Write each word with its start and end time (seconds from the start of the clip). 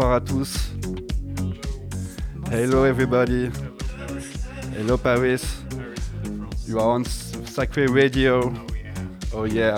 Bonsoir 0.00 0.16
à 0.16 0.20
tous. 0.22 0.70
Hello 2.50 2.86
everybody. 2.86 3.50
Hello 4.74 4.96
Paris. 4.96 5.42
You 6.66 6.78
are 6.78 6.88
on 6.88 7.04
Sacré 7.04 7.84
Radio. 7.84 8.50
Oh 9.36 9.44
yeah. 9.44 9.74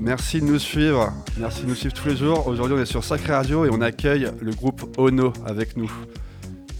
Merci 0.00 0.40
de 0.40 0.46
nous 0.46 0.58
suivre. 0.58 1.12
Merci 1.36 1.64
de 1.64 1.66
nous 1.66 1.74
suivre 1.74 1.92
tous 1.92 2.08
les 2.08 2.16
jours. 2.16 2.46
Aujourd'hui, 2.46 2.74
on 2.78 2.80
est 2.80 2.86
sur 2.86 3.04
Sacré 3.04 3.34
Radio 3.34 3.66
et 3.66 3.68
on 3.70 3.82
accueille 3.82 4.30
le 4.40 4.52
groupe 4.52 4.96
Ono 4.96 5.34
avec 5.44 5.76
nous. 5.76 5.92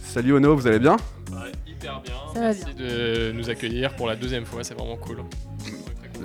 Salut 0.03 0.33
Ono, 0.33 0.55
vous 0.55 0.65
allez 0.65 0.79
bien? 0.79 0.97
Ouais, 1.31 1.51
Hyper 1.67 2.01
bien. 2.01 2.15
Merci 2.33 2.73
de 2.79 3.31
nous 3.31 3.47
accueillir 3.47 3.95
pour 3.95 4.07
la 4.07 4.15
deuxième 4.15 4.45
fois. 4.45 4.63
C'est 4.63 4.73
vraiment 4.73 4.97
cool. 4.97 5.17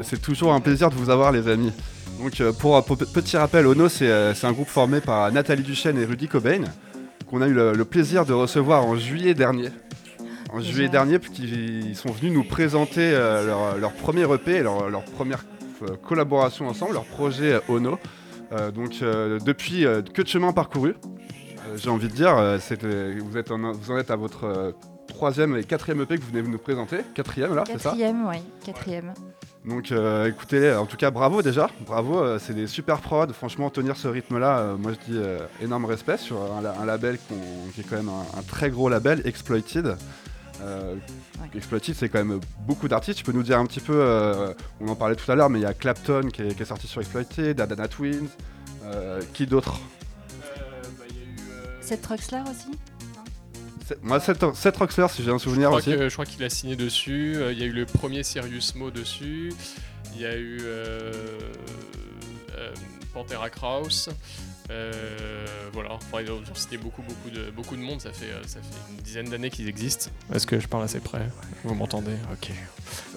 C'est 0.00 0.22
toujours 0.22 0.54
un 0.54 0.60
plaisir 0.60 0.88
de 0.88 0.94
vous 0.94 1.10
avoir, 1.10 1.32
les 1.32 1.46
amis. 1.48 1.72
Donc 2.18 2.40
euh, 2.40 2.52
pour, 2.52 2.82
petit 2.84 3.36
rappel, 3.36 3.66
Ono 3.66 3.88
euh, 4.02 4.34
c'est 4.34 4.46
un 4.46 4.52
groupe 4.52 4.68
formé 4.68 5.00
par 5.00 5.30
Nathalie 5.32 5.62
Duchesne 5.62 5.98
et 5.98 6.04
Rudy 6.04 6.28
Cobain 6.28 6.62
qu'on 7.28 7.42
a 7.42 7.48
eu 7.48 7.52
le, 7.52 7.84
plaisir 7.84 8.24
de 8.24 8.32
recevoir 8.32 8.84
en 8.86 8.96
juillet 8.96 9.34
dernier. 9.34 9.70
En 10.52 10.60
juillet 10.60 10.88
dernier, 10.88 11.18
ils 11.38 11.96
sont 11.96 12.12
venus 12.12 12.32
nous 12.32 12.44
présenter 12.44 13.10
euh, 13.12 13.76
leur, 13.78 13.92
premier 13.92 14.32
EP, 14.32 14.62
leur, 14.62 14.88
leur 14.88 15.02
première 15.04 15.44
collaboration 16.02 16.68
ensemble, 16.68 16.94
leur 16.94 17.04
projet 17.04 17.60
Ono. 17.68 17.98
donc 18.74 19.00
depuis 19.44 19.82
que 20.14 20.22
de 20.22 20.28
chemin 20.28 20.52
parcouru, 20.52 20.94
j'ai 21.74 21.90
envie 21.90 22.08
de 22.08 22.14
dire, 22.14 22.36
vous, 22.36 23.36
êtes 23.36 23.50
vous 23.50 23.90
en 23.90 23.98
êtes 23.98 24.10
à 24.12 24.16
votre 24.16 24.74
troisième 25.08 25.56
et 25.56 25.64
quatrième 25.64 26.00
EP 26.02 26.16
que 26.16 26.22
vous 26.22 26.30
venez 26.30 26.42
de 26.42 26.48
nous 26.48 26.58
présenter. 26.58 26.98
Quatrième 27.14 27.54
là, 27.54 27.64
c'est 27.66 27.72
ça? 27.78 27.90
Quatrième, 27.90 28.26
oui, 28.28 28.36
quatrième. 28.64 29.12
Donc 29.66 29.90
euh, 29.90 30.28
écoutez, 30.28 30.72
en 30.72 30.86
tout 30.86 30.96
cas 30.96 31.10
bravo 31.10 31.42
déjà, 31.42 31.68
bravo, 31.80 32.20
euh, 32.20 32.38
c'est 32.38 32.54
des 32.54 32.68
super 32.68 33.00
prods, 33.00 33.32
franchement 33.32 33.68
tenir 33.68 33.96
ce 33.96 34.06
rythme-là, 34.06 34.58
euh, 34.58 34.76
moi 34.76 34.92
je 34.92 35.12
dis 35.12 35.20
énorme 35.60 35.86
respect 35.86 36.18
sur 36.18 36.40
un, 36.40 36.86
label 36.86 37.18
qui 37.72 37.80
est 37.80 37.84
quand 37.84 37.96
même 37.96 38.08
un, 38.08 38.42
très 38.42 38.70
gros 38.70 38.88
label, 38.88 39.22
Exploited. 39.24 39.96
Exploited 41.54 41.96
c'est 41.96 42.08
quand 42.08 42.24
même 42.24 42.40
beaucoup 42.60 42.86
d'artistes, 42.86 43.18
tu 43.18 43.24
peux 43.24 43.32
nous 43.32 43.42
dire 43.42 43.58
un 43.58 43.66
petit 43.66 43.80
peu, 43.80 44.54
on 44.80 44.88
en 44.88 44.94
parlait 44.94 45.16
tout 45.16 45.30
à 45.30 45.34
l'heure, 45.34 45.50
mais 45.50 45.58
il 45.58 45.62
y 45.62 45.66
a 45.66 45.74
Clapton 45.74 46.28
qui 46.32 46.42
est, 46.42 46.64
sorti 46.64 46.86
sur 46.86 47.00
Exploited, 47.00 47.60
Adana 47.60 47.88
Twins, 47.88 48.28
qui 49.34 49.46
d'autre? 49.46 49.80
Seth 51.80 52.02
Troxler 52.02 52.42
aussi? 52.50 52.70
Moi, 54.02 54.20
Seth 54.20 54.76
Roxler, 54.76 55.06
si 55.10 55.22
j'ai 55.22 55.30
un 55.30 55.38
souvenir 55.38 55.70
je 55.72 55.76
aussi. 55.76 55.92
je 55.92 56.12
crois 56.12 56.26
qu'il 56.26 56.42
a 56.44 56.50
signé 56.50 56.76
dessus. 56.76 57.34
Euh, 57.36 57.52
il 57.52 57.58
y 57.58 57.62
a 57.62 57.66
eu 57.66 57.72
le 57.72 57.86
premier 57.86 58.22
Serious 58.22 58.72
Mo 58.74 58.90
dessus. 58.90 59.52
Il 60.14 60.20
y 60.20 60.26
a 60.26 60.36
eu 60.36 60.58
euh, 60.62 61.12
euh, 62.56 62.72
Pantera 63.12 63.50
Kraus. 63.50 64.08
voilà, 65.72 65.92
enfin, 65.92 66.22
ils 66.22 66.30
ont 66.30 66.42
cité 66.54 66.78
beaucoup, 66.78 67.02
beaucoup 67.02 67.30
de, 67.30 67.50
beaucoup 67.50 67.76
de 67.76 67.82
monde. 67.82 68.00
Ça 68.00 68.12
fait, 68.12 68.30
ça 68.46 68.60
fait 68.60 68.92
une 68.92 69.02
dizaine 69.02 69.28
d'années 69.28 69.50
qu'ils 69.50 69.68
existent. 69.68 70.10
Est-ce 70.34 70.46
que 70.46 70.58
je 70.58 70.66
parle 70.66 70.84
assez 70.84 71.00
près? 71.00 71.28
Vous 71.64 71.74
m'entendez? 71.74 72.16
Ok. 72.32 72.50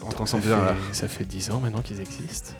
On 0.03 0.09
t'entend 0.09 0.39
bien 0.39 0.57
là. 0.57 0.75
Ça 0.91 1.07
fait 1.07 1.25
dix 1.25 1.49
ans 1.51 1.59
maintenant 1.59 1.81
qu'ils 1.81 2.01
existent. 2.01 2.53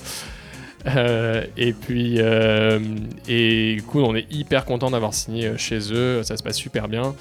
et 1.58 1.74
puis, 1.74 2.18
et 2.18 3.76
du 3.76 3.84
coup, 3.84 4.00
on 4.00 4.16
est 4.16 4.32
hyper 4.32 4.66
content 4.66 4.90
d'avoir 4.90 5.14
signé 5.14 5.58
chez 5.58 5.94
eux. 5.94 6.24
Ça 6.24 6.38
se 6.38 6.44
passe 6.44 6.58
super 6.58 6.88
bien. 6.88 7.14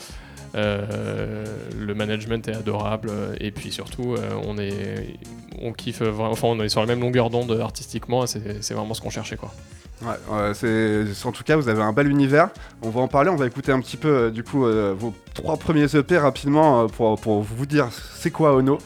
Euh, 0.54 1.44
le 1.78 1.94
management 1.94 2.48
est 2.48 2.54
adorable 2.54 3.10
et 3.38 3.50
puis 3.50 3.70
surtout 3.70 4.14
euh, 4.14 4.31
on 4.47 4.56
est 4.59 5.19
on 5.60 5.72
kiffe 5.72 6.00
enfin 6.00 6.48
on 6.48 6.60
est 6.60 6.70
sur 6.70 6.81
la 6.81 6.86
même 6.86 7.00
longueur 7.00 7.28
d'onde 7.28 7.59
artistiquement 7.60 8.26
c'est 8.26 8.72
vraiment 8.72 8.94
ce 8.94 9.00
qu'on 9.00 9.10
cherchait 9.10 9.37
quoi. 9.37 9.53
Ouais, 10.00 10.53
c'est 10.54 11.04
en 11.25 11.32
tout 11.32 11.42
cas 11.42 11.56
vous 11.56 11.69
avez 11.69 11.82
un 11.82 11.92
bel 11.92 12.08
univers. 12.08 12.50
On 12.82 12.91
va 12.91 13.00
en 13.00 13.08
parler, 13.08 13.31
on 13.31 13.37
va 13.37 13.47
écouter 13.47 13.72
un 13.72 13.81
petit 13.81 13.97
peu 13.97 14.08
euh, 14.08 14.31
du 14.31 14.44
coup 14.44 14.60
vos 14.60 15.12
trois 15.34 15.56
premiers 15.56 15.94
EP 15.94 16.19
rapidement 16.19 16.87
pour, 16.87 17.20
pour 17.20 17.42
vous 17.42 17.66
dire 17.66 17.88
c'est 18.14 18.31
quoi 18.31 18.54
Ono, 18.54 18.78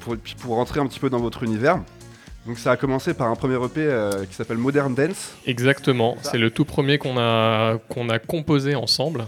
pour, 0.00 0.16
pour 0.40 0.56
rentrer 0.56 0.80
un 0.80 0.86
petit 0.86 1.00
peu 1.00 1.10
dans 1.10 1.20
votre 1.20 1.42
univers. 1.42 1.80
Donc 2.46 2.58
ça 2.58 2.72
a 2.72 2.76
commencé 2.76 3.14
par 3.14 3.28
un 3.28 3.36
premier 3.36 3.54
EP 3.54 3.78
euh, 3.78 4.26
qui 4.26 4.34
s'appelle 4.34 4.58
Modern 4.58 4.94
Dance. 4.94 5.34
Exactement, 5.46 6.16
c'est 6.20 6.36
le 6.36 6.50
tout 6.50 6.66
premier 6.66 6.98
qu'on 6.98 7.16
a, 7.16 7.78
qu'on 7.88 8.10
a 8.10 8.18
composé 8.18 8.74
ensemble 8.74 9.24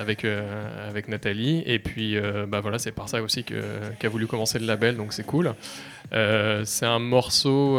avec, 0.00 0.24
euh, 0.24 0.88
avec 0.88 1.06
Nathalie. 1.06 1.62
Et 1.64 1.78
puis 1.78 2.16
euh, 2.16 2.44
bah 2.48 2.60
voilà, 2.60 2.80
c'est 2.80 2.90
par 2.90 3.08
ça 3.08 3.22
aussi 3.22 3.44
qu'a 3.44 4.08
voulu 4.08 4.26
commencer 4.26 4.58
le 4.58 4.66
label, 4.66 4.96
donc 4.96 5.12
c'est 5.12 5.24
cool. 5.24 5.54
c'est 6.10 6.86
un 6.86 6.98
morceau 6.98 7.78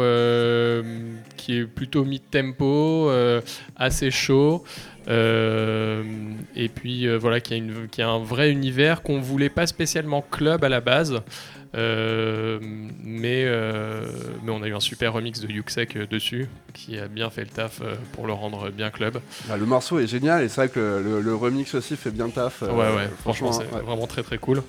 qui 1.36 1.58
est 1.58 1.64
plutôt 1.66 2.04
mid-tempo, 2.04 3.10
assez 3.76 4.10
chaud. 4.10 4.64
et 5.06 6.68
puis 6.74 7.14
voilà, 7.18 7.40
qui 7.40 7.52
a, 7.52 7.56
une, 7.58 7.88
qui 7.90 8.00
a 8.00 8.08
un 8.08 8.20
vrai 8.20 8.50
univers 8.50 9.02
qu'on 9.02 9.20
voulait 9.20 9.50
pas 9.50 9.66
spécialement 9.66 10.22
club 10.22 10.64
à 10.64 10.70
la 10.70 10.80
base. 10.80 11.20
Euh, 11.74 12.58
mais, 12.62 13.44
euh, 13.44 14.06
mais 14.42 14.50
on 14.50 14.62
a 14.62 14.68
eu 14.68 14.74
un 14.74 14.80
super 14.80 15.12
remix 15.12 15.40
de 15.40 15.48
Yuxek 15.48 15.96
euh, 15.96 16.06
dessus 16.06 16.48
qui 16.72 16.98
a 16.98 17.08
bien 17.08 17.28
fait 17.28 17.42
le 17.42 17.48
taf 17.48 17.82
pour 18.12 18.26
le 18.26 18.32
rendre 18.32 18.70
bien 18.70 18.90
club. 18.90 19.20
Bah, 19.48 19.56
le 19.56 19.66
morceau 19.66 19.98
est 19.98 20.06
génial 20.06 20.42
et 20.42 20.48
c'est 20.48 20.62
vrai 20.62 20.68
que 20.68 21.20
le, 21.22 21.34
remix 21.34 21.74
aussi 21.74 21.96
fait 21.96 22.10
bien 22.10 22.26
le 22.26 22.32
taf. 22.32 22.62
ouais, 22.62 22.70
ouais, 22.70 23.08
franchement, 23.20 23.52
c'est 23.52 23.64
vraiment 23.64 24.06
très 24.06 24.22
très 24.22 24.38
cool. 24.38 24.62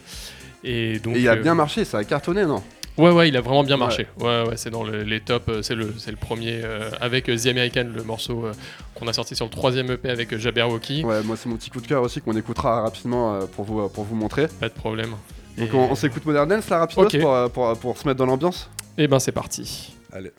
Et, 0.63 0.99
donc, 0.99 1.15
et 1.15 1.19
il 1.19 1.29
a 1.29 1.37
bien 1.37 1.55
marché, 1.55 1.85
ça 1.85 1.99
a 1.99 2.03
cartonné, 2.03 2.45
non? 2.45 2.61
Ouais, 2.97 3.11
ouais, 3.11 3.29
il 3.29 3.37
a 3.37 3.41
vraiment 3.41 3.63
bien 3.63 3.77
marché. 3.77 4.07
Ouais, 4.19 4.43
ouais, 4.45 4.57
c'est 4.57 4.71
dans 4.71 4.83
les 4.83 5.21
tops. 5.21 5.61
C'est 5.61 5.75
le, 5.75 5.85
le 5.85 6.15
premier 6.17 6.61
avec 6.99 7.25
The 7.25 7.47
American, 7.47 7.87
le 7.95 8.03
morceau 8.03 8.45
qu'on 8.93 9.07
a 9.07 9.13
sorti 9.13 9.37
sur 9.37 9.45
le 9.45 9.51
troisième 9.51 9.89
EP 9.91 10.09
avec 10.09 10.35
Jabberwocky. 10.35 11.05
Ouais, 11.05 11.23
moi 11.23 11.37
c'est 11.37 11.47
mon 11.47 11.55
petit 11.55 11.69
coup 11.69 11.79
de 11.79 11.87
cœur 11.87 12.01
aussi 12.03 12.19
qu'on 12.19 12.35
écoutera 12.35 12.81
rapidement 12.81 13.39
pour, 13.55 13.63
vous, 13.63 13.87
pour 13.87 14.03
vous 14.03 14.15
montrer. 14.15 14.47
Pas 14.59 14.67
de 14.67 14.73
problème. 14.73 15.15
Donc 15.57 15.73
on, 15.73 15.95
s'écoute 15.95 16.25
Modern 16.25 16.47
Dance 16.47 16.69
là 16.69 16.79
rapidement 16.79 17.49
pour, 17.49 17.51
pour, 17.51 17.77
pour 17.79 17.97
se 17.97 18.07
mettre 18.07 18.17
dans 18.17 18.25
l'ambiance 18.25 18.69
Et 18.97 19.03
eh 19.03 19.07
ben 19.07 19.19
c'est 19.19 19.31
parti. 19.31 19.93
Allez. 20.11 20.31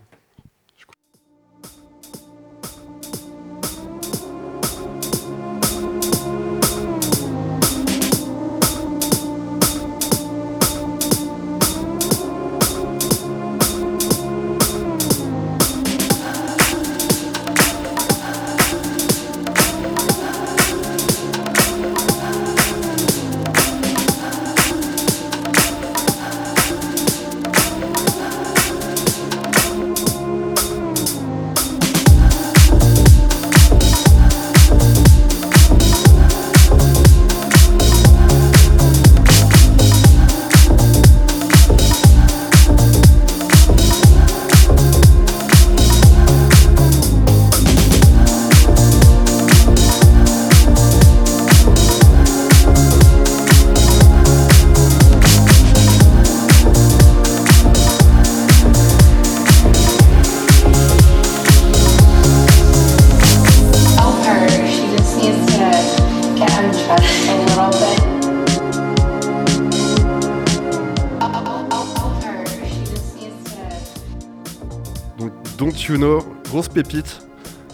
Pépite. 76.70 77.20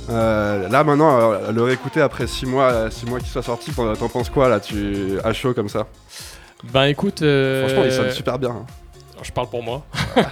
Euh, 0.09 0.69
là 0.69 0.85
maintenant, 0.85 1.33
euh, 1.33 1.51
le 1.53 1.63
réécouter 1.63 2.01
après 2.01 2.27
6 2.27 2.47
mois, 2.47 2.91
six 2.91 3.07
mois 3.07 3.19
qu'il 3.19 3.29
soit 3.29 3.43
sorti, 3.43 3.73
t'en 3.73 4.09
penses 4.09 4.31
quoi 4.31 4.49
là 4.49 4.61
tu 4.61 5.19
à 5.25 5.33
chaud 5.33 5.53
comme 5.55 5.69
ça? 5.69 5.87
Ben 6.73 6.85
écoute. 6.85 7.23
euh, 7.23 7.67
Franchement, 7.67 7.85
il 7.85 7.93
sonne 7.93 8.11
super 8.11 8.39
bien. 8.39 8.51
hein. 8.51 8.67
Je 9.23 9.33
parle 9.33 9.49
pour 9.49 9.63
moi. 9.63 9.85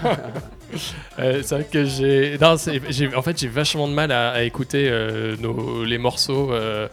Euh, 1.21 1.41
c'est 1.45 1.55
vrai 1.55 1.69
que 1.71 1.85
j'ai. 1.85 2.37
En 2.43 3.23
fait, 3.23 3.39
j'ai 3.39 3.47
vachement 3.47 3.87
de 3.87 3.93
mal 3.93 4.11
à, 4.11 4.31
à 4.31 4.43
écouter 4.43 4.89
euh, 4.91 5.37
nos, 5.39 5.85
les 5.85 5.99
morceaux 5.99 6.51
euh, 6.53 6.89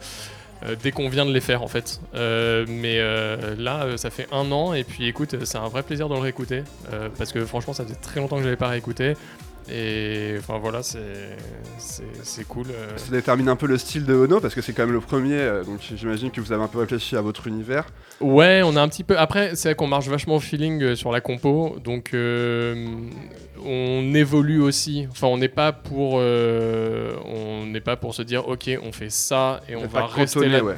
euh, 0.64 0.76
dès 0.80 0.92
qu'on 0.92 1.08
vient 1.08 1.26
de 1.26 1.32
les 1.32 1.40
faire, 1.40 1.62
en 1.64 1.66
fait. 1.68 2.00
Euh, 2.14 2.64
mais 2.68 2.98
euh, 3.00 3.56
là, 3.58 3.82
euh, 3.84 3.96
ça 3.96 4.10
fait 4.10 4.28
un 4.30 4.52
an, 4.52 4.72
et 4.72 4.84
puis 4.84 5.08
écoute, 5.08 5.34
c'est 5.44 5.58
un 5.58 5.66
vrai 5.66 5.82
plaisir 5.82 6.08
de 6.08 6.14
le 6.14 6.20
réécouter. 6.20 6.62
euh, 6.92 7.08
parce 7.18 7.32
que 7.32 7.44
franchement, 7.44 7.72
ça 7.72 7.82
faisait 7.82 7.96
très 7.96 8.20
longtemps 8.20 8.36
que 8.36 8.42
je 8.42 8.46
l'avais 8.46 8.56
pas 8.56 8.68
réécouté. 8.68 9.14
Et 9.70 10.34
enfin 10.38 10.58
voilà, 10.58 10.82
c'est 10.82 12.48
cool. 12.48 12.66
euh. 12.70 12.96
Ça 12.96 13.10
détermine 13.10 13.48
un 13.48 13.56
peu 13.56 13.66
le 13.66 13.78
style 13.78 14.04
de 14.04 14.14
Ono 14.14 14.40
parce 14.40 14.54
que 14.54 14.60
c'est 14.60 14.72
quand 14.72 14.84
même 14.84 14.92
le 14.92 15.00
premier, 15.00 15.34
euh, 15.34 15.64
donc 15.64 15.80
j'imagine 15.94 16.30
que 16.30 16.40
vous 16.40 16.52
avez 16.52 16.62
un 16.62 16.68
peu 16.68 16.78
réfléchi 16.78 17.16
à 17.16 17.20
votre 17.20 17.46
univers. 17.46 17.86
Ouais, 18.20 18.62
on 18.64 18.76
a 18.76 18.82
un 18.82 18.88
petit 18.88 19.04
peu. 19.04 19.18
Après, 19.18 19.54
c'est 19.54 19.68
vrai 19.68 19.74
qu'on 19.74 19.86
marche 19.86 20.08
vachement 20.08 20.36
au 20.36 20.40
feeling 20.40 20.82
euh, 20.82 20.94
sur 20.96 21.12
la 21.12 21.20
compo, 21.20 21.76
donc 21.82 22.10
euh, 22.14 22.86
on 23.64 24.14
évolue 24.14 24.60
aussi. 24.60 25.06
Enfin, 25.10 25.28
on 25.28 25.38
n'est 25.38 25.48
pas 25.48 25.72
pour, 25.72 26.14
euh, 26.16 27.14
on 27.24 27.66
n'est 27.66 27.80
pas 27.80 27.96
pour 27.96 28.14
se 28.14 28.22
dire, 28.22 28.48
ok, 28.48 28.70
on 28.82 28.92
fait 28.92 29.10
ça 29.10 29.60
et 29.68 29.76
on 29.76 29.86
va 29.86 30.06
rester 30.06 30.40
ouais. 30.40 30.76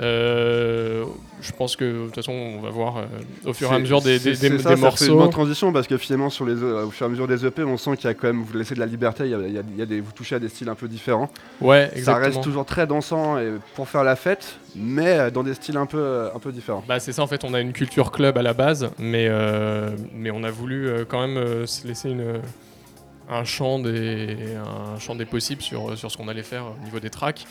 Euh, 0.00 1.04
je 1.42 1.52
pense 1.52 1.76
que 1.76 1.84
de 1.84 2.04
toute 2.06 2.14
façon, 2.14 2.32
on 2.32 2.60
va 2.60 2.70
voir 2.70 2.98
euh, 2.98 3.04
au 3.44 3.52
fur 3.52 3.68
et 3.68 3.70
à 3.70 3.74
C'est- 3.76 3.80
mesure 3.82 4.00
des, 4.02 4.18
c'est- 4.18 4.30
des, 4.30 4.34
c'est 4.36 4.50
des- 4.50 4.58
ça, 4.58 4.62
ça 4.64 4.68
fait 4.70 4.74
une 4.76 4.80
morceaux. 4.82 5.16
bonne 5.16 5.30
transition 5.30 5.72
parce 5.72 5.86
que 5.86 5.96
finalement, 5.98 6.30
sur 6.30 6.44
les, 6.46 6.62
euh, 6.62 6.86
au 6.86 6.90
fur 6.90 7.04
et 7.04 7.08
à 7.08 7.10
mesure 7.10 7.26
des 7.28 7.44
EP, 7.46 7.62
on 7.64 7.76
sent 7.76 7.96
qu'il 7.96 8.06
y 8.06 8.10
a 8.10 8.14
quand 8.14 8.26
même, 8.28 8.42
vous 8.42 8.56
laissez 8.56 8.74
de 8.74 8.80
la 8.80 8.86
liberté, 8.86 9.24
il 9.24 9.30
y 9.30 9.34
a, 9.34 9.38
il 9.46 9.52
y 9.54 9.58
a- 9.58 9.62
il 9.72 9.78
y 9.78 9.82
a 9.82 9.86
des, 9.86 10.00
vous 10.00 10.12
touchez 10.12 10.34
à 10.34 10.38
des 10.38 10.48
styles 10.48 10.68
un 10.68 10.74
peu 10.74 10.88
différents. 10.88 11.30
Ouais, 11.60 11.88
Ça 11.90 11.96
exactement. 11.96 12.26
reste 12.26 12.42
toujours 12.42 12.64
très 12.66 12.86
dansant 12.86 13.38
et 13.38 13.52
pour 13.74 13.88
faire 13.88 14.04
la 14.04 14.16
fête, 14.16 14.56
mais 14.74 15.18
euh, 15.18 15.30
dans 15.30 15.42
des 15.42 15.54
styles 15.54 15.76
un 15.76 15.86
peu, 15.86 15.98
euh, 15.98 16.28
un 16.34 16.38
peu 16.38 16.52
différents. 16.52 16.82
Bah 16.88 17.00
c'est 17.00 17.12
ça 17.12 17.22
en 17.22 17.26
fait, 17.26 17.44
on 17.44 17.52
a 17.54 17.60
une 17.60 17.72
culture 17.72 18.10
club 18.12 18.38
à 18.38 18.42
la 18.42 18.54
base, 18.54 18.90
mais, 18.98 19.28
mais 20.14 20.30
on 20.30 20.42
a 20.44 20.50
voulu 20.50 20.88
quand 21.08 21.26
même 21.26 21.66
se 21.66 21.86
laisser 21.86 22.10
une, 22.10 22.40
un, 23.30 23.44
champ 23.44 23.78
des, 23.78 24.36
un 24.94 24.98
champ 24.98 25.14
des 25.14 25.24
possibles 25.24 25.62
sur, 25.62 25.96
sur 25.96 26.10
ce 26.10 26.16
qu'on 26.16 26.28
allait 26.28 26.42
faire 26.42 26.64
au 26.80 26.84
niveau 26.84 27.00
des 27.00 27.10
tracks. 27.10 27.46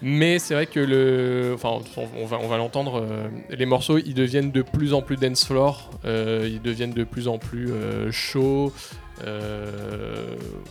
Mais 0.00 0.38
c'est 0.38 0.54
vrai 0.54 0.66
que 0.66 0.80
le, 0.80 1.52
enfin, 1.54 1.78
on, 2.20 2.26
va, 2.26 2.56
l'entendre, 2.56 3.02
euh, 3.02 3.28
les 3.50 3.66
morceaux 3.66 3.98
ils 3.98 4.14
deviennent 4.14 4.52
de 4.52 4.62
plus 4.62 4.94
en 4.94 5.02
plus 5.02 5.16
dance 5.16 5.44
floor, 5.44 5.90
euh, 6.04 6.48
ils 6.48 6.62
deviennent 6.62 6.92
de 6.92 7.04
plus 7.04 7.26
en 7.26 7.38
plus 7.38 7.70
euh, 7.70 8.12
chauds. 8.12 8.72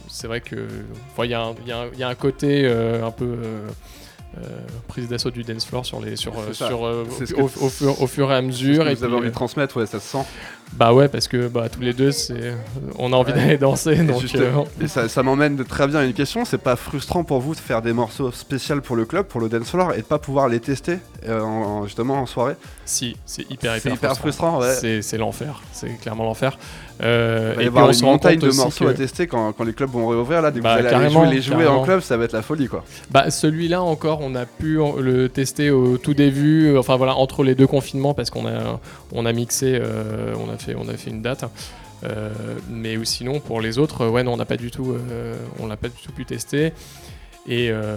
c'est 0.07 0.27
vrai 0.27 0.39
que 0.39 0.67
il 1.19 1.29
y, 1.29 1.33
a 1.33 2.07
un- 2.07 2.15
côté 2.15 2.65
un 2.67 3.11
peu 3.11 3.35
prise 4.87 5.07
d'assaut 5.07 5.31
du 5.31 5.43
dance 5.43 5.65
floor 5.65 5.85
sur 5.85 5.99
les 6.01 6.15
sur, 6.15 6.33
euh, 6.39 6.53
sur 6.53 6.85
euh, 6.85 7.05
ce 7.25 7.33
au, 7.33 7.47
que- 7.47 7.59
au 7.59 7.69
fur, 7.69 8.01
au 8.01 8.07
fur 8.07 8.31
et 8.31 8.35
à 8.35 8.39
Ce 8.41 8.45
mesure 8.45 8.83
que 8.85 8.89
et 8.89 8.95
vous 8.95 9.03
avez 9.03 9.11
puis, 9.13 9.19
envie 9.21 9.29
de 9.29 9.33
transmettre, 9.33 9.77
ouais, 9.77 9.85
ça 9.85 9.99
se 9.99 10.07
sent. 10.07 10.25
bah 10.73 10.93
ouais 10.93 11.07
parce 11.07 11.27
que 11.27 11.47
bah 11.47 11.69
tous 11.69 11.79
les 11.81 11.93
deux 11.93 12.11
c'est 12.11 12.53
on 12.99 13.13
a 13.13 13.15
envie 13.15 13.31
Ouais. 13.33 13.37
d'aller 13.39 13.57
danser 13.57 13.95
donc 14.03 14.23
euh, 14.35 14.63
Et 14.81 14.87
ça, 14.87 15.07
ça 15.09 15.23
m'emmène 15.23 15.55
de 15.55 15.63
très 15.63 15.87
bien 15.87 15.99
à 15.99 16.03
une 16.03 16.13
question, 16.13 16.45
c'est 16.45 16.57
pas 16.57 16.75
frustrant 16.75 17.23
pour 17.23 17.39
vous 17.39 17.55
de 17.55 17.59
faire 17.59 17.81
des 17.81 17.93
morceaux 17.93 18.31
spéciaux 18.31 18.81
pour 18.81 18.95
le 18.95 19.05
club, 19.05 19.25
pour 19.27 19.39
le 19.41 19.49
dance 19.49 19.69
floor, 19.71 19.93
et 19.93 19.97
de 19.97 20.01
pas 20.03 20.19
pouvoir 20.19 20.47
les 20.49 20.59
tester 20.59 20.97
euh, 21.27 21.41
en- 21.41 21.45
en- 21.47 21.83
justement 21.85 22.15
en 22.21 22.25
soirée? 22.25 22.55
Si 22.85 23.15
c'est 23.25 23.49
hyper 23.51 23.77
hyper, 23.77 23.93
hyper 23.93 24.15
frustrant, 24.17 24.59
ouais. 24.61 25.01
c'est 25.01 25.17
l'enfer 25.17 25.61
c'est 25.73 25.89
clairement 26.01 26.23
l'enfer 26.25 26.57
euh, 27.01 27.53
Il 27.53 27.55
va 27.57 27.61
y 27.63 27.65
et 27.65 27.69
puis 27.69 27.77
avoir 27.77 27.89
on 27.89 27.91
une 27.91 28.01
montagne 28.05 28.39
compte 28.39 28.49
de 28.49 28.55
morceaux 28.55 28.85
que- 28.85 28.89
à 28.89 28.93
tester 28.93 29.27
quand, 29.27 29.53
quand 29.53 29.63
les 29.63 29.73
clubs 29.73 29.89
vont 29.89 30.07
réouvrir 30.07 30.41
là, 30.41 30.51
dès 30.51 30.59
que 30.59 30.63
Bah, 30.63 30.73
vous 30.79 30.85
allez 30.85 30.95
aller 30.95 31.09
jouer, 31.09 31.27
les 31.27 31.41
jouer 31.41 31.67
en 31.67 31.83
club, 31.83 32.01
ça 32.01 32.17
va 32.17 32.25
être 32.25 32.33
la 32.33 32.41
folie 32.41 32.67
quoi. 32.67 32.83
Bah 33.11 33.29
celui-là 33.29 33.81
encore, 33.81 34.19
on 34.21 34.33
a 34.35 34.45
pu 34.45 34.79
le 34.99 35.27
tester 35.29 35.69
au 35.71 35.97
tout 35.97 36.13
début, 36.13 36.75
enfin 36.77 36.95
voilà 36.95 37.15
entre 37.15 37.43
les 37.43 37.55
deux 37.55 37.67
confinements 37.67 38.13
parce 38.13 38.29
qu'on 38.29 38.47
a 38.47 38.79
on 39.13 39.25
a 39.25 39.33
mixé, 39.33 39.79
euh, 39.81 40.33
on 40.43 40.51
a 40.53 40.57
fait 40.57 40.75
on 40.75 40.87
a 40.89 40.93
fait 40.97 41.09
une 41.11 41.21
date. 41.21 41.45
Euh, 42.03 42.29
mais 42.69 42.95
sinon 43.05 43.39
pour 43.39 43.59
les 43.59 43.79
autres, 43.79 44.07
ouais 44.07 44.23
non 44.23 44.33
on 44.33 44.37
n'a 44.37 44.45
pas 44.45 44.57
du 44.57 44.69
tout, 44.71 44.95
on 45.59 45.65
l'a 45.67 45.77
pas 45.77 45.87
du 45.89 45.95
tout 46.03 46.11
pu 46.11 46.25
tester. 46.25 46.73
Et 47.47 47.69
euh, 47.71 47.95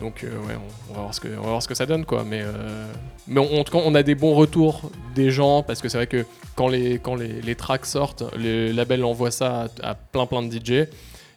donc 0.00 0.24
euh, 0.24 0.28
ouais, 0.46 0.54
on, 0.56 0.92
on 0.92 0.94
va 0.94 1.00
voir 1.02 1.14
ce 1.14 1.20
que 1.20 1.28
on 1.28 1.42
va 1.42 1.48
voir 1.50 1.62
ce 1.62 1.68
que 1.68 1.74
ça 1.74 1.86
donne 1.86 2.04
quoi. 2.04 2.24
Mais 2.24 2.42
euh, 2.42 2.86
mais 3.28 3.40
on- 3.40 3.60
en 3.60 3.64
tout 3.64 3.72
cas 3.76 3.82
on 3.84 3.94
a 3.94 4.02
des 4.02 4.14
bons 4.16 4.34
retours 4.34 4.90
des 5.14 5.30
gens 5.30 5.62
parce 5.62 5.80
que 5.80 5.88
c'est 5.88 5.98
vrai 5.98 6.06
que 6.08 6.24
quand 6.56 6.68
les 6.68 6.98
quand 6.98 7.14
les, 7.14 7.40
les 7.42 7.54
tracks 7.54 7.86
sortent, 7.86 8.24
le 8.36 8.72
label 8.72 9.04
envoie 9.04 9.30
ça 9.30 9.68
à, 9.82 9.90
à 9.90 9.94
plein 9.94 10.26
plein 10.26 10.42
de 10.42 10.52
DJ. 10.52 10.88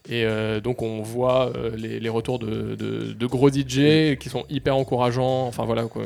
Et 0.10 0.24
euh, 0.26 0.60
donc 0.62 0.82
on 0.82 1.02
voit 1.02 1.52
euh, 1.56 1.76
les, 1.76 2.00
les 2.00 2.10
retours 2.10 2.40
de, 2.40 2.76
de- 2.76 3.12
de 3.14 3.26
gros 3.28 3.50
DJ 3.50 4.18
qui 4.18 4.30
sont 4.30 4.46
hyper 4.50 4.76
encourageants. 4.76 5.46
Enfin 5.48 5.66
voilà 5.66 5.84
quoi. 5.84 6.04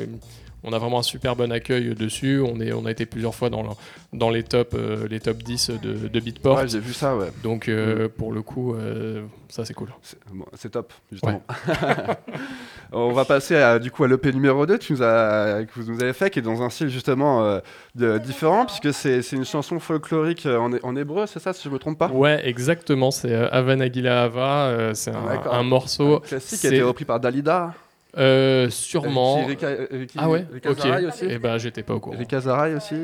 On 0.64 0.74
a 0.74 0.78
vraiment 0.78 1.00
un 1.00 1.04
super 1.04 1.36
bon 1.36 1.52
accueil 1.52 1.96
dessus. 1.96 2.40
On, 2.46 2.60
est, 2.62 2.72
on 2.72 2.86
a 2.86 2.92
été 2.92 3.06
plusieurs 3.08 3.34
fois 3.34 3.50
dans, 3.50 3.64
le- 3.64 3.70
dans 4.14 4.30
les, 4.30 4.44
top, 4.44 4.74
euh, 4.76 5.08
les 5.10 5.20
top 5.20 5.38
10 5.38 5.72
de, 5.82 5.94
de 6.08 6.20
Beatport. 6.20 6.58
Ouais, 6.58 6.68
j'ai 6.68 6.80
vu 6.80 6.94
ça, 6.94 7.16
ouais. 7.18 7.32
donc 7.44 7.68
euh, 7.68 8.08
pour 8.10 8.32
le 8.32 8.42
coup, 8.44 8.76
euh, 8.76 9.24
ça 9.50 9.66
c'est 9.66 9.74
cool. 9.74 9.90
C'est 10.04 10.18
bon, 10.32 10.46
top, 10.72 10.94
justement. 11.12 11.42
On 12.94 13.12
va 13.14 13.24
passer 13.26 13.56
à, 13.56 13.80
du 13.80 13.90
coup 13.90 14.04
à 14.04 14.08
l'EP 14.08 14.34
numéro 14.34 14.66
2 14.66 14.78
tu 14.78 14.94
nous 14.94 15.02
as, 15.04 15.64
que 15.64 15.80
vous 15.80 15.92
nous 15.94 16.02
avez 16.04 16.12
fait, 16.14 16.30
qui 16.30 16.40
est 16.40 16.42
dans 16.42 16.62
un 16.62 16.70
style 16.70 16.90
justement 16.90 17.60
de- 17.96 18.18
différent, 18.18 18.66
puisque 18.66 18.94
c'est 18.94 19.22
c'est 19.22 19.36
une 19.38 19.46
chanson 19.46 19.80
folklorique 19.80 20.46
en, 20.46 20.74
hé- 20.74 20.80
en 20.84 20.96
hébreu, 20.96 21.26
c'est 21.26 21.40
ça, 21.40 21.54
si 21.54 21.64
je 21.64 21.70
me 21.74 21.80
trompe 21.80 21.98
pas? 21.98 22.10
Ouais, 22.10 22.42
exactement. 22.48 23.12
C'est 23.12 23.32
euh, 23.32 23.48
Ava 23.52 23.76
Nagila 23.78 24.24
Ava. 24.24 24.66
euh, 24.68 24.94
c'est 24.94 25.12
un, 25.12 25.64
morceau. 25.64 26.18
Un 26.18 26.20
classique 26.20 26.60
qui 26.60 26.68
a 26.68 26.70
été 26.70 26.82
repris 26.82 27.06
par 27.06 27.20
Dalida. 27.20 27.74
Euh, 28.18 28.70
sûrement. 28.70 29.46
Euh, 29.48 30.06
qui- 30.06 30.16
Ah 30.18 30.30
ouais, 30.30 30.46
Rika 30.54 30.72
ok. 30.72 30.78
Aussi. 31.08 31.26
Et 31.26 31.40
ben 31.40 31.58
j'étais 31.58 31.84
pas 31.84 31.94
au 31.96 32.00
courant. 32.00 32.18
Rika 32.18 32.40
Zaraï 32.42 32.76
aussi. 32.76 32.96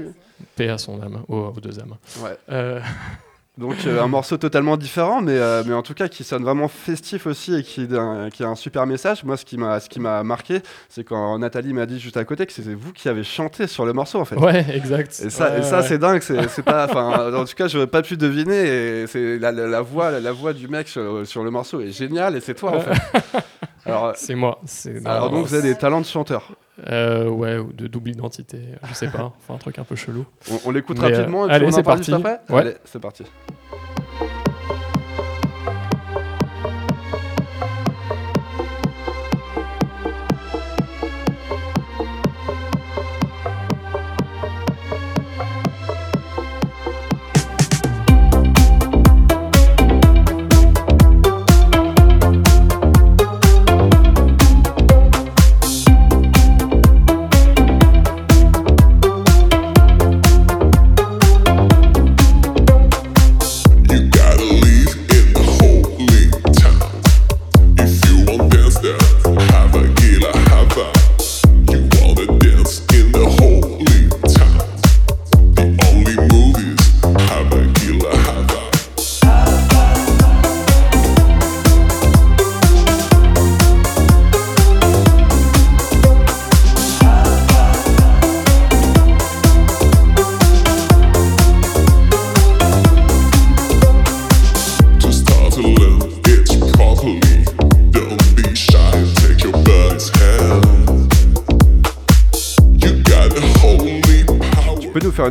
Paix 0.56 0.70
à 0.70 0.78
son 0.78 1.02
âme, 1.02 1.24
aux, 1.28 1.54
aux 1.56 1.60
deux 1.62 1.80
âmes. 1.80 1.96
Ouais. 2.22 2.38
Euh, 2.52 2.80
Donc 3.58 3.74
euh, 3.88 4.04
un 4.04 4.08
morceau 4.08 4.38
totalement 4.38 4.78
différent, 4.78 5.20
mais, 5.20 5.32
euh, 5.36 5.64
mais 5.66 5.74
en 5.74 5.82
tout 5.82 5.96
cas 5.96 6.08
qui 6.08 6.24
sonne 6.24 6.44
vraiment 6.44 6.68
festif 6.68 7.26
aussi 7.26 7.56
et 7.56 7.64
qui, 7.64 7.88
qui 8.32 8.44
a 8.44 8.48
un 8.48 8.54
super 8.56 8.86
message. 8.86 9.24
Moi, 9.24 9.36
ce 9.36 9.46
qui 9.46 9.58
m'a 9.58 9.80
ce 9.80 9.90
qui 9.90 10.00
m'a 10.00 10.22
marqué, 10.24 10.60
c'est 10.90 11.04
quand 11.04 11.40
Nathalie 11.40 11.74
m'a 11.74 11.88
dit 11.88 12.00
juste 12.00 12.18
à 12.18 12.24
côté 12.24 12.46
que 12.46 12.54
c'était 12.54 12.76
vous 12.76 12.94
qui 12.94 13.10
avez 13.10 13.24
chanté 13.24 13.66
sur 13.66 13.84
le 13.88 13.94
morceau 13.94 14.20
en 14.20 14.26
fait. 14.26 14.36
ouais, 14.36 14.64
exact. 14.76 15.20
Et 15.26 15.32
ça, 15.32 15.50
Ouais, 15.54 15.60
et 15.60 15.64
ça 15.64 15.78
ouais. 15.80 15.88
c'est 15.88 15.98
dingue. 15.98 16.22
C'est 16.22 16.48
c'est 16.50 16.62
pas, 16.62 16.86
enfin, 16.86 17.34
en 17.36 17.46
tout 17.46 17.56
cas, 17.56 17.68
j'aurais 17.68 17.88
pas 17.88 18.04
pu 18.04 18.16
deviner. 18.16 19.02
Et 19.02 19.08
c'est 19.08 19.40
la, 19.40 19.52
la, 19.52 19.66
la 19.66 19.82
voix, 19.82 20.12
la, 20.12 20.20
la 20.20 20.32
voix 20.32 20.54
du 20.54 20.68
mec 20.68 20.88
sur, 20.88 21.26
sur 21.26 21.44
le 21.44 21.50
morceau 21.50 21.82
est 21.82 21.90
géniale 21.92 22.36
et 22.36 22.42
c'est 22.42 22.54
toi 22.54 22.76
en 22.78 22.82
fait. 22.82 23.42
Alors, 23.88 24.14
C'est 24.16 24.36
moi. 24.36 24.60
C'est 24.66 25.06
alors 25.08 25.30
donc 25.32 25.46
vous 25.46 25.54
avez 25.54 25.70
des 25.74 25.76
talents 25.78 26.02
de 26.02 26.06
chanteur. 26.06 26.52
Euh, 26.92 27.28
ouais, 27.28 27.58
ou 27.58 27.74
de 27.74 27.88
double 27.88 28.12
identité, 28.12 28.60
je 28.88 28.94
sais 28.94 29.08
pas. 29.08 29.34
Enfin, 29.40 29.56
un 29.56 29.58
truc 29.58 29.80
un 29.80 29.84
peu 29.84 29.96
chelou. 29.96 30.26
On, 30.52 30.60
on 30.66 30.72
l'écoute 30.72 31.00
euh, 31.00 31.04
rapidement 31.04 31.46
et 31.46 31.48
puis 31.48 31.56
allez, 31.56 31.66
on 31.66 31.70
en 31.70 31.72
c'est 31.72 31.84
parle 31.84 31.98
parti. 31.98 32.12
juste 32.12 32.26
après. 32.26 32.54
Ouais. 32.54 32.62
Allez, 32.62 32.76
c'est 32.86 33.00
parti. 33.00 33.24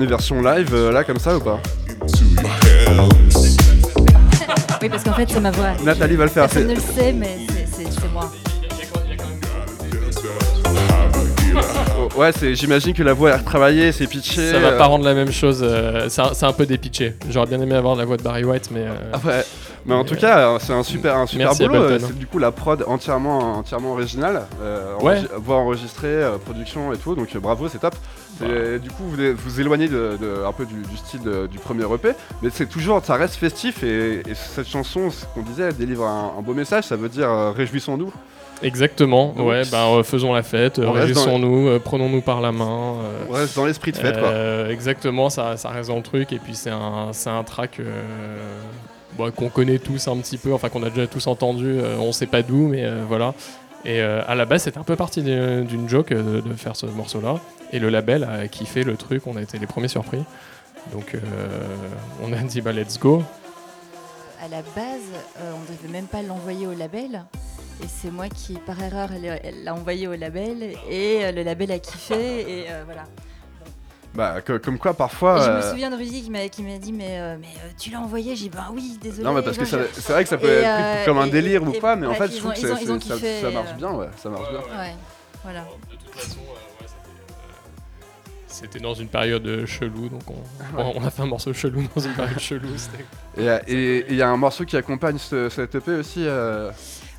Tu 0.07 0.13
peux 0.13 0.19
nous 0.19 0.21
faire 0.21 0.41
une 0.41 0.41
version 0.41 0.43
live 0.43 0.71
euh, 0.75 0.93
là 0.93 1.05
comme 1.05 1.19
ça 1.19 1.37
ou 1.37 1.41
pas. 1.41 1.61
Oui, 4.83 4.89
parce 4.89 5.03
qu'en 5.03 5.13
fait, 5.15 5.29
c'est 5.29 5.41
ma 5.41 5.51
voix. 5.51 5.71
Nathalie 5.85 6.17
va 6.17 6.25
le 6.25 6.31
faire. 6.31 6.45
Personne 6.49 6.63
c'est- 6.63 6.69
ne 6.69 6.75
le 6.75 6.81
sait, 6.81 7.13
mais 7.13 7.39
c'est- 7.73 8.13
moi. 8.13 8.31
Oh, 11.99 12.21
Ouais, 12.21 12.31
c'est. 12.33 12.55
J'imagine 12.55 12.95
que 12.95 13.03
la 13.03 13.13
voix 13.15 13.31
est 13.31 13.37
retravaillée, 13.37 13.91
c'est 13.93 14.07
pitché. 14.07 14.51
Ça 14.53 14.59
va 14.59 14.69
euh, 14.69 14.79
pas 14.79 14.87
rendre 14.87 15.05
la 15.05 15.15
même 15.15 15.33
chose. 15.33 15.61
euh, 15.63 16.09
c'est 16.09 16.45
un, 16.45 16.53
peu 16.53 16.67
dépitché. 16.67 17.15
J'aurais 17.31 17.47
bien 17.47 17.61
aimé 17.61 17.75
avoir 17.75 17.97
la 17.97 18.05
voix 18.05 18.17
de 18.17 18.23
Barry 18.23 18.45
White, 18.45 18.71
mais. 18.71 18.81
euh, 18.83 18.95
Ah 19.13 19.19
ouais. 19.27 19.45
Mais 19.87 19.95
en 19.95 20.05
tout 20.05 20.17
cas, 20.17 20.39
euh, 20.55 20.59
c'est 20.61 20.73
un 20.73 20.83
super, 20.83 21.17
un 21.17 21.27
super 21.27 21.47
Merci, 21.47 21.67
boulot. 21.69 21.81
Euh, 21.83 21.99
C'est 22.01 22.19
du 22.19 22.27
coup 22.27 22.39
la 22.39 22.51
prod 22.51 22.83
entièrement, 22.89 23.59
entièrement 23.59 23.93
originale. 23.93 24.43
euh, 24.61 24.95
Ouais. 25.01 25.19
enregi- 25.21 25.29
voix 25.39 25.57
enregistrée, 25.57 26.09
euh, 26.09 26.39
production 26.39 26.93
et 26.93 26.97
tout. 26.97 27.15
Donc 27.15 27.29
euh, 27.35 27.39
bravo, 27.41 27.69
c'est 27.69 27.79
top. 27.79 27.95
Du 28.41 28.91
coup, 28.91 29.05
vous 29.05 29.17
vous 29.37 29.61
éloignez 29.61 29.89
de, 29.89 30.17
de- 30.21 30.45
un 30.47 30.53
peu 30.53 30.67
du, 30.67 30.75
du 30.83 30.97
style 30.97 31.23
de- 31.23 31.47
du 31.47 31.59
premier 31.59 31.85
EP, 31.85 32.11
mais 32.43 32.51
c'est 32.53 32.67
toujours, 32.67 33.03
ça 33.05 33.15
reste 33.15 33.37
festif. 33.37 33.83
Et, 33.83 34.21
et 34.29 34.35
cette 34.35 34.69
chanson, 34.69 35.11
ce 35.11 35.25
qu'on 35.35 35.43
disait, 35.43 35.65
elle 35.65 35.77
délivre 35.77 36.05
un, 36.05 36.33
un 36.39 36.43
beau 36.43 36.53
message. 36.55 36.85
Ça 36.85 36.97
veut 36.97 37.09
dire 37.09 37.31
euh, 37.31 37.51
réjouissons-nous. 37.53 38.13
Exactement. 38.63 39.35
Donc, 39.37 39.49
ouais, 39.49 39.63
bah, 39.71 39.85
euh, 39.89 40.03
faisons 40.03 40.33
la 40.33 40.43
fête, 40.43 40.79
euh, 40.79 40.85
réjouissons-nous, 40.91 41.69
euh, 41.69 41.79
prenons-nous 41.79 42.23
par 42.23 42.41
la 42.41 42.53
main. 42.53 42.95
On 43.29 43.33
reste 43.33 43.55
dans 43.57 43.67
l'esprit 43.67 43.93
de 43.93 43.99
fête, 43.99 44.19
quoi. 44.19 44.71
Exactement, 44.71 45.29
ça, 45.31 45.57
ça 45.59 45.69
reste 45.69 45.89
dans 45.91 45.97
le 45.97 46.03
truc. 46.03 46.33
Et 46.33 46.39
puis 46.39 46.55
c'est 46.55 46.71
un, 46.71 47.11
un 47.27 47.45
track 47.45 47.81
bon, 49.17 49.31
qu'on 49.31 49.49
connaît 49.49 49.79
tous 49.79 50.09
un 50.09 50.17
petit 50.19 50.39
peu, 50.39 50.53
enfin 50.53 50.69
qu'on 50.69 50.83
a 50.83 50.91
déjà 50.91 51.07
tous 51.07 51.27
entendu. 51.27 51.77
on 52.01 52.13
sait 52.13 52.27
pas 52.27 52.43
d'où, 52.43 52.69
mais 52.69 52.85
voilà. 53.09 53.35
Et 53.85 54.01
à 54.01 54.35
la 54.35 54.45
base, 54.47 54.63
c'était 54.65 54.79
un 54.79 54.83
peu 54.85 54.97
parti 54.97 55.23
d'une 55.23 55.89
joke 55.89 56.09
de 56.13 56.43
faire 56.57 56.77
ce 56.77 56.87
morceau-là. 56.87 57.37
Et 57.73 57.79
le 57.79 57.89
label 57.91 58.25
a 58.25 58.49
kiffé 58.49 58.85
le 58.85 58.97
truc, 58.97 59.27
on 59.27 59.37
a 59.37 59.43
été 59.43 59.59
les 59.59 59.67
premiers 59.67 59.89
surpris. 59.89 60.23
Donc 60.93 61.15
euh, 61.15 61.19
on 62.23 62.33
a 62.33 62.37
dit 62.37 62.61
bah 62.61 62.73
let's 62.73 62.99
go. 62.99 63.23
À 64.41 64.49
la 64.49 64.63
base, 64.63 65.01
euh, 65.41 65.53
on 65.55 65.73
devait 65.73 65.93
même 65.93 66.07
pas 66.07 66.23
l'envoyer 66.23 66.67
au 66.67 66.75
label. 66.75 67.25
Et 67.83 67.87
c'est 67.89 68.11
moi 68.11 68.29
qui, 68.29 68.55
par 68.55 68.81
erreur, 68.81 69.11
l'a 69.65 69.75
envoyé 69.75 70.07
au 70.09 70.15
label. 70.15 70.75
Et 70.89 71.25
euh, 71.25 71.33
le 71.33 71.43
label 71.43 71.73
a 71.73 71.79
kiffé. 71.79 72.41
Et 72.61 72.71
euh, 72.71 72.83
voilà. 72.87 73.05
Bah, 74.15 74.41
que- 74.41 74.57
comme 74.57 74.79
quoi, 74.79 74.93
Et 74.93 74.95
parfois. 74.95 75.41
je 75.45 75.51
me 75.51 75.57
euh, 75.57 75.71
souviens 75.71 75.91
de 75.91 75.97
Rudy 75.97 76.23
qui 76.23 76.31
m'a 76.31 76.49
qui 76.49 76.63
m'a 76.63 76.79
dit 76.79 76.93
Mais, 76.93 77.19
euh, 77.19 77.37
mais 77.39 77.49
euh, 77.49 77.69
tu 77.79 77.91
l'as 77.91 78.01
envoyé? 78.01 78.35
J'ai 78.37 78.45
dit 78.49 78.51
Bah 78.57 78.69
oui, 78.73 78.97
désolé. 79.03 79.25
Non, 79.25 79.33
mais 79.35 79.43
parce 79.43 79.59
que 79.59 79.65
c'est 79.67 80.13
vrai 80.13 80.23
que 80.23 80.29
ça 80.31 80.39
peut 80.39 80.47
Et, 80.47 80.51
être 80.53 80.63
pris 80.63 80.83
euh, 81.01 81.05
comme 81.05 81.19
un 81.19 81.27
et- 81.27 81.31
délire 81.31 81.63
ou 81.65 81.73
et- 81.73 81.81
pas, 81.81 81.97
mais 81.97 82.07
en 82.07 82.11
bref, 82.15 82.31
fait, 82.31 82.37
je 82.37 82.39
trouve 82.41 82.53
que 82.55 82.61
ça, 82.61 82.69
marche 83.51 83.71
euh, 83.71 83.73
bien, 83.77 83.93
ouais, 83.93 84.07
ça 84.17 84.29
marche 84.31 84.49
bien. 84.51 84.61
Ouais, 84.61 84.95
voilà. 85.45 85.61
de 85.91 85.97
toute 85.97 86.15
façon, 86.15 86.39
c'était 88.61 88.79
dans 88.81 88.95
une 88.95 89.09
période 89.09 89.47
euh, 89.47 89.67
chelou, 89.67 90.09
donc 90.09 90.23
on, 90.29 90.81
on- 90.81 90.93
on 90.97 91.05
a 91.05 91.11
fait 91.11 91.23
un 91.23 91.27
morceau 91.27 91.53
chelou 91.53 91.83
dans 91.95 92.01
une 92.03 92.13
période 92.15 92.39
chelou. 92.39 92.69
Et 93.39 93.49
euh, 93.49 93.59
et- 93.69 94.07
il 94.09 94.17
y 94.17 94.23
a 94.23 94.29
un 94.29 94.37
morceau 94.37 94.65
qui 94.65 94.77
accompagne 94.77 95.19
ce, 95.19 95.49
cet 95.51 95.75
EP 95.75 95.91
aussi, 95.93 96.25
euh, 96.27 96.71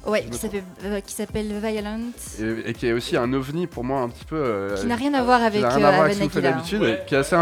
Ouais, 0.05 0.23
me 0.23 0.99
qui 1.01 1.13
s'appelle 1.13 1.49
euh, 1.51 1.59
Violent. 1.61 1.99
et, 2.39 2.69
et 2.69 2.73
qui 2.73 2.87
est 2.87 2.93
aussi 2.93 3.17
un 3.17 3.31
ovni 3.33 3.67
pour 3.67 3.83
moi 3.83 3.99
un 4.01 4.09
petit 4.09 4.23
peu. 4.25 4.37
euh, 4.37 4.75
Qui 4.77 4.85
n'a 4.87 4.95
rien 4.95 5.13
à 5.13 5.21
voir 5.21 5.43
avec 5.43 5.61
euh, 5.61 5.67
avec 5.67 6.31
ce 6.31 6.39
d'habitude, 6.39 6.81
Ouais. 6.81 7.03
qui 7.05 7.13
est 7.15 7.17
assez 7.17 7.35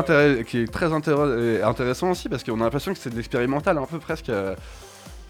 qui 0.47 0.59
est 0.61 0.71
très 0.71 0.91
intéressant 0.91 2.09
aussi 2.11 2.27
parce 2.27 2.43
qu'on 2.43 2.59
a 2.61 2.63
l'impression 2.63 2.91
que 2.93 2.99
c'est 2.99 3.11
de 3.11 3.15
l'expérimental 3.15 3.77
un 3.77 3.85
peu 3.85 3.99
presque. 3.99 4.29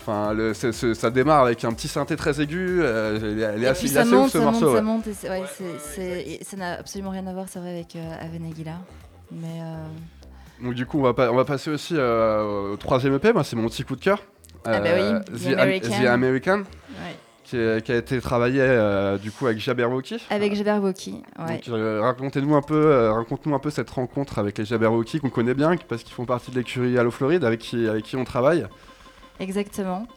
Enfin, 0.07 0.33
le- 0.33 0.53
ça 0.53 1.09
démarre 1.09 1.45
avec 1.45 1.63
un 1.65 1.73
petit 1.73 1.87
synthé 1.87 2.15
très 2.15 2.39
aigu. 2.39 2.79
euh, 2.81 3.53
elle 3.55 3.63
est- 3.63 3.67
assez, 3.67 3.87
ça 3.87 4.05
monte, 4.05 4.29
ce 4.29 4.37
ça 4.39 4.45
monte, 4.51 4.59
ça 4.75 4.81
monte. 4.83 5.07
et 5.07 5.29
ouais, 5.29 6.39
ça 6.43 6.57
n'a 6.57 6.73
absolument 6.79 7.09
rien 7.09 7.25
à 7.25 7.33
voir, 7.33 7.47
c'est 7.49 7.57
vrai, 7.59 7.71
avec 7.71 7.95
euh, 7.95 8.13
Ava 8.21 8.37
Nagila. 8.39 8.73
Mais 9.31 9.61
euh, 9.61 10.63
Donc 10.63 10.75
du 10.75 10.85
coup, 10.85 10.99
on 10.99 11.03
va, 11.03 11.13
pas- 11.15 11.31
on 11.31 11.35
va 11.35 11.43
passer 11.45 11.71
aussi 11.71 11.95
euh, 11.97 12.73
au 12.73 12.77
troisième 12.77 13.15
EP. 13.15 13.33
Moi, 13.33 13.43
c'est 13.43 13.55
mon 13.55 13.67
petit 13.67 13.83
coup 13.83 13.95
de 13.95 14.01
cœur. 14.01 14.21
Ah 14.63 14.79
bah 14.79 14.89
Euh, 14.89 15.19
oui, 15.29 15.37
The 15.39 15.43
The, 15.43 15.47
Am- 15.53 15.59
American. 15.59 15.89
The 15.89 16.05
American, 16.05 16.57
ouais. 16.59 17.15
qui, 17.43 17.57
est- 17.57 17.83
qui 17.83 17.91
a 17.91 17.95
été 17.97 18.21
travaillé 18.21 19.17
du 19.21 19.31
coup 19.31 19.47
avec 19.47 19.59
Jabberwocky. 19.59 20.17
avec 20.29 20.53
Jabberwocky. 20.55 21.23
Ouais. 21.39 21.61
Racontez-nous 21.99 22.55
un 22.55 22.61
peu, 22.61 23.09
raconte-nous 23.09 23.55
un 23.55 23.59
peu 23.59 23.71
cette 23.71 23.89
rencontre 23.89 24.37
avec 24.39 24.57
les 24.59 24.65
Jabberwocky 24.65 25.19
qu'on 25.19 25.29
connaît 25.31 25.53
bien 25.55 25.75
parce 25.89 26.03
qu'ils 26.03 26.13
font 26.13 26.25
partie 26.25 26.51
de 26.51 26.57
l'écurie 26.57 26.97
Allo 26.99 27.09
Floride 27.11 27.43
avec 27.43 27.59
qui, 27.59 27.87
avec 27.87 28.03
qui 28.03 28.15
on 28.15 28.23
travaille 28.23 28.65
Exactement. 29.39 30.07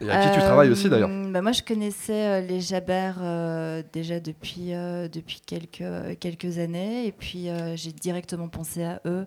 et 0.00 0.08
avec 0.10 0.28
qui 0.30 0.34
tu 0.38 0.40
travailles 0.44 0.70
aussi 0.70 0.86
Euh, 0.86 0.90
d'ailleurs. 0.90 1.10
bah 1.32 1.42
moi, 1.42 1.52
je 1.52 1.62
connaissais 1.62 2.26
euh, 2.26 2.40
les 2.40 2.60
Jabber 2.60 3.12
euh, 3.20 3.82
déjà 3.92 4.20
depuis, 4.20 4.72
euh, 4.74 5.08
depuis 5.08 5.40
quelques, 5.44 6.18
quelques 6.20 6.58
années. 6.58 7.06
Et 7.06 7.12
puis, 7.12 7.48
euh, 7.48 7.74
j'ai 7.76 7.92
directement 7.92 8.48
pensé 8.48 8.84
à 8.84 9.00
eux. 9.06 9.26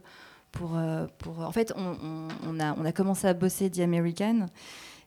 Pour, 0.51 0.77
euh, 0.77 1.07
pour... 1.17 1.39
En 1.39 1.51
fait, 1.51 1.73
on, 1.77 1.95
on- 2.03 2.27
on 2.47 2.59
a, 2.59 2.73
on 2.77 2.83
a 2.85 2.91
commencé 2.91 3.27
à 3.27 3.33
bosser 3.33 3.69
The 3.69 3.79
American. 3.79 4.47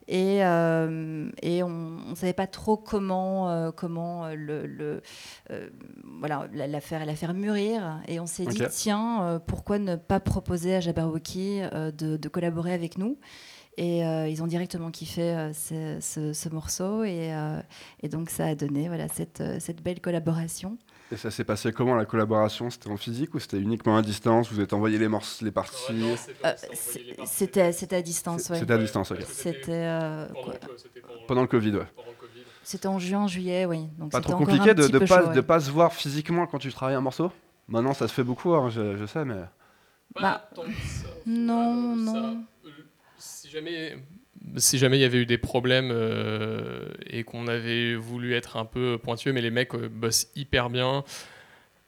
Et, 0.07 0.45
euh, 0.45 1.29
et 1.41 1.63
on 1.63 1.69
ne 2.11 2.15
savait 2.15 2.33
pas 2.33 2.45
trop 2.45 2.77
comment, 2.77 3.49
euh, 3.49 3.71
comment 3.71 4.25
euh, 4.25 4.35
le, 4.35 4.67
le, 4.67 5.01
euh, 5.49 5.67
voilà, 6.19 6.47
la, 6.53 6.67
la 6.67 6.79
faire, 6.79 7.03
la 7.07 7.15
faire 7.15 7.33
mûrir. 7.33 7.99
Et 8.07 8.19
on 8.19 8.27
s'est 8.27 8.45
dit, 8.45 8.61
tiens, 8.69 9.23
euh, 9.23 9.39
pourquoi 9.39 9.79
ne 9.79 9.95
pas 9.95 10.19
proposer 10.19 10.75
à 10.75 10.79
Jabberwocky 10.79 11.61
euh, 11.61 11.91
de, 11.91 12.17
de 12.17 12.29
collaborer 12.29 12.73
avec 12.73 12.99
nous? 12.99 13.17
Et 13.77 14.05
euh, 14.05 14.27
ils 14.27 14.41
ont 14.43 14.47
directement 14.47 14.91
kiffé 14.91 15.21
euh, 15.21 15.53
ce, 15.53 15.97
ce- 16.01 16.33
ce 16.33 16.49
morceau 16.49 17.03
et, 17.03 17.33
euh, 17.33 17.59
et 18.01 18.09
donc 18.09 18.29
ça 18.29 18.45
a 18.47 18.55
donné 18.55 18.87
voilà, 18.87 19.07
cette, 19.07 19.43
cette 19.59 19.81
belle 19.83 19.99
collaboration. 20.01 20.77
Et 21.11 21.17
ça 21.17 21.29
s'est 21.29 21.43
passé 21.43 21.71
comment 21.71 21.93
la 21.95 22.05
collaboration? 22.05 22.69
C'était 22.71 22.89
en 22.89 22.97
physique 22.97 23.35
ou 23.35 23.39
c'était 23.39 23.59
uniquement 23.59 23.95
à 23.95 24.01
distance? 24.01 24.51
Vous 24.51 24.59
êtes 24.59 24.73
envoyé 24.73 24.97
les 24.97 25.07
morceaux, 25.07 25.45
les 25.45 25.51
parties? 25.51 26.01
C'était 27.25 27.95
à 27.95 28.01
distance, 28.01 28.49
ouais. 28.49 28.57
C'était 28.59 28.73
à 28.73 28.77
distance, 28.77 29.11
ok. 29.11 29.19
C'était 29.27 29.85
quoi 30.41 30.53
Pendant 31.27 31.41
le 31.41 31.47
Covid, 31.47 31.75
ouais. 31.75 31.87
C'était 32.63 32.87
en 32.87 32.97
juin, 32.97 33.27
juillet, 33.27 33.65
oui. 33.65 33.87
Donc 33.99 34.11
Pas 34.11 34.21
trop 34.21 34.33
compliqué 34.35 34.73
de 34.73 34.87
ne 34.87 34.99
pas, 34.99 35.55
ouais. 35.55 35.59
se 35.59 35.69
voir 35.69 35.93
physiquement 35.93 36.47
quand 36.47 36.57
tu 36.57 36.73
travailles 36.73 36.95
un 36.95 37.01
morceau? 37.01 37.31
Maintenant, 37.67 37.93
ça 37.93 38.07
se 38.07 38.13
fait 38.13 38.23
beaucoup, 38.23 38.53
hein, 38.55 38.69
je, 38.69 38.97
je 38.97 39.05
sais, 39.05 39.23
mais. 39.25 39.41
Bah, 40.19 40.49
non, 41.27 41.95
non. 41.95 42.13
Si 42.13 42.54
jamais, 43.55 43.95
si 44.57 44.77
jamais 44.77 44.97
il 44.97 45.01
y 45.01 45.05
avait 45.05 45.19
eu 45.19 45.25
des 45.25 45.37
problèmes 45.37 45.89
euh, 45.91 46.87
et 47.09 47.23
qu'on 47.23 47.47
avait 47.47 47.95
voulu 47.95 48.33
être 48.33 48.57
un 48.57 48.65
peu 48.65 48.97
pointueux, 48.97 49.33
mais 49.33 49.41
les 49.41 49.51
mecs 49.51 49.73
euh, 49.73 49.89
bossent 49.89 50.27
hyper 50.35 50.69
bien. 50.69 51.03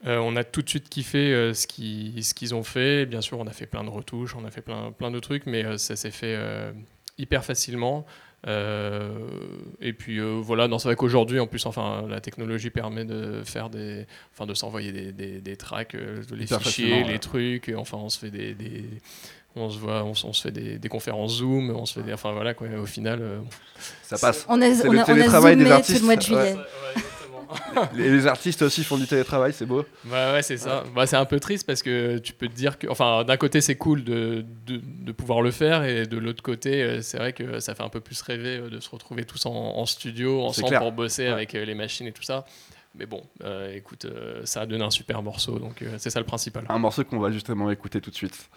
Euh, 0.06 0.18
on 0.20 0.36
a 0.36 0.44
tout 0.44 0.62
de 0.62 0.70
suite 0.70 0.90
kiffé 0.90 1.52
ce 1.56 1.66
qu'ils 1.68 2.24
ce 2.24 2.34
qu'ils 2.34 2.54
ont 2.54 2.64
fait. 2.64 3.06
Bien 3.06 3.22
sûr, 3.22 3.40
on 3.40 3.48
a 3.48 3.52
fait 3.52 3.66
plein 3.66 3.84
de 3.84 3.90
retouches, 3.90 4.36
on 4.36 4.46
a 4.46 4.52
fait 4.52 4.62
plein, 4.62 4.92
plein 4.92 5.10
de 5.12 5.20
trucs, 5.20 5.46
mais 5.48 5.78
ça 5.80 5.96
s'est 5.96 6.12
fait 6.12 6.38
hyper 7.18 7.44
facilement. 7.44 8.06
Et 8.46 9.94
puis 9.94 10.20
voilà, 10.20 10.68
non, 10.68 10.78
c'est 10.78 10.90
vrai 10.90 10.96
qu'aujourd'hui, 10.96 11.40
en 11.40 11.48
plus, 11.48 11.66
enfin, 11.66 12.06
la 12.08 12.22
technologie 12.22 12.70
permet 12.70 13.06
de 13.06 13.42
faire 13.44 13.72
des, 13.72 14.06
enfin, 14.34 14.46
de 14.46 14.54
s'envoyer 14.54 14.92
des, 14.92 15.12
des, 15.14 15.42
des 15.42 15.58
tracks, 15.58 15.94
les 15.94 16.44
Hyper 16.44 16.62
fichiers, 16.62 17.04
les 17.04 17.14
ouais. 17.14 17.20
trucs. 17.20 17.68
et 17.68 17.74
enfin, 17.74 17.98
on 17.98 18.10
se 18.10 18.20
fait 18.20 18.30
des, 18.30 18.54
des- 18.54 18.86
on 19.58 19.70
se 19.70 19.78
voit, 19.80 20.04
on, 20.04 20.14
se- 20.14 20.26
on 20.26 20.34
se 20.34 20.42
fait 20.42 20.52
des, 20.52 20.78
des 20.80 20.90
conférences 20.90 21.38
Zoom, 21.38 21.70
on 21.72 21.86
se 21.86 21.94
fait 22.00 22.04
des, 22.06 22.14
enfin 22.14 22.32
voilà 22.32 22.54
quoi. 22.54 22.68
Au 22.82 22.86
final, 22.86 23.20
euh, 23.22 23.40
Ça 24.04 24.18
passe. 24.18 24.46
On 24.50 24.62
a, 24.62 24.66
on 24.68 24.92
le 24.92 25.00
a, 25.00 25.02
on 25.02 25.02
a 25.02 25.06
télétravail 25.06 25.56
des 25.58 25.66
tout 25.66 25.72
artistes, 25.72 26.00
le 26.02 26.06
mois 26.06 26.16
de 26.16 26.22
ouais. 26.22 26.26
juillet. 26.26 26.56
Les, 27.96 28.10
les 28.12 28.28
artistes 28.28 28.62
aussi 28.62 28.84
font 28.84 28.98
du 28.98 29.08
télétravail, 29.08 29.54
c'est 29.54 29.66
beau. 29.66 29.86
Bah 30.04 30.34
ouais, 30.34 30.42
c'est 30.42 30.58
ça. 30.58 30.84
Bah, 30.94 31.08
c'est 31.08 31.16
un 31.16 31.24
peu 31.24 31.40
triste 31.40 31.66
parce 31.66 31.82
que 31.82 32.18
tu 32.18 32.34
peux 32.34 32.48
te 32.50 32.54
dire 32.54 32.78
que, 32.78 32.88
enfin, 32.88 33.24
d'un 33.24 33.38
côté 33.38 33.62
c'est 33.62 33.76
cool 33.76 34.04
de, 34.04 34.44
de, 34.66 34.82
de 34.84 35.12
pouvoir 35.14 35.42
le 35.42 35.52
faire 35.52 35.84
et 35.86 36.06
de 36.06 36.18
l'autre 36.18 36.44
côté, 36.44 36.84
euh, 36.84 37.02
c'est 37.02 37.18
vrai 37.18 37.32
que 37.32 37.62
ça 37.62 37.74
fait 37.74 37.84
un 37.84 37.90
peu 37.90 38.02
plus 38.02 38.22
rêver 38.22 38.58
euh, 38.58 38.70
de 38.70 38.82
se 38.82 38.90
retrouver 38.90 39.24
tous 39.24 39.46
en, 39.46 39.52
en 39.54 39.86
studio 39.86 40.44
ensemble 40.44 40.68
clair. 40.68 40.82
pour 40.82 40.92
bosser 40.92 41.24
Ouais. 41.28 41.30
avec 41.32 41.54
les 41.54 41.74
machines 41.76 42.08
et 42.08 42.12
tout 42.12 42.24
ça. 42.24 42.44
Mais 43.00 43.06
bon, 43.06 43.22
euh, 43.44 43.74
écoute, 43.76 44.06
euh, 44.06 44.42
ça 44.44 44.62
a 44.62 44.66
donné 44.66 44.84
un 44.84 44.90
super 44.90 45.22
morceau, 45.22 45.60
donc 45.60 45.82
euh, 45.84 45.96
c'est 46.00 46.10
ça 46.10 46.20
le 46.20 46.26
principal. 46.26 46.66
Un 46.68 46.80
morceau 46.80 47.04
qu'on 47.06 47.20
va 47.20 47.32
justement 47.32 47.70
écouter 47.72 48.02
tout 48.02 48.10
de 48.10 48.16
suite. 48.16 48.50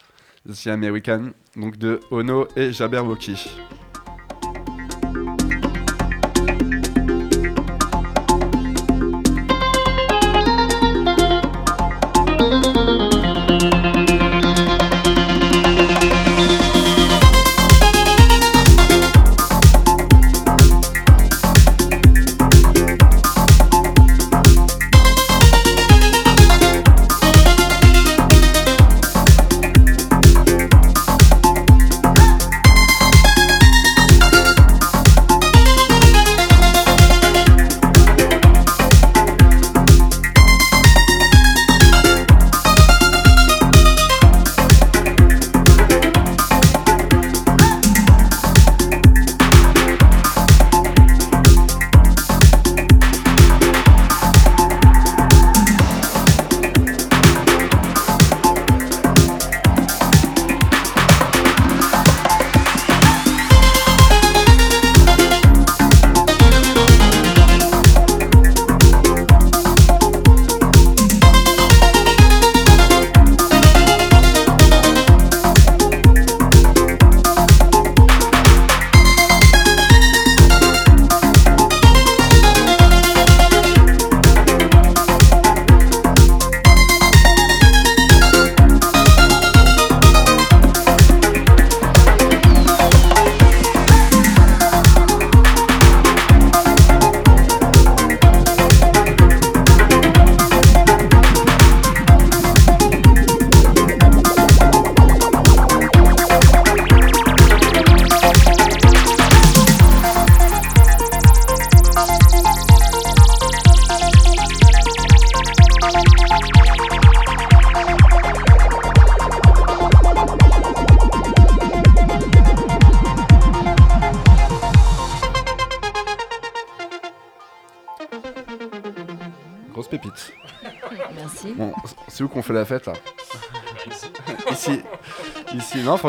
The 0.49 0.69
American, 0.69 1.33
donc 1.57 1.77
de 1.77 2.01
Ono 2.11 2.47
et 2.57 2.73
Jabberwocky. 2.73 3.51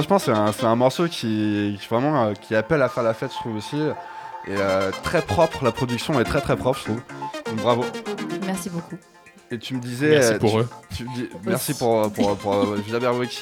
Franchement, 0.04 0.52
c'est 0.54 0.66
un, 0.66 0.76
morceau 0.76 1.08
qui, 1.08 1.78
qui 1.80 1.88
vraiment 1.90 2.26
euh, 2.26 2.34
qui 2.34 2.56
appelle 2.56 2.82
à 2.82 2.90
faire 2.90 3.04
la 3.04 3.14
fête, 3.14 3.32
je 3.32 3.38
trouve 3.38 3.56
aussi. 3.56 3.78
Et 4.48 4.56
euh, 4.58 4.92
très 5.04 5.22
propre, 5.22 5.64
la 5.64 5.72
production 5.72 6.20
est 6.20 6.24
très 6.24 6.42
très 6.42 6.56
propre, 6.56 6.80
je 6.80 6.84
trouve. 6.86 7.02
Donc 7.48 7.56
bravo. 7.58 7.86
Merci 8.46 8.70
beaucoup. 8.70 8.98
Et 9.52 9.58
tu 9.60 9.76
me 9.76 9.82
disais. 9.82 10.10
Merci 10.12 10.34
euh, 10.34 10.40
pour 10.40 10.52
tu- 10.52 10.58
eux. 10.60 10.68
tu 10.96 11.04
me 11.06 11.14
dis- 11.16 11.30
merci 11.46 11.74
pour, 11.74 12.12
pour, 12.14 12.38
pour, 12.38 12.54
euh, 12.54 12.78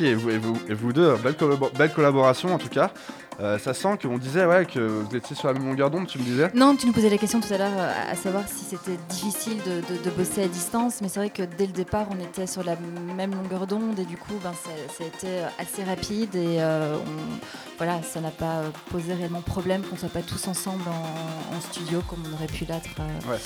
et 0.02 0.14
vous, 0.16 0.30
et, 0.32 0.38
vous, 0.38 0.58
et 0.68 0.74
vous 0.74 0.92
deux. 0.94 1.16
Belle, 1.18 1.34
collabo- 1.36 1.72
belle 1.78 1.94
collaboration 1.94 2.54
en 2.54 2.58
tout 2.58 2.68
cas. 2.70 2.92
Euh, 3.40 3.58
ça 3.58 3.74
sent 3.74 3.98
qu'on 4.02 4.18
disait 4.18 4.46
ouais, 4.46 4.66
que 4.66 4.80
vous 4.80 5.16
étiez 5.16 5.34
sur 5.34 5.48
la 5.48 5.54
même 5.54 5.66
longueur 5.66 5.90
d'onde, 5.90 6.08
tu 6.08 6.18
me 6.18 6.24
disais. 6.26 6.52
Non, 6.56 6.76
tu 6.76 6.88
nous 6.88 6.92
posais 6.92 7.10
la 7.10 7.18
question 7.18 7.40
tout 7.40 7.54
à 7.54 7.58
l'heure 7.58 7.72
euh, 7.78 8.12
à 8.12 8.16
savoir 8.16 8.44
si 8.50 8.66
c'était 8.66 8.98
difficile 9.08 9.58
de, 9.66 9.76
de- 9.96 10.04
de 10.04 10.10
bosser 10.10 10.44
à 10.44 10.48
distance, 10.50 10.96
mais 11.02 11.08
c'est 11.08 11.20
vrai 11.22 11.30
que 11.30 11.44
dès 11.44 11.66
le 11.68 11.72
départ, 11.72 12.08
on 12.12 12.20
était 12.22 12.48
sur 12.48 12.64
la 12.64 12.76
même 13.16 13.34
longueur 13.36 13.66
d'onde 13.66 13.98
et 13.98 14.04
du 14.04 14.18
coup, 14.18 14.34
ben, 14.44 14.52
ça, 14.52 14.70
ça 14.98 15.04
a 15.06 15.08
été 15.08 15.28
assez 15.58 15.84
rapide 15.86 16.36
et 16.36 16.58
euh, 16.60 16.98
on- 16.98 17.40
voilà, 17.78 18.02
ça 18.04 18.20
n'a 18.20 18.32
pas 18.32 18.64
posé 18.92 19.14
réellement 19.14 19.42
problème 19.42 19.84
qu'on 19.84 19.96
soit 19.96 20.10
pas 20.10 20.22
tous 20.22 20.46
ensemble 20.50 20.84
en, 20.90 21.56
en 21.56 21.62
studio 21.62 22.02
comme 22.10 22.20
on 22.30 22.34
aurait 22.36 22.48
pu 22.48 22.66
l'être 22.66 22.90
euh, 23.00 23.32
Ouais. 23.32 23.38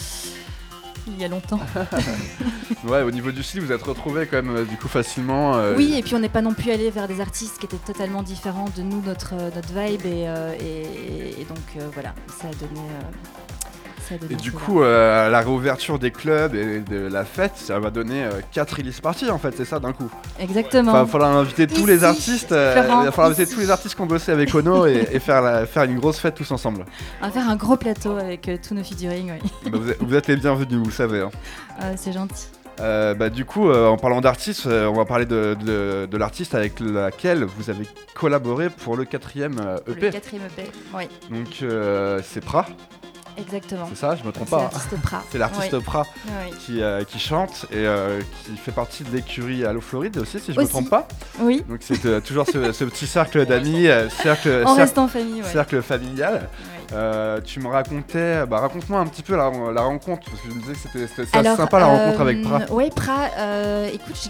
Il 1.08 1.20
y 1.20 1.26
a 1.26 1.28
longtemps. 1.28 1.60
Ouais, 2.86 3.02
au 3.02 3.12
niveau 3.12 3.32
du 3.32 3.44
style, 3.44 3.62
vous 3.62 3.72
êtes 3.72 3.82
retrouvés 3.84 4.28
quand 4.28 4.44
même 4.44 4.56
euh, 4.58 4.66
du 4.66 4.76
coup 4.76 4.90
facilement. 4.90 5.56
euh, 5.56 5.74
Oui, 5.78 5.94
et 5.98 6.02
puis 6.04 6.16
on 6.16 6.20
n'est 6.20 6.28
pas 6.28 6.42
non 6.42 6.54
plus 6.54 6.70
allé 6.70 6.90
vers 6.90 7.08
des 7.08 7.22
artistes 7.22 7.58
qui 7.58 7.66
étaient 7.66 7.78
totalement 7.78 8.24
différents 8.24 8.68
de 8.76 8.82
nous, 8.82 9.02
notre, 9.02 9.34
euh, 9.36 9.50
notre 9.56 9.70
vibe, 9.70 10.06
et, 10.06 10.28
euh, 10.28 10.54
et- 10.60 11.42
et 11.42 11.46
donc 11.46 11.60
euh, 11.78 11.88
voilà, 11.94 12.14
ça 12.42 12.48
a 12.50 12.54
donné. 12.56 12.82
Et 14.30 14.36
du 14.36 14.52
coup, 14.52 14.82
euh, 14.82 15.30
la 15.30 15.40
réouverture 15.42 16.00
des 16.00 16.12
clubs 16.12 16.56
et 16.56 16.80
de 16.80 17.08
la 17.08 17.24
fête, 17.26 17.54
ça 17.56 17.80
va 17.80 17.90
donner 17.90 18.26
4 18.52 18.78
release 18.78 19.02
parties 19.02 19.30
en 19.30 19.38
fait, 19.38 19.54
c'est 19.56 19.66
ça 19.66 19.80
d'un 19.80 19.94
coup. 19.94 20.10
Exactement. 20.40 20.92
Enfin, 20.92 21.02
il 21.02 21.06
va 21.06 21.12
falloir 21.12 21.36
inviter 21.38 21.68
tous 21.68 21.86
les 21.86 22.04
artistes, 22.04 22.52
euh, 22.52 22.74
Florent, 22.84 23.02
il 23.02 23.06
va 23.06 23.12
falloir 23.12 23.32
inviter 23.32 23.54
tous 23.54 23.60
les 23.60 23.72
artistes 23.72 23.96
qui 23.96 24.02
ont 24.02 24.06
bossé 24.06 24.32
avec 24.32 24.54
Ono 24.54 24.86
et, 24.86 25.08
et 25.12 25.20
faire, 25.20 25.42
la- 25.42 25.66
faire 25.66 25.84
une 25.84 26.00
grosse 26.00 26.20
fête 26.20 26.36
tous 26.36 26.52
ensemble. 26.52 26.86
On 27.22 27.26
va 27.28 27.32
faire 27.32 27.50
un 27.50 27.56
gros 27.56 27.78
plateau 27.78 28.18
avec 28.18 28.48
euh, 28.50 28.58
tous 28.66 28.74
nos 28.74 28.84
featuring, 28.84 29.32
oui. 29.34 29.72
Bah, 29.72 29.78
vous, 29.82 29.90
êtes, 29.90 30.02
vous 30.02 30.16
êtes 30.16 30.28
les 30.28 30.36
bienvenus, 30.38 30.78
vous 30.80 30.86
le 30.86 30.92
savez. 30.92 31.22
hein. 31.22 31.32
Euh, 31.82 31.94
c'est 31.96 32.12
gentil. 32.14 32.48
Euh, 32.80 33.14
bah, 33.14 33.30
du 33.30 33.46
coup, 33.46 33.70
euh, 33.70 33.88
en 33.88 33.98
parlant 33.98 34.20
d'artistes, 34.20 34.66
euh, 34.66 34.88
on 34.88 34.94
va 34.96 35.06
parler 35.06 35.26
de, 35.26 35.56
de- 35.64 36.08
de 36.10 36.18
l'artiste 36.18 36.56
avec 36.56 36.80
laquelle 36.80 37.44
vous 37.44 37.70
avez 37.70 37.86
collaboré 38.16 38.70
pour 38.72 38.98
le 38.98 39.06
quatrième 39.06 39.58
euh, 39.64 39.78
EP. 39.88 40.08
Le 40.08 40.12
quatrième 40.12 40.44
EP. 40.58 40.72
Oui, 40.96 41.04
Donc 41.30 41.60
euh, 41.62 42.20
c'est 42.24 42.44
Pra, 42.44 42.66
exactement. 43.38 43.86
c'est 43.90 43.98
ça 43.98 44.16
Je 44.16 44.24
me 44.26 44.32
trompe 44.32 44.50
pas. 44.50 44.62
l'artiste 44.62 45.02
Pra. 45.02 45.24
C'est 45.32 45.38
l'artiste 45.38 45.74
Oui, 45.74 45.84
Pra 45.84 46.04
oui. 46.26 46.54
qui, 46.66 46.82
euh, 46.82 47.04
qui 47.04 47.20
chante 47.20 47.66
et 47.72 47.78
euh, 47.78 48.20
qui 48.46 48.56
fait 48.58 48.72
partie 48.72 49.04
de 49.04 49.12
l'écurie 49.16 49.66
Allo 49.66 49.82
Floride 49.82 50.18
aussi, 50.18 50.40
si 50.40 50.54
je 50.54 50.58
me 50.60 50.64
Aussi. 50.64 50.72
trompe 50.72 50.90
pas. 50.90 51.08
Oui, 51.40 51.64
Donc 51.70 51.80
c'est 51.82 52.06
euh, 52.06 52.20
toujours 52.22 52.46
ce, 52.48 52.72
ce 52.72 52.84
petit 52.86 53.08
cercle 53.08 53.46
d'amis, 53.48 53.88
cercle, 54.22 54.50
en 54.66 54.68
cercle, 54.68 54.82
restant 54.82 55.04
en 55.04 55.08
famille, 55.08 55.42
ouais. 55.42 55.50
cercle 55.52 55.82
familial. 55.82 56.34
Ouais. 56.34 56.73
Euh, 56.94 57.42
tu 57.42 57.60
me 57.60 57.68
racontais, 57.68 58.46
bah 58.46 58.60
raconte-moi 58.60 59.00
un 59.00 59.08
petit 59.08 59.24
peu 59.24 59.36
la, 59.36 59.50
la 59.74 59.82
rencontre, 59.82 60.30
parce 60.30 60.42
que 60.42 60.50
je 60.50 60.56
me 60.56 60.62
disais 60.62 60.74
que 60.74 61.08
c'était 61.08 61.08
sympa 61.56 61.80
la 61.80 61.86
rencontre 61.88 62.22
avec 62.22 62.38
euh, 62.38 62.44
Pra. 62.44 62.60
Oui, 62.72 62.90
Pra, 62.96 63.30
euh, 63.38 63.90
écoute, 63.92 64.16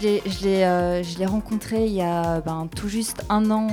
l'ai- 1.18 1.26
rencontré 1.26 1.86
il 1.86 1.92
y 1.92 2.02
a 2.02 2.40
ben, 2.40 2.68
tout 2.74 2.88
juste 2.88 3.24
un 3.30 3.50
an 3.50 3.68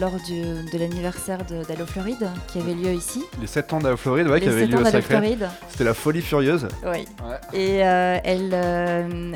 lors 0.00 0.14
du- 0.26 0.42
de 0.72 0.78
l'anniversaire 0.78 1.38
d'Allo 1.68 1.86
Floride 1.86 2.28
qui 2.48 2.58
avait 2.58 2.74
lieu 2.74 2.92
ici. 2.92 3.22
Les 3.40 3.46
7 3.46 3.72
ans 3.72 3.78
d'Allo 3.80 3.96
Floride, 3.96 4.28
ouais, 4.28 4.40
qui 4.40 4.46
Les 4.46 4.52
avait 4.52 4.60
7 4.62 4.70
lieu 4.70 4.78
ans 4.78 4.82
au 4.82 4.84
Sacré. 4.84 5.02
Floride. 5.02 5.48
C'était 5.68 5.84
la 5.84 5.94
folie 5.94 6.22
furieuse. 6.22 6.68
Oui. 6.84 7.06
Ouais. 7.24 7.58
Et 7.58 7.76
elle, 7.78 8.54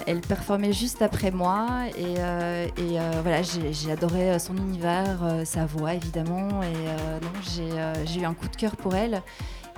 elle 0.07 0.21
performait 0.21 0.73
juste 0.73 1.03
après 1.03 1.31
moi. 1.31 1.67
Et, 1.99 2.15
et 2.83 2.99
voilà, 3.23 3.43
j'ai 3.43 3.93
adoré 3.93 4.39
son 4.39 4.57
univers, 4.57 5.19
sa 5.45 5.65
voix 5.67 5.95
évidemment. 5.95 6.63
Et 6.63 6.67
euh, 6.67 7.19
j'ai 7.55 7.71
euh, 7.79 7.93
j'ai 8.05 8.21
eu 8.21 8.25
un 8.25 8.35
coup 8.35 8.49
de 8.49 8.57
cœur 8.57 8.75
pour 8.77 8.95
elle. 8.97 9.23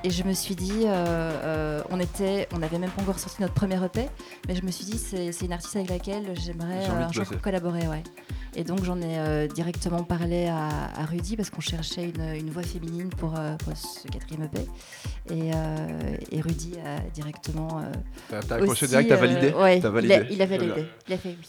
Et 0.05 0.11
je 0.11 0.23
me 0.23 0.33
suis 0.33 0.55
dit, 0.55 0.85
euh, 0.85 0.93
euh, 1.43 1.83
on 1.91 1.99
était, 1.99 2.47
on 2.55 2.59
n'avait 2.59 2.79
même 2.79 2.91
pas 2.91 3.03
encore 3.03 3.19
sorti 3.19 3.43
notre 3.43 3.55
premier 3.55 3.85
EP, 3.85 4.09
mais 4.47 4.55
je 4.55 4.63
me 4.63 4.71
suis 4.71 4.85
dit, 4.85 4.97
c'est 4.97 5.45
une 5.45 5.53
artiste 5.53 5.75
avec 5.75 5.91
laquelle 5.91 6.35
j'aimerais 6.41 6.87
collaborer. 7.43 7.89
Ouais. 7.89 8.05
Et 8.55 8.63
donc 8.63 8.85
j'en 8.85 8.97
ai 9.01 9.19
euh, 9.19 9.49
directement 9.49 10.05
parlé 10.05 10.47
à, 10.47 10.69
à 10.97 11.05
Rudy 11.05 11.37
parce 11.37 11.51
qu'on 11.51 11.61
cherchait 11.61 12.05
une, 12.11 12.23
une 12.37 12.51
voix 12.51 12.63
féminine 12.63 13.09
pour, 13.09 13.35
euh, 13.37 13.57
pour 13.57 13.77
ce 13.77 14.07
quatrième 14.07 14.45
EP. 14.45 14.61
Et, 15.35 15.51
euh, 15.53 16.17
et 16.31 16.41
Rudy 16.43 16.75
a 16.79 17.01
directement 17.11 17.81
euh, 17.81 17.93
T'as 18.31 18.39
accroché 18.55 18.85
aussi, 18.85 18.87
direct, 18.87 19.09
t'as 19.09 19.17
validé 19.17 19.51
ouais, 19.53 19.79
il 19.79 20.13
a- 20.13 20.21
Il 20.31 20.43
a, 20.43 20.47
Très 20.47 20.59
validé. 20.59 20.85
Il 21.09 21.13
a 21.15 21.19
fait 21.19 21.31
oui. 21.31 21.49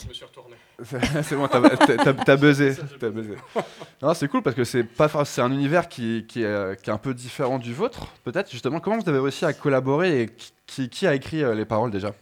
Je 0.00 0.06
me 0.08 0.12
suis 0.14 0.24
retourné. 0.24 0.54
c'est 1.22 1.34
bon, 1.34 1.48
t'as 1.48 1.60
t'as- 1.76 1.96
t'as- 1.96 2.14
t'as 2.14 2.36
buzzé. 2.36 2.72
t'as 3.00 3.08
buzzé. 3.10 3.34
Non, 4.00 4.14
c'est 4.14 4.28
cool 4.28 4.42
parce 4.42 4.54
que 4.54 4.62
c'est 4.64 4.84
pas 4.84 5.08
for- 5.08 5.26
c'est 5.26 5.40
un 5.40 5.50
univers 5.52 5.88
qui, 5.88 6.24
qui, 6.28 6.42
est, 6.44 6.80
qui 6.82 6.90
est 6.90 6.92
un 6.92 6.98
peu 6.98 7.14
différent 7.14 7.58
du 7.58 7.74
vôtre, 7.74 8.06
peut-être 8.24 8.50
justement. 8.50 8.78
Comment 8.78 8.98
vous 8.98 9.08
avez 9.08 9.18
réussi 9.18 9.44
à 9.44 9.52
collaborer 9.52 10.22
et 10.22 10.30
qui, 10.66 10.88
qui- 10.88 11.06
a 11.06 11.14
écrit 11.14 11.42
euh, 11.42 11.54
les 11.54 11.64
paroles 11.64 11.90
déjà? 11.90 12.14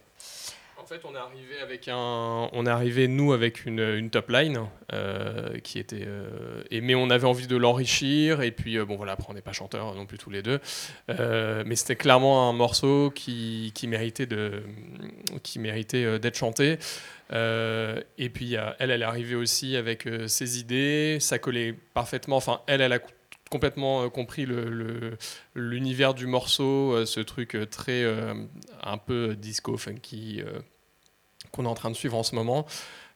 En 0.81 0.85
fait, 0.87 1.01
on 1.03 1.13
est 1.13 1.17
arrivé 1.19 1.59
avec 1.61 1.89
un, 1.89 2.47
on 2.53 2.65
est 2.65 2.69
arrivé 2.69 3.09
nous 3.09 3.33
avec 3.33 3.65
une, 3.65 3.81
une 3.81 4.09
top 4.09 4.29
line 4.29 4.61
euh, 4.93 5.59
qui 5.59 5.79
était, 5.79 6.05
euh, 6.07 6.63
et 6.71 6.79
mais 6.79 6.95
on 6.95 7.09
avait 7.09 7.27
envie 7.27 7.45
de 7.47 7.57
l'enrichir 7.57 8.41
et 8.41 8.51
puis 8.51 8.77
euh, 8.77 8.85
bon 8.85 8.95
voilà, 8.95 9.11
après 9.11 9.27
on 9.29 9.33
n'est 9.33 9.41
pas 9.41 9.51
chanteurs 9.51 9.93
non 9.95 10.05
plus 10.05 10.17
tous 10.17 10.29
les 10.29 10.41
deux, 10.41 10.61
mais 11.09 11.75
c'était 11.75 11.97
clairement 11.97 12.49
un 12.49 12.53
morceau 12.53 13.11
qui, 13.13 13.73
qui 13.75 13.85
méritait 13.87 14.27
de, 14.27 14.63
qui 15.43 15.59
méritait 15.59 16.03
euh, 16.05 16.19
d'être 16.19 16.37
chanté. 16.37 16.77
Euh, 17.33 18.01
et 18.17 18.29
puis 18.29 18.53
elle, 18.53 18.91
elle 18.91 19.01
est 19.01 19.05
arrivée 19.05 19.35
aussi 19.35 19.75
avec 19.75 20.07
euh, 20.07 20.27
ses 20.27 20.59
idées, 20.59 21.17
ça 21.19 21.39
collait 21.39 21.73
parfaitement. 21.93 22.37
Enfin, 22.37 22.61
elle, 22.67 22.81
elle 22.81 22.93
a 22.93 22.99
co- 22.99 23.09
complètement 23.51 24.09
compris 24.09 24.45
le- 24.45 24.69
le- 24.69 25.17
l'univers 25.55 26.13
du 26.13 26.25
morceau, 26.27 27.05
ce 27.05 27.19
truc 27.19 27.57
très 27.71 28.03
un 28.83 28.97
peu 28.97 29.35
disco 29.35 29.77
funky 29.77 30.41
qu'on 31.51 31.63
est 31.65 31.69
en 31.69 31.73
train 31.73 31.89
de 31.91 31.95
suivre 31.95 32.17
en 32.17 32.23
ce 32.23 32.35
moment. 32.35 32.65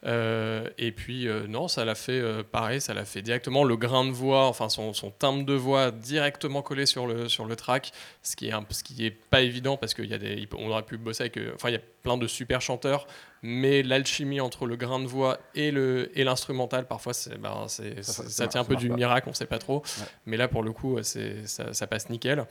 Euh, 0.04 0.68
et 0.80 0.92
puis 0.92 1.28
euh, 1.28 1.46
non, 1.48 1.68
ça 1.68 1.86
l'a 1.86 1.94
fait 1.94 2.20
euh, 2.20 2.42
pareil, 2.42 2.82
ça 2.82 2.96
l'a 2.96 3.06
fait 3.06 3.22
directement 3.22 3.64
le 3.64 3.76
grain 3.78 4.04
de 4.04 4.10
voix, 4.10 4.48
enfin 4.48 4.68
son, 4.68 4.94
son 4.94 5.12
timbre 5.12 5.46
de 5.46 5.54
voix 5.54 5.92
directement 5.92 6.64
collé 6.64 6.88
sur 6.88 7.06
le 7.06 7.30
sur 7.30 7.46
le 7.46 7.56
track, 7.56 7.92
ce 8.24 8.36
qui 8.36 8.48
est 8.48 8.52
un, 8.52 8.66
ce 8.72 8.84
qui 8.84 9.06
est 9.06 9.12
pas 9.12 9.42
évident 9.42 9.78
parce 9.78 9.94
qu'il 9.94 10.06
y 10.08 10.14
a 10.16 10.18
des, 10.18 10.34
il 10.34 10.48
peut- 10.48 10.58
on 10.60 10.72
aurait 10.72 10.82
pu 10.82 10.98
bosser 10.98 11.22
avec, 11.26 11.38
enfin 11.54 11.70
il 11.70 11.74
y 11.74 11.78
a 11.78 11.82
plein 12.02 12.18
de 12.18 12.26
super 12.26 12.62
chanteurs, 12.62 13.06
mais 13.44 13.84
l'alchimie 13.84 14.42
entre 14.42 14.66
le 14.66 14.76
grain 14.76 15.00
de 15.00 15.06
voix 15.06 15.38
et 15.54 15.70
le 15.70 16.12
et 16.18 16.24
l'instrumental 16.24 16.88
parfois 16.88 17.14
ben, 17.40 17.68
Ça, 17.68 17.84
ça, 18.02 18.28
ça- 18.28 18.48
tient 18.48 18.62
un 18.62 18.66
peu 18.66 18.76
du 18.76 18.90
miracle, 18.90 19.30
on 19.30 19.36
sait 19.36 19.46
pas 19.46 19.60
trop, 19.60 19.84
Ouais. 20.00 20.06
mais 20.26 20.36
là 20.38 20.48
pour 20.48 20.64
le 20.64 20.72
coup 20.72 20.98
ça, 21.04 21.74
ça 21.74 21.86
passe 21.86 22.10
nickel. 22.10 22.46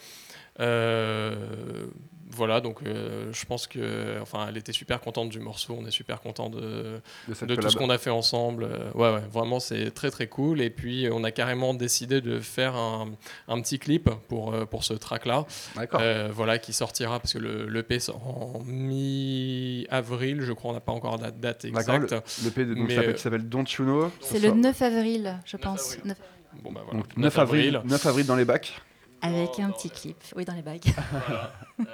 Euh, 0.59 1.87
voilà, 2.33 2.61
donc 2.61 2.79
euh, 2.87 3.33
je 3.33 3.45
pense 3.45 3.67
que, 3.67 4.21
enfin, 4.23 4.47
elle 4.49 4.57
était 4.57 4.73
super 4.73 5.01
contente 5.01 5.31
du 5.31 5.41
morceau. 5.41 5.77
On 5.79 5.85
est 5.85 5.91
super 5.91 6.21
content 6.21 6.49
de, 6.49 7.01
de 7.29 7.55
tout 7.57 7.69
ce 7.69 7.77
qu'on 7.77 7.91
a 7.91 7.99
fait 7.99 8.11
ensemble. 8.11 8.65
Euh, 8.65 8.91
ouais, 8.95 9.13
ouais, 9.13 9.27
vraiment, 9.33 9.59
c'est 9.59 9.91
très 9.91 10.11
très 10.13 10.29
cool. 10.29 10.61
Et 10.61 10.71
puis, 10.71 11.09
on 11.11 11.25
a 11.25 11.33
carrément 11.33 11.75
décidé 11.75 12.21
de 12.21 12.39
faire 12.39 12.77
un, 12.77 13.11
un 13.49 13.61
petit 13.61 13.81
clip 13.81 14.09
pour, 14.29 14.55
pour 14.69 14.85
ce 14.85 14.95
track-là. 14.95 15.45
D'accord. 15.75 16.01
Euh, 16.03 16.29
voilà, 16.33 16.59
qui 16.59 16.73
sortira 16.73 17.19
parce 17.19 17.33
que 17.33 17.39
le, 17.41 17.67
le 17.67 17.83
P 17.83 17.99
sort 17.99 18.25
en 18.29 18.63
mi-avril, 18.65 20.41
je 20.43 20.53
crois. 20.53 20.71
On 20.71 20.75
n'a 20.75 20.81
pas 20.81 20.93
encore 20.93 21.19
la 21.19 21.33
date 21.33 21.65
exacte. 21.65 22.15
Le 22.45 22.51
P 22.51 22.65
de- 22.65 22.75
donc, 22.75 22.89
mais, 22.89 22.95
s'appelle- 22.95 23.15
qui 23.17 23.23
s'appelle 23.23 23.49
Don't 23.49 23.65
You 23.77 23.85
Know. 23.85 24.13
C'est 24.21 24.39
le 24.39 24.49
sort- 24.49 24.57
9 24.57 24.83
avril, 24.83 25.39
je 25.45 25.57
9 25.57 25.63
pense. 25.65 25.97
avril. 25.97 26.17
Bon, 26.63 26.73
bah 26.73 26.83
voilà. 26.85 27.01
donc, 27.01 27.17
9 27.17 27.39
avril, 27.39 27.81
9 27.85 28.07
avril 28.07 28.27
dans 28.27 28.37
les 28.37 28.45
bacs. 28.45 28.81
Avec 29.23 29.51
Dans- 29.59 29.65
un 29.65 29.71
petit 29.71 29.91
clip. 29.91 30.17
Oui, 30.37 30.45
dans 30.45 30.55
les 30.55 30.63
bagues. 30.63 30.83
Voilà. 31.29 31.53
Euh, 31.81 31.85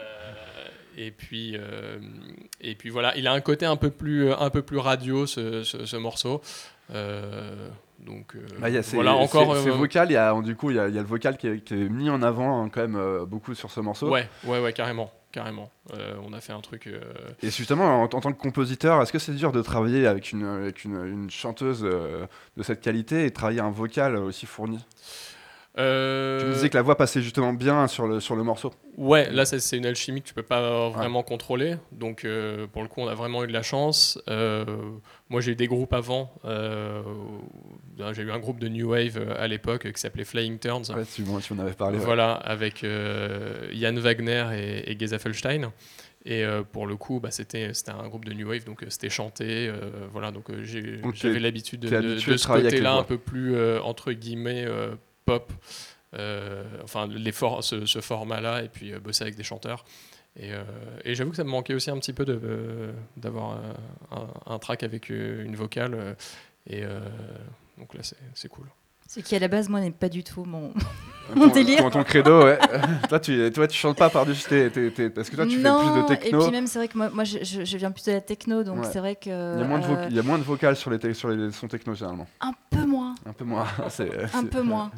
et 0.98 1.10
puis 1.10 1.56
euh, 1.58 1.98
et 2.60 2.74
puis 2.74 2.88
voilà, 2.88 3.14
il 3.16 3.26
a 3.26 3.32
un 3.32 3.40
côté 3.42 3.66
un 3.66 3.76
peu 3.76 3.90
plus 3.90 4.32
un 4.32 4.48
peu 4.50 4.62
plus 4.62 4.78
radio 4.78 5.26
ce, 5.26 5.62
ce- 5.62 5.84
ce 5.84 5.96
morceau. 5.96 6.40
Euh, 6.94 7.68
donc 7.98 8.34
euh, 8.36 8.40
Bah, 8.58 8.68
il 8.70 8.74
y 8.74 8.78
a- 8.78 8.82
c'est 8.82 8.96
voilà 8.96 9.14
encore. 9.14 9.56
c'est- 9.56 9.68
euh, 9.68 9.72
vocal, 9.72 10.10
il 10.10 10.14
y 10.14 10.16
a, 10.16 10.40
du 10.40 10.56
coup, 10.56 10.70
il 10.70 10.76
y 10.76 10.78
a, 10.80 10.88
il 10.88 10.94
y 10.94 10.98
a 10.98 11.02
le 11.02 11.06
vocal 11.08 11.36
qui 11.36 11.48
est, 11.48 11.60
qui 11.60 11.74
est 11.74 11.88
mis 11.88 12.08
en 12.08 12.22
avant 12.22 12.62
hein, 12.64 12.70
quand 12.72 12.80
même 12.80 12.96
euh, 12.96 13.26
beaucoup 13.26 13.54
sur 13.54 13.70
ce 13.70 13.80
morceau. 13.80 14.08
ouais 14.10 14.28
ouais 14.44 14.60
ouais 14.60 14.72
carrément 14.72 15.12
carrément. 15.32 15.70
Euh, 15.92 16.14
on 16.26 16.32
a 16.32 16.40
fait 16.40 16.54
un 16.54 16.60
truc. 16.62 16.86
euh, 16.86 16.98
Et 17.42 17.50
justement, 17.50 18.00
en, 18.00 18.04
en 18.04 18.08
tant 18.08 18.32
que 18.32 18.40
compositeur, 18.40 19.02
est-ce 19.02 19.12
que 19.12 19.18
c'est 19.18 19.34
dur 19.34 19.52
de 19.52 19.60
travailler 19.60 20.06
avec 20.06 20.32
une, 20.32 20.44
avec 20.46 20.84
une, 20.84 21.04
une 21.04 21.28
chanteuse 21.30 21.82
euh, 21.84 22.24
de 22.56 22.62
cette 22.62 22.80
qualité 22.80 23.24
et 23.26 23.28
de 23.28 23.34
travailler 23.34 23.60
un 23.60 23.70
vocal 23.70 24.16
aussi 24.16 24.46
fourni? 24.46 24.78
Euh, 25.78 26.40
Tu 26.40 26.46
me 26.46 26.52
disais 26.52 26.68
que 26.70 26.76
la 26.76 26.82
voix 26.82 26.96
passait 26.96 27.20
justement 27.22 27.52
bien 27.52 27.86
sur 27.86 28.06
le, 28.06 28.20
sur 28.20 28.34
le 28.36 28.42
morceau. 28.42 28.72
Ouais, 28.96 29.30
là 29.30 29.44
c'est 29.44 29.76
une 29.76 29.84
alchimie 29.86 30.22
que 30.22 30.28
tu 30.28 30.34
peux 30.34 30.42
pas 30.42 30.88
vraiment 30.88 31.22
contrôler. 31.22 31.76
Donc 31.92 32.24
euh, 32.24 32.66
pour 32.66 32.82
le 32.82 32.88
coup, 32.88 33.00
on 33.02 33.08
a 33.08 33.14
vraiment 33.14 33.44
eu 33.44 33.46
de 33.46 33.52
la 33.52 33.62
chance. 33.62 34.18
Euh, 34.28 34.64
moi 35.28 35.40
j'ai 35.42 35.52
eu 35.52 35.56
des 35.56 35.66
groupes 35.66 35.92
avant. 35.92 36.32
J'ai 38.12 38.22
eu 38.22 38.30
un 38.30 38.38
groupe 38.38 38.60
de 38.60 38.68
new 38.68 38.90
wave 38.90 39.34
à 39.38 39.46
l'époque 39.48 39.90
qui 39.92 40.00
s'appelait 40.00 40.24
Flying 40.24 40.58
Turns. 40.58 40.84
Ouais, 40.94 41.04
tu, 41.04 41.22
tu 41.24 41.52
en 41.52 41.58
avais 41.58 41.72
parlé. 41.72 41.98
ouais. 41.98 42.04
Voilà, 42.04 42.32
avec 42.34 42.82
Yann 42.82 43.98
Wagner 43.98 44.44
et, 44.54 44.92
et 44.92 44.98
Geza 44.98 45.18
Felstein. 45.18 45.72
Et 46.28 46.44
euh, 46.44 46.62
pour 46.64 46.88
le 46.88 46.96
coup, 46.96 47.20
bah, 47.20 47.30
c'était 47.30 47.70
un 47.88 48.08
groupe 48.08 48.24
de 48.24 48.32
new 48.32 48.48
wave, 48.48 48.64
donc 48.64 48.82
euh, 48.82 48.86
c'était 48.88 49.10
chanté. 49.10 49.68
euh, 49.68 49.74
voilà, 50.10 50.32
donc 50.32 50.46
j'avais 50.62 51.38
l'habitude 51.38 51.80
de, 51.80 51.88
de- 51.88 52.14
de 52.14 52.36
ce 52.36 52.48
côté-là 52.48 52.94
un 52.94 53.04
peu 53.04 53.18
plus 53.18 53.54
entre 53.80 54.10
guillemets 54.12 54.66
pop. 55.26 55.52
Euh, 56.14 56.64
enfin, 56.82 57.06
les 57.06 57.32
for- 57.32 57.62
ce, 57.62 58.00
format-là, 58.00 58.62
et 58.62 58.68
puis 58.68 58.92
euh, 58.92 59.00
bosser 59.00 59.24
avec 59.24 59.36
des 59.36 59.42
chanteurs. 59.42 59.84
Et, 60.38 60.52
euh, 60.52 60.62
et 61.04 61.14
j'avoue 61.14 61.30
que 61.30 61.36
ça 61.36 61.44
me 61.44 61.50
manquait 61.50 61.74
aussi 61.74 61.90
un 61.90 61.98
petit 61.98 62.12
peu 62.12 62.24
d'avoir 63.16 63.58
un, 64.46 64.58
track 64.58 64.82
avec 64.82 65.08
une 65.08 65.56
vocale. 65.56 66.16
et 66.68 66.84
donc 67.78 67.94
là, 67.94 68.00
c'est 68.34 68.48
cool. 68.48 68.66
Ce 69.16 69.20
qui 69.20 69.34
à 69.34 69.38
la 69.38 69.48
base, 69.48 69.68
moi, 69.68 69.80
n'est 69.80 69.90
pas 69.90 70.08
du 70.08 70.22
tout 70.22 70.44
mon. 70.44 70.72
Ton- 71.34 71.48
délire. 71.48 71.78
Ton, 71.78 71.90
ton 71.90 72.04
credo, 72.04 72.44
ouais. 72.44 72.56
toi, 73.08 73.18
tu, 73.18 73.50
toi, 73.52 73.66
tu 73.66 73.76
chantes 73.76 73.96
pas 73.98 74.10
par-dessus 74.10 74.48
tes, 74.48 74.70
tes- 74.70 74.92
tes- 74.92 75.10
Parce 75.10 75.28
que 75.28 75.34
toi, 75.34 75.44
tu 75.44 75.58
non, 75.58 75.80
fais 75.80 75.90
plus 75.90 76.00
de 76.02 76.12
et 76.12 76.18
techno. 76.20 76.42
puis 76.42 76.50
même, 76.52 76.68
c'est 76.68 76.78
vrai 76.78 76.86
que 76.86 76.96
moi, 76.96 77.10
moi 77.12 77.24
je, 77.24 77.76
viens 77.76 77.90
plutôt 77.90 78.12
de 78.12 78.16
la 78.16 78.20
techno, 78.20 78.62
donc 78.62 78.82
Ouais. 78.82 78.88
c'est 78.92 79.00
vrai 79.00 79.16
que. 79.16 79.54
Il 79.56 79.60
y, 79.60 79.64
a 79.64 79.66
moins 79.66 79.80
de 79.80 79.84
euh, 79.86 80.06
il 80.10 80.14
y 80.14 80.18
a 80.20 80.22
moins 80.22 80.38
de 80.38 80.44
vocales 80.44 80.76
sur 80.76 80.88
les, 80.88 81.14
sur 81.14 81.28
les 81.30 81.50
sons 81.50 81.66
techno, 81.66 81.94
généralement. 81.94 82.28
un 82.40 82.52
peu 82.70 82.86
moins. 82.86 83.16
Un 83.28 83.32
peu 83.32 83.44
moins. 83.44 83.66
C'est- 83.88 84.08
Un 84.36 84.44
peu 84.44 84.62
moins. 84.62 84.92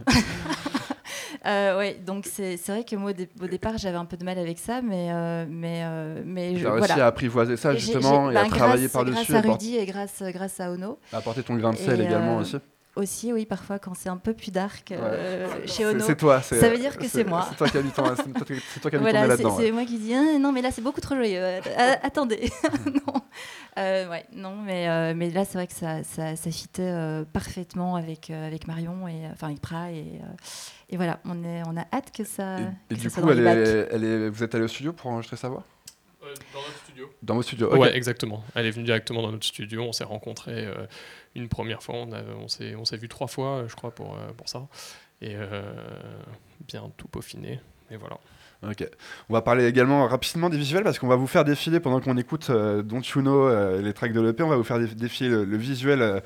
Euh, 1.46 1.78
ouais, 1.78 1.94
donc 2.04 2.26
c'est 2.26 2.56
vrai 2.68 2.84
que 2.84 2.96
moi 2.96 3.10
au, 3.10 3.14
dé- 3.14 3.28
au 3.40 3.46
départ 3.46 3.78
j'avais 3.78 3.96
un 3.96 4.04
peu 4.04 4.16
de 4.16 4.24
mal 4.24 4.38
avec 4.38 4.58
ça, 4.58 4.82
mais 4.82 5.08
euh, 5.12 5.46
mais 5.48 5.82
euh, 5.84 6.22
mais 6.24 6.52
Tu 6.54 6.60
je, 6.60 6.66
as 6.66 6.72
réussi 6.72 6.86
voilà. 6.88 7.04
à 7.04 7.08
apprivoiser 7.08 7.56
ça, 7.56 7.72
Et 7.74 7.78
justement, 7.78 8.30
et 8.30 8.34
bah, 8.34 8.42
à 8.42 8.48
travailler 8.48 8.82
grâce- 8.88 8.92
par-dessus, 8.92 9.32
Grâce 9.32 9.44
à 9.46 9.48
Rudy 9.52 9.76
et 9.76 9.86
grâce 9.86 10.22
grâce 10.32 10.60
à 10.60 10.70
Ono 10.72 10.98
à 11.12 11.18
apporter 11.18 11.42
ton 11.42 11.54
grain 11.54 11.72
de 11.72 11.76
sel 11.76 12.00
Et, 12.00 12.04
également 12.04 12.38
euh, 12.38 12.40
aussi. 12.42 12.56
Aussi, 12.98 13.32
oui, 13.32 13.46
parfois 13.46 13.78
quand 13.78 13.94
c'est 13.94 14.08
un 14.08 14.16
peu 14.18 14.34
plus 14.34 14.50
dark 14.50 14.92
euh, 14.92 15.46
chez 15.66 15.86
Ono. 15.86 16.00
C'est 16.04 16.16
toi. 16.16 16.42
c'est- 16.42 16.60
Ça 16.60 16.68
veut 16.68 16.78
dire 16.78 16.96
que 16.98 17.06
c'est 17.08 17.24
moi. 17.24 17.46
C'est 17.50 17.56
toi 17.56 17.68
qui 17.68 17.78
as 17.78 17.82
mis 17.82 17.90
ton, 17.90 18.04
c'est 18.16 18.80
toi 18.80 18.90
qui- 18.90 18.96
Voilà, 18.98 19.22
c'est 19.22 19.28
là-dedans. 19.28 19.56
ouais. 19.56 19.64
c'est 19.64 19.72
moi 19.72 19.84
qui 19.84 19.98
dis 19.98 20.14
Ah, 20.14 20.38
non 20.38 20.52
mais 20.52 20.62
là 20.62 20.70
c'est 20.70 20.82
beaucoup 20.82 21.00
trop 21.00 21.14
joyeux. 21.14 21.38
Euh, 21.40 21.60
euh, 21.66 21.94
attendez, 22.02 22.50
non, 22.86 23.14
Euh, 23.78 24.08
ouais, 24.10 24.24
non 24.32 24.56
mais 24.56 24.88
euh, 24.88 25.12
mais 25.16 25.30
là 25.30 25.44
c'est 25.44 25.54
vrai 25.58 25.66
que 25.68 25.72
ça 25.72 26.02
ça, 26.02 26.34
ça 26.34 26.50
fitait 26.50 26.82
euh, 26.82 27.24
parfaitement 27.32 27.94
avec 27.94 28.28
euh, 28.30 28.46
avec 28.46 28.66
Marion 28.66 29.06
et 29.06 29.24
euh, 29.26 29.28
enfin 29.32 29.46
avec 29.48 29.60
Pra 29.60 29.92
et 29.92 30.18
euh, 30.20 30.26
et 30.90 30.96
voilà 30.96 31.20
on 31.24 31.44
est 31.44 31.62
on 31.66 31.76
a 31.76 31.84
hâte 31.92 32.10
que 32.12 32.24
ça. 32.24 32.58
Et, 32.58 32.62
et 32.90 32.94
que 32.96 33.00
du 33.00 33.08
ça 33.10 33.20
coup, 33.22 33.30
est, 33.30 33.88
elle 33.92 34.04
est, 34.04 34.28
vous 34.30 34.42
êtes 34.42 34.54
allé 34.54 34.64
au 34.64 34.68
studio 34.68 34.92
pour 34.92 35.10
enregistrer 35.10 35.36
sa 35.36 35.48
voix? 35.48 35.62
Dans 36.52 36.60
notre 36.60 36.78
studio 36.84 37.12
Dans 37.22 37.34
vos 37.34 37.42
studios 37.42 37.70
ok. 37.72 37.78
Ouais, 37.80 37.96
exactement. 37.96 38.44
Elle 38.54 38.66
est 38.66 38.70
venue 38.70 38.84
directement 38.84 39.22
dans 39.22 39.32
notre 39.32 39.46
studio. 39.46 39.82
On 39.82 39.92
s'est 39.92 40.04
rencontrés 40.04 40.66
euh, 40.66 40.86
une 41.34 41.48
première 41.48 41.82
fois. 41.82 41.96
On, 41.96 42.12
a- 42.12 42.22
on 42.22 42.48
s'est, 42.48 42.74
on 42.74 42.84
s'est 42.84 42.96
vu 42.96 43.08
trois 43.08 43.26
fois, 43.28 43.58
euh, 43.58 43.68
je 43.68 43.74
crois, 43.76 43.90
pour, 43.94 44.14
euh, 44.16 44.32
pour 44.36 44.48
ça. 44.48 44.66
Et 45.20 45.34
euh, 45.34 45.62
bien 46.66 46.90
tout 46.96 47.08
peaufiné. 47.08 47.60
Et 47.90 47.96
voilà. 47.96 48.18
Ok. 48.66 48.84
On 49.28 49.34
va 49.34 49.40
parler 49.40 49.66
également 49.66 50.08
rapidement 50.08 50.48
des 50.50 50.56
visuels 50.56 50.82
parce 50.82 50.98
qu'on 50.98 51.06
va 51.06 51.14
vous 51.14 51.28
faire 51.28 51.44
défiler 51.44 51.78
pendant 51.78 52.00
qu'on 52.00 52.16
écoute 52.16 52.48
euh, 52.50 52.82
Don't 52.82 53.02
You 53.14 53.20
Know, 53.20 53.46
euh, 53.46 53.80
les 53.80 53.92
tracks 53.92 54.12
de 54.12 54.20
l'EP. 54.20 54.42
On 54.42 54.48
va 54.48 54.56
vous 54.56 54.64
faire 54.64 54.80
dé- 54.80 54.94
défiler 54.96 55.30
le, 55.30 55.56
visuel 55.56 56.02
euh, 56.02 56.20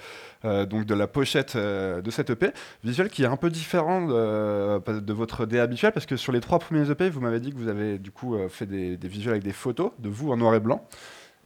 euh, 0.47 0.65
donc 0.65 0.87
de 0.87 0.95
la 0.95 1.07
pochette 1.07 1.57
de 1.59 2.11
cette 2.11 2.31
EP. 2.31 2.53
Visuel 2.85 3.11
qui 3.11 3.25
est 3.25 3.27
un 3.27 3.37
peu 3.37 3.51
différent 3.51 4.07
de, 4.07 5.13
votre 5.13 5.45
DA 5.45 5.63
habituel 5.63 5.93
parce 5.93 6.07
que 6.07 6.17
sur 6.17 6.33
les 6.33 6.41
trois 6.41 6.59
premiers 6.59 6.91
EP, 6.91 7.11
vous 7.11 7.21
m'avez 7.21 7.39
dit 7.39 7.53
que 7.53 7.59
vous 7.59 7.69
avez 7.69 7.99
du 7.99 8.11
coup 8.11 8.39
fait 8.49 8.67
des 8.67 8.97
visuels 9.03 9.33
avec 9.33 9.45
des 9.45 9.53
photos 9.53 9.93
de 9.99 10.09
vous 10.09 10.33
en 10.33 10.39
noir 10.39 10.55
et 10.55 10.61
blanc. 10.61 10.87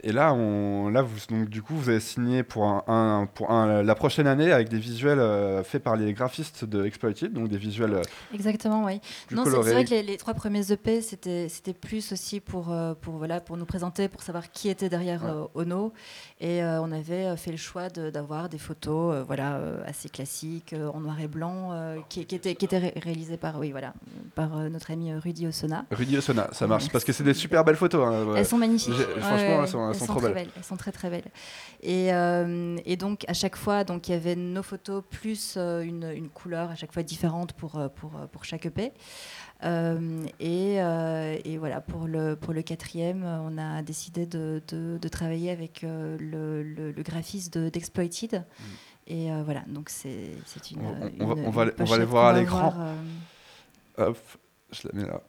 Et 0.02 0.12
là, 0.12 0.35
on, 0.35 0.88
là 0.90 1.00
vous, 1.02 1.16
donc, 1.30 1.48
du 1.48 1.62
coup, 1.62 1.74
vous 1.74 1.88
avez 1.88 2.00
signé 2.00 2.42
pour, 2.42 2.64
un, 2.64 2.85
un- 2.87 3.26
pour 3.26 3.50
un- 3.50 3.82
la 3.82 3.94
prochaine 3.94 4.26
année 4.26 4.52
avec 4.52 4.68
des 4.68 4.78
visuels 4.78 5.18
euh, 5.18 5.64
faits 5.64 5.82
par 5.82 5.96
les 5.96 6.12
graphistes 6.12 6.64
de 6.66 6.85
Exploited, 6.85 7.32
donc 7.32 7.48
des 7.48 7.56
visuels 7.56 7.94
euh, 7.94 8.02
Exactement, 8.35 8.85
oui. 8.85 9.00
Non, 9.30 9.44
c'est 9.44 9.50
vrai 9.72 9.85
que 9.87 9.90
les, 9.90 10.02
les 10.02 10.16
trois 10.18 10.35
premiers 10.35 10.70
EP, 10.70 11.00
c'était 11.00 11.72
plus 11.72 12.12
aussi 12.12 12.40
pour, 12.40 12.70
euh, 12.70 12.92
pour, 13.00 13.14
voilà, 13.14 13.40
pour 13.40 13.56
nous 13.56 13.64
présenter, 13.64 14.09
pour 14.09 14.22
savoir 14.22 14.50
qui 14.50 14.68
était 14.68 14.90
derrière 14.90 15.24
Ouais. 15.24 15.30
euh, 15.30 15.62
Ono. 15.62 15.92
Et 16.40 16.61
on 16.62 16.92
avait 16.92 17.35
fait 17.38 17.50
le 17.50 17.56
choix 17.56 17.88
de- 17.88 18.11
d'avoir 18.11 18.50
des 18.50 18.59
photos 18.59 19.24
voilà, 19.26 19.59
assez 19.87 20.11
classiques, 20.11 20.74
en 20.94 21.00
noir 21.00 21.18
et 21.20 21.26
blanc, 21.28 21.70
qui, 22.11 22.26
qui 22.26 22.35
étaient, 22.35 22.54
qui 22.54 22.66
étaient 22.66 22.78
ré- 22.78 22.94
réalisées 23.02 23.38
par, 23.38 23.59
oui, 23.59 23.70
voilà, 23.70 23.94
par 24.35 24.50
notre 24.70 24.90
ami 24.90 25.14
Rudy 25.14 25.46
Osona. 25.46 25.87
Rudy 25.90 26.18
Osona, 26.18 26.48
ça 26.52 26.66
marche. 26.66 26.90
Parce 26.90 27.04
que 27.04 27.12
c'est 27.14 27.24
des 27.24 27.32
super 27.35 27.64
belles 27.64 27.76
photos. 27.76 28.06
hein, 28.06 28.24
ouais. 28.26 28.40
Elles 28.40 28.46
sont 28.46 28.59
magnifiques. 28.59 28.92
Franchement, 29.18 29.62
elles 29.62 29.68
sont- 29.68 29.86
elles 29.90 29.99
sont 29.99 30.07
trop 30.07 30.20
très 30.20 30.33
belles. 30.35 30.51
Elles 30.57 30.64
sont 30.64 30.77
très 30.77 30.92
très 30.92 31.11
belles. 31.11 31.31
Et, 31.83 32.12
euh, 32.12 32.77
et 32.85 32.96
donc 32.96 33.25
à 33.29 33.33
chaque 33.35 33.57
fois, 33.57 33.85
donc 33.85 34.09
il 34.09 34.12
y 34.12 34.14
avait 34.14 34.37
nos 34.37 34.62
photos 34.62 35.03
plus 35.11 35.55
euh, 35.57 35.83
une, 35.83 36.11
une 36.14 36.29
couleur 36.29 36.70
à 36.70 36.75
chaque 36.75 36.92
fois 36.92 37.03
différente 37.03 37.53
pour 37.53 37.79
euh, 37.79 37.88
pour, 37.88 38.11
pour 38.33 38.44
chaque 38.44 38.66
EP. 38.66 38.92
Euh, 39.64 40.22
et, 40.38 40.83
euh, 40.83 41.38
et 41.44 41.57
voilà 41.57 41.81
pour 41.81 42.07
le 42.07 42.37
pour 42.37 42.53
le 42.53 42.61
quatrième, 42.62 43.25
on 43.25 43.57
a 43.57 43.81
décidé 43.83 44.27
de, 44.27 44.62
de, 44.68 44.99
de 45.01 45.09
travailler 45.09 45.51
avec 45.51 45.83
euh, 45.83 46.18
le, 46.20 46.62
le, 46.62 46.92
le 46.92 47.03
graphiste 47.03 47.57
de- 47.57 47.68
d'Exploited. 47.70 48.44
Et 49.07 49.31
euh, 49.33 49.42
voilà, 49.44 49.62
donc 49.68 49.88
c'est 49.88 50.33
une, 50.72 50.83
Mm. 50.83 50.85
On- 50.85 50.90
on 51.03 51.09
une- 51.09 51.18
va- 51.18 51.25
on 51.25 51.27
une 51.27 51.35
va 51.35 51.35
les- 51.37 51.46
on 51.46 51.51
va 51.53 51.64
les 51.64 51.72
pochette 51.72 52.03
voir 52.09 52.27
à 52.27 52.38
l'écran. 52.38 52.75
Hop, 53.99 54.18
je 54.72 54.88
la 54.88 55.01
mets 55.01 55.09
là. 55.09 55.22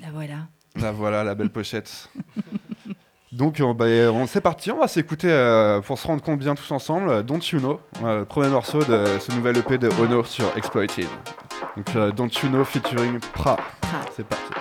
là, 0.00 0.06
voilà. 0.12 0.48
Là, 0.80 0.90
voilà 0.92 1.22
la 1.24 1.34
belle 1.34 1.50
pochette. 1.52 2.08
Donc, 3.30 3.58
on, 3.60 3.72
bah, 3.74 3.86
on- 4.12 4.26
c'est 4.26 4.40
parti, 4.42 4.70
on 4.70 4.78
va 4.78 4.88
s'écouter 4.88 5.30
euh, 5.30 5.80
pour 5.80 5.98
se 5.98 6.06
rendre 6.06 6.22
compte 6.22 6.38
bien 6.38 6.54
tous 6.54 6.70
ensemble. 6.70 7.08
euh, 7.08 7.22
Don't 7.22 7.40
You 7.52 7.60
Know, 7.60 7.80
euh, 8.04 8.20
le 8.20 8.24
premier 8.26 8.48
morceau 8.48 8.78
de 8.84 9.04
ce 9.20 9.32
nouvel 9.32 9.56
EP 9.58 9.78
de 9.78 9.88
Ono 10.00 10.22
sur 10.24 10.54
Exploited. 10.56 11.06
Donc, 11.76 11.96
euh, 11.96 12.10
Don't 12.12 12.28
You 12.42 12.48
Know 12.50 12.64
featuring 12.64 13.18
Pra. 13.32 13.56
Ah. 13.84 14.00
C'est 14.14 14.26
parti. 14.26 14.52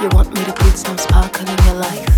You 0.00 0.08
want 0.14 0.30
me 0.34 0.44
to 0.44 0.52
put 0.52 0.76
some 0.76 0.98
sparkle 0.98 1.46
in 1.48 1.66
your 1.66 1.74
life? 1.76 2.11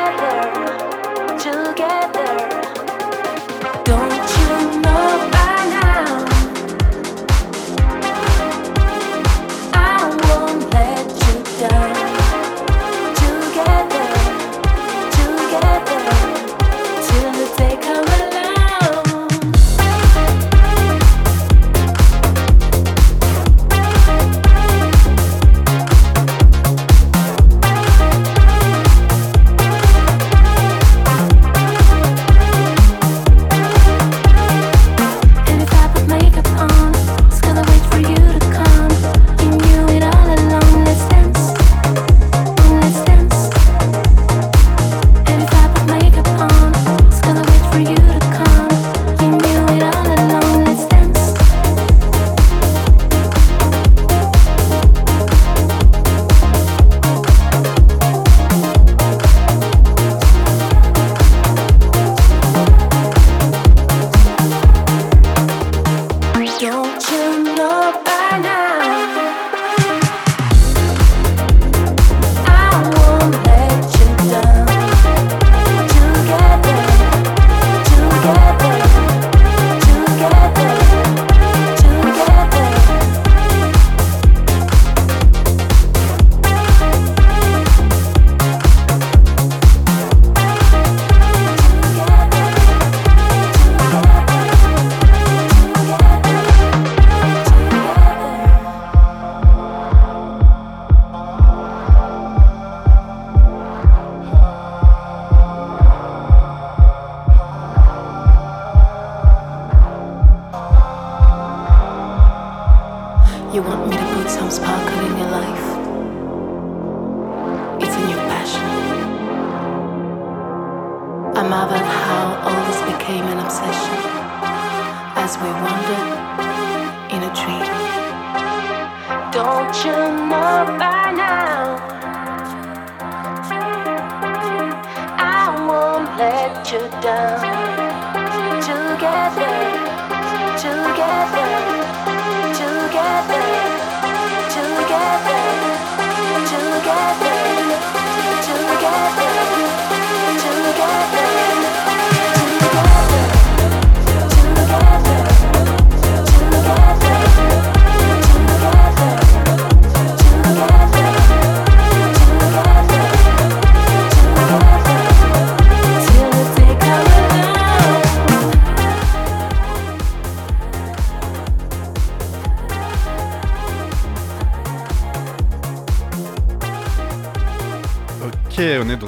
Together 0.00 1.38
together. 1.38 2.59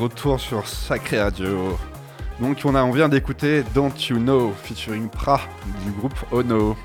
Retour 0.03 0.41
sur 0.41 0.67
Sacré 0.67 1.21
Radio. 1.23 1.79
Donc 2.41 2.59
on, 2.65 2.75
a, 2.75 2.83
on 2.83 2.91
vient 2.91 3.09
d'écouter 3.09 3.62
Don't 3.75 3.93
You 4.11 4.19
Know 4.19 4.53
featuring 4.65 5.09
Pra 5.09 5.41
du 5.85 5.93
groupe 5.93 6.15
Ono. 6.33 6.77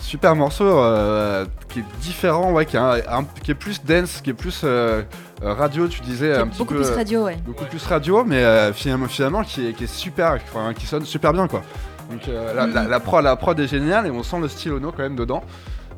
Super 0.00 0.34
morceau 0.34 0.64
euh, 0.66 1.44
qui 1.68 1.78
est 1.80 1.84
différent, 2.00 2.50
ouais, 2.52 2.66
qui, 2.66 2.76
est 2.76 2.80
un- 2.80 2.94
un- 3.08 3.24
qui 3.44 3.52
est 3.52 3.54
plus 3.54 3.84
dense, 3.84 4.20
qui 4.20 4.30
est 4.30 4.34
plus 4.34 4.62
euh, 4.64 5.02
euh, 5.44 5.54
radio, 5.54 5.86
tu 5.86 6.00
disais 6.00 6.34
un 6.34 6.48
petit 6.48 6.58
Beaucoup 6.58 6.74
peu. 6.74 6.80
plus 6.82 6.90
radio, 6.90 7.24
ouais. 7.26 7.36
beaucoup 7.46 7.64
plus 7.66 7.84
radio, 7.86 8.24
mais 8.24 8.42
euh, 8.42 8.72
finalement, 8.72 9.06
finalement 9.06 9.44
qui, 9.44 9.68
est, 9.68 9.72
qui 9.74 9.84
est 9.84 9.94
super, 9.94 10.38
qui 10.76 10.86
sonne 10.86 11.04
super 11.04 11.32
bien 11.32 11.46
quoi. 11.46 11.62
Donc 12.10 12.26
euh, 12.28 12.52
la, 12.54 12.66
la, 12.66 12.88
la 12.88 13.00
prod, 13.00 13.22
la 13.22 13.36
prod 13.36 13.58
est 13.60 13.68
géniale 13.68 14.06
et 14.08 14.10
on 14.10 14.24
sent 14.24 14.40
le 14.40 14.48
style 14.48 14.72
Ono 14.72 14.90
quand 14.90 15.02
même 15.04 15.14
dedans. 15.16 15.44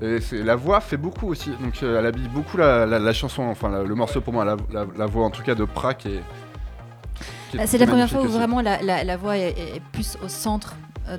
Et 0.05 0.43
la 0.43 0.57
voix 0.57 0.81
fait 0.81 0.97
beaucoup 0.97 1.29
aussi, 1.29 1.51
donc 1.61 1.83
euh, 1.83 1.99
elle 1.99 2.07
habille 2.07 2.29
beaucoup 2.29 2.57
la, 2.57 2.85
la- 2.87 2.99
la 2.99 3.12
chanson, 3.12 3.43
enfin 3.45 3.69
la- 3.71 3.83
le 3.83 3.95
morceau 3.95 4.21
pour 4.21 4.33
moi, 4.33 4.45
la, 4.45 4.57
voix 5.07 5.25
en 5.25 5.31
tout 5.31 5.43
cas 5.43 5.55
de 5.55 5.64
Pra 5.64 5.95
qui 5.95 6.09
est. 6.09 6.23
qui 7.51 7.57
est 7.57 7.61
Ah, 7.61 7.67
C'est 7.67 7.79
la 7.79 7.87
première 7.87 8.09
fois 8.11 8.21
où 8.21 8.25
aussi. 8.25 8.35
vraiment 8.37 8.61
la, 8.61 9.17
voix 9.17 9.37
est, 9.38 9.51
est 9.51 9.83
plus 9.93 10.17
au 10.25 10.29
centre 10.29 10.75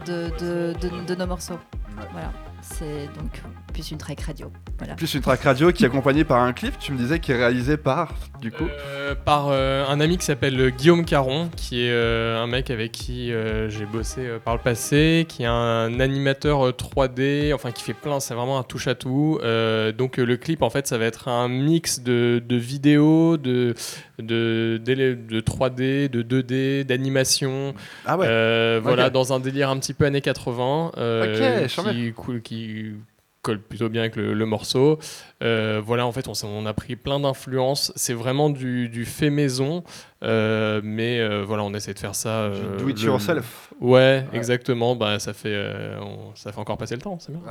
de, 0.06 0.30
de- 0.40 0.74
de- 0.80 1.06
de 1.06 1.16
nos 1.16 1.28
morceaux. 1.28 1.60
Voilà. 2.12 2.32
C'est 2.68 3.06
donc 3.18 3.42
plus 3.74 3.92
une 3.92 3.98
track 3.98 4.22
radio. 4.22 4.52
Voilà. 4.78 4.96
Plus 4.96 5.14
une 5.14 5.22
track 5.22 5.42
radio 5.42 5.72
qui 5.72 5.84
est 5.84 5.88
accompagnée 5.88 6.24
par 6.24 6.42
un 6.42 6.52
clip, 6.54 6.78
tu 6.80 6.92
me 6.94 6.98
disais, 6.98 7.20
qui 7.20 7.32
est 7.32 7.36
réalisé 7.38 7.78
par, 7.78 8.14
du 8.42 8.52
coup. 8.52 8.68
Euh, 8.88 9.14
par 9.16 9.48
euh, 9.50 9.86
un 9.88 10.00
ami 10.00 10.18
qui 10.18 10.26
s'appelle 10.26 10.60
euh, 10.60 10.70
Guillaume 10.70 11.06
Caron, 11.06 11.50
qui 11.56 11.82
est 11.84 11.92
euh, 11.92 12.42
un 12.42 12.48
mec 12.48 12.70
avec 12.72 12.92
qui 12.94 13.32
euh, 13.34 13.70
j'ai 13.70 13.86
bossé 13.86 14.22
euh, 14.22 14.40
par 14.40 14.56
le 14.56 14.62
passé, 14.62 15.26
qui 15.30 15.44
est 15.44 15.48
un 15.48 16.00
animateur 16.00 16.66
euh, 16.68 16.72
3D, 16.72 17.54
enfin 17.54 17.72
qui 17.72 17.84
fait 17.84 17.94
plein, 17.94 18.20
c'est 18.20 18.34
vraiment 18.34 18.58
un 18.58 18.64
touche 18.64 18.88
à 18.88 18.96
tout. 18.96 19.40
Euh, 19.44 19.92
donc 19.92 20.18
euh, 20.20 20.26
le 20.26 20.38
clip 20.38 20.62
en 20.62 20.70
fait 20.70 20.88
ça 20.88 20.98
va 20.98 21.06
être 21.06 21.28
un 21.28 21.48
mix 21.50 22.00
de, 22.02 22.42
de 22.46 22.56
vidéos, 22.56 23.36
de, 23.38 23.74
de, 24.20 24.80
d'élé- 24.84 25.16
de 25.16 25.40
3D, 25.42 26.10
de 26.10 26.24
2D, 26.24 26.84
d'animation. 26.86 27.74
Ah 28.06 28.18
ouais, 28.18 28.26
Euh, 28.30 28.80
Voilà, 28.82 29.10
dans 29.10 29.34
un 29.34 29.40
délire 29.40 29.70
un 29.70 29.78
petit 29.80 29.94
peu 29.94 30.06
années 30.06 30.22
80, 30.22 30.92
euh, 30.98 31.64
Ok, 31.64 31.70
charmé. 31.70 31.92
qui, 31.92 32.14
cool- 32.14 32.42
colle 33.42 33.62
plutôt 33.62 33.90
bien 33.90 34.02
avec 34.02 34.16
le 34.16 34.46
morceau. 34.46 35.00
Euh, 35.44 35.82
voilà, 35.84 36.06
en 36.06 36.12
fait, 36.14 36.28
on, 36.44 36.66
a 36.66 36.74
pris 36.74 36.96
plein 36.96 37.20
d'influences. 37.20 37.92
C'est 37.98 38.14
vraiment 38.14 38.50
du, 38.50 38.88
du 38.88 39.04
fait 39.04 39.30
maison, 39.30 39.84
euh, 40.24 40.80
mais 40.82 41.20
euh, 41.20 41.44
voilà, 41.46 41.64
on 41.64 41.74
essaie 41.74 41.94
de 41.94 42.00
faire 42.00 42.16
ça. 42.16 42.50
do 42.80 42.88
it 42.88 42.98
le- 43.02 43.06
yourself. 43.06 43.74
Ouais, 43.82 44.26
exactement. 44.32 44.96
Bah, 44.96 45.20
ça 45.20 45.34
fait, 45.34 45.58
on- 46.02 46.34
ça 46.36 46.54
fait 46.54 46.60
encore 46.60 46.78
passer 46.78 46.96
le 46.96 47.02
temps, 47.02 47.18
c'est 47.20 47.34
bien. 47.34 47.42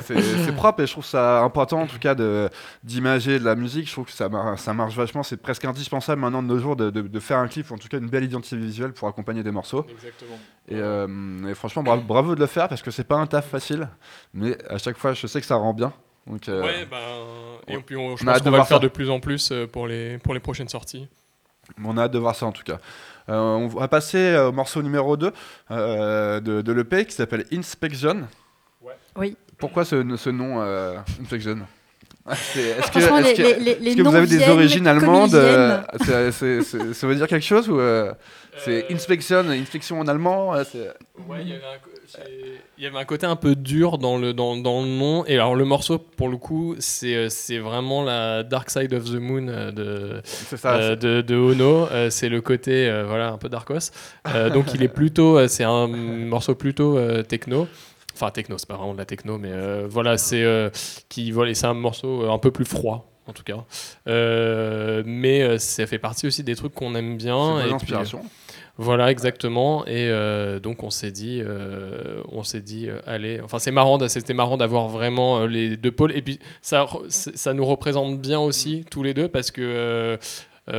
C'est 0.06 0.54
propre 0.54 0.82
et 0.82 0.86
je 0.86 0.92
trouve 0.92 1.04
ça 1.06 1.40
important 1.42 1.80
en 1.80 1.86
tout 1.86 1.98
cas 1.98 2.14
de 2.14 2.50
d'imager 2.84 3.38
de 3.38 3.44
la 3.44 3.54
musique. 3.54 3.86
Je 3.86 3.92
trouve 3.92 4.04
que 4.06 4.12
ça, 4.12 4.28
mar- 4.28 4.58
ça 4.58 4.74
marche 4.74 4.94
vachement. 4.94 5.22
C'est 5.22 5.38
presque 5.38 5.64
indispensable 5.64 6.20
maintenant 6.20 6.42
de 6.42 6.48
nos 6.48 6.58
jours 6.58 6.76
de, 6.76 6.90
de- 6.90 7.02
de 7.02 7.20
faire 7.20 7.38
un 7.38 7.48
clip, 7.48 7.70
ou 7.70 7.74
en 7.74 7.78
tout 7.78 7.88
cas 7.88 7.98
une 7.98 8.08
belle 8.10 8.24
identité 8.24 8.56
visuelle 8.56 8.92
pour 8.92 9.08
accompagner 9.08 9.42
des 9.42 9.50
morceaux. 9.52 9.86
Exactement. 9.90 10.38
Et, 10.68 11.50
et 11.50 11.54
franchement, 11.54 11.82
bravo, 11.82 12.02
bravo 12.02 12.34
de 12.34 12.40
le 12.40 12.46
faire 12.46 12.68
parce 12.68 12.82
que 12.82 12.90
c'est 12.90 13.04
pas 13.04 13.16
un 13.16 13.26
taf 13.26 13.48
facile, 13.48 13.88
mais 14.34 14.58
à 14.68 14.78
chaque 14.78 14.98
fois, 14.98 15.14
je 15.14 15.26
sais 15.26 15.40
que 15.40 15.46
ça 15.46 15.56
rend 15.56 15.72
bien. 15.72 15.92
Donc, 16.26 16.48
euh, 16.48 16.62
Ouais, 16.62 16.86
bah, 16.90 16.96
et 17.68 17.78
puis 17.78 17.96
on, 17.96 18.16
je 18.16 18.24
on 18.24 18.28
a 18.28 18.32
pense 18.32 18.36
hâte 18.36 18.44
de 18.44 18.44
qu'on 18.44 18.50
va 18.52 18.58
le 18.58 18.64
faire 18.64 18.76
ça. 18.78 18.82
de 18.82 18.88
plus 18.88 19.10
en 19.10 19.20
plus 19.20 19.50
euh, 19.52 19.66
pour 19.66 19.86
les, 19.86 20.18
pour 20.18 20.34
les 20.34 20.40
prochaines 20.40 20.68
sorties. 20.68 21.08
on 21.84 21.96
a 21.96 22.02
hâte 22.04 22.12
de 22.12 22.18
voir 22.18 22.34
ça 22.34 22.46
en 22.46 22.52
tout 22.52 22.64
cas. 22.64 22.78
Euh, 23.28 23.34
on 23.36 23.66
va 23.68 23.88
passer 23.88 24.36
au 24.36 24.52
morceau 24.52 24.82
numéro 24.82 25.16
2 25.16 25.32
euh, 25.70 26.40
de, 26.40 26.62
de 26.62 26.72
l'EP 26.72 27.04
qui 27.06 27.12
s'appelle 27.14 27.44
Inspection. 27.52 28.26
Ouais. 28.82 28.94
Oui. 29.16 29.36
Pourquoi 29.58 29.84
ce, 29.84 30.16
ce 30.16 30.30
nom 30.30 30.60
euh, 30.62 30.96
Inspection? 31.20 31.58
Est-ce 32.28 32.90
que, 32.90 33.00
Franchement, 33.00 33.18
est-ce 33.18 33.28
les, 33.28 33.34
que- 33.36 33.42
les, 33.42 33.54
les, 33.58 33.74
les 33.76 33.86
est-ce 33.90 33.96
que 33.98 34.02
vous 34.02 34.10
noms 34.10 34.16
avez 34.16 34.26
des 34.26 34.48
origines 34.48 34.86
allemandes 34.88 35.30
Ça 35.30 37.06
veut 37.06 37.14
dire 37.14 37.28
quelque 37.28 37.44
chose 37.44 37.68
ou 37.68 37.78
euh, 37.78 38.12
c'est 38.58 38.84
Euh, 38.90 38.94
inspection, 38.94 39.38
inspection 39.50 40.00
en 40.00 40.06
allemand 40.08 40.52
Ouais, 40.52 40.62
il 41.42 41.48
y 41.48 41.52
avait 41.52 41.62
un 41.64 41.78
co- 41.82 41.90
c'est- 42.06 42.20
il 42.78 42.84
y 42.84 42.86
avait 42.86 42.98
un 42.98 43.04
côté 43.04 43.26
un 43.26 43.36
peu 43.36 43.54
dur 43.54 43.98
dans 43.98 44.16
le, 44.18 44.32
dans, 44.32 44.56
dans 44.56 44.82
le 44.82 44.88
nom. 44.88 45.24
Et 45.26 45.34
alors, 45.34 45.54
le 45.54 45.64
morceau, 45.64 45.98
pour 45.98 46.28
le 46.28 46.36
coup, 46.36 46.76
c'est 46.78 47.14
euh, 47.16 47.60
vraiment 47.62 48.02
la 48.04 48.42
Dark 48.42 48.70
Side 48.70 48.92
of 48.94 49.04
the 49.04 49.14
Moon 49.20 49.48
euh, 49.48 49.70
de, 49.72 50.20
ça. 50.56 50.74
euh, 50.76 50.96
de, 50.96 51.20
de 51.22 51.36
Ono. 51.36 51.88
C'est 52.10 52.28
le 52.28 52.40
côté 52.40 52.88
euh, 52.88 53.04
voilà, 53.06 53.28
un 53.32 53.38
peu 53.38 53.48
darkos. 53.48 53.90
Euh, 54.34 54.50
donc, 54.50 54.72
il 54.74 54.82
est 54.82 54.88
plutôt. 54.88 55.46
c'est 55.48 55.64
un 55.64 55.86
morceau 55.88 56.54
plutôt 56.54 56.98
techno. 57.24 57.66
Enfin, 58.14 58.30
techno, 58.30 58.56
c'est 58.56 58.68
pas 58.68 58.76
vraiment 58.76 58.94
de 58.94 58.98
la 58.98 59.04
techno, 59.04 59.36
mais 59.36 59.50
euh, 59.52 59.86
voilà, 59.88 60.16
c'est 60.16 60.42
euh, 60.42 60.70
qui 61.10 61.30
voilà, 61.32 61.52
c'est 61.54 61.66
un 61.66 61.74
morceau 61.74 62.30
un 62.30 62.38
peu 62.38 62.50
plus 62.50 62.64
froid. 62.64 63.10
En 63.28 63.32
tout 63.32 63.42
cas, 63.42 63.56
Euh, 64.06 65.02
mais 65.04 65.58
ça 65.58 65.86
fait 65.86 65.98
partie 65.98 66.26
aussi 66.28 66.44
des 66.44 66.54
trucs 66.54 66.72
qu'on 66.74 66.94
aime 66.94 67.18
c'est 67.18 67.26
bien. 67.26 67.66
une 67.66 67.74
et 67.74 67.76
puis. 67.78 67.92
Voilà, 68.78 69.10
exactement. 69.10 69.84
Et 69.86 70.08
euh, 70.10 70.60
donc 70.60 70.82
on 70.82 70.90
s'est 70.90 71.10
dit, 71.10 71.40
euh, 71.44 72.20
on 72.30 72.42
s'est 72.42 72.60
dit, 72.60 72.88
euh, 72.88 72.98
allez. 73.06 73.40
Enfin, 73.42 73.58
c'est 73.58 73.70
marrant, 73.70 73.98
c'était 74.08 74.34
marrant 74.34 74.56
d'avoir 74.56 74.88
vraiment 74.88 75.46
les 75.46 75.76
deux 75.76 75.92
pôles. 75.92 76.12
Et 76.16 76.22
puis 76.22 76.38
ça, 76.62 76.86
ça 77.08 77.54
nous 77.54 77.64
représente 77.64 78.20
bien 78.20 78.38
aussi 78.40 78.84
tous 78.90 79.02
les 79.02 79.14
deux 79.14 79.28
parce 79.28 79.50
que. 79.50 79.62
euh, 79.62 80.16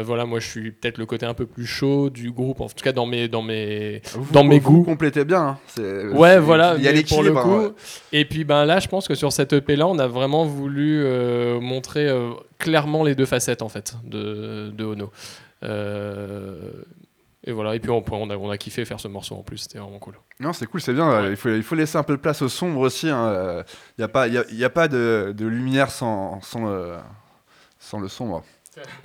voilà, 0.04 0.26
moi 0.26 0.42
je 0.42 0.48
suis 0.50 0.72
peut-être 0.72 0.98
le 0.98 1.06
côté 1.06 1.26
un 1.26 1.34
peu 1.34 1.46
plus 1.46 1.66
chaud 1.66 2.10
du 2.10 2.30
groupe, 2.30 2.60
en 2.60 2.68
tout 2.68 2.84
cas 2.84 2.92
dans 2.92 3.06
mes, 3.06 3.30
dans 3.30 3.42
mes, 3.42 4.02
Vous- 4.12 4.28
dans 4.34 4.44
mes 4.44 4.60
vous 4.60 4.80
goûts. 4.80 4.84
complétez 4.84 5.24
bien. 5.24 5.42
hein. 5.42 5.58
C'est- 5.68 6.08
Ouais, 6.10 6.40
voilà. 6.40 6.76
Il 6.78 6.84
y 6.84 6.90
a 6.90 6.92
l'équilibre. 6.92 7.40
hein. 7.40 7.72
Et 8.12 8.26
puis 8.26 8.44
ben 8.44 8.66
là, 8.66 8.80
je 8.82 8.90
pense 8.90 9.08
que 9.08 9.16
sur 9.16 9.32
cette 9.32 9.54
EP 9.54 9.78
là, 9.78 9.88
on 9.88 9.98
a 9.98 10.08
vraiment 10.08 10.44
voulu 10.44 11.02
euh, 11.06 11.62
montrer 11.62 12.06
euh, 12.06 12.32
clairement 12.60 13.06
les 13.06 13.16
deux 13.16 13.26
facettes 13.26 13.62
en 13.62 13.70
fait 13.70 13.96
de, 14.04 14.72
de 14.72 14.84
Ono. 14.84 15.10
Euh, 17.48 17.52
et 17.52 17.54
voilà. 17.54 17.76
Et 17.76 17.80
puis 17.80 17.90
on, 17.90 18.04
on, 18.12 18.30
a, 18.30 18.36
on 18.38 18.50
a 18.50 18.58
kiffé 18.58 18.84
faire 18.86 19.00
ce 19.00 19.08
morceau 19.08 19.36
en 19.36 19.44
plus. 19.44 19.58
C'était 19.58 19.80
vraiment 19.80 20.00
cool. 20.00 20.16
Non, 20.40 20.54
c'est 20.54 20.66
cool, 20.68 20.82
c'est 20.82 20.94
bien. 20.94 21.10
euh, 21.10 21.30
Il, 21.32 21.36
faut, 21.38 21.50
il 21.50 21.64
faut 21.64 21.76
laisser 21.76 21.98
un 21.98 22.04
peu 22.04 22.14
de 22.18 22.22
place 22.22 22.42
au 22.42 22.50
sombre 22.50 22.80
aussi. 22.82 23.08
Il 23.08 23.64
n'y 23.98 24.04
a 24.04 24.08
pas, 24.08 24.28
y 24.28 24.38
a, 24.38 24.44
y 24.52 24.64
a 24.64 24.70
pas 24.70 24.88
de, 24.88 25.34
de 25.36 25.46
lumière 25.46 25.90
sans, 25.92 26.40
sans, 26.42 26.66
le, 26.66 26.96
sans 27.80 28.00
le 28.00 28.08
sombre. 28.08 28.44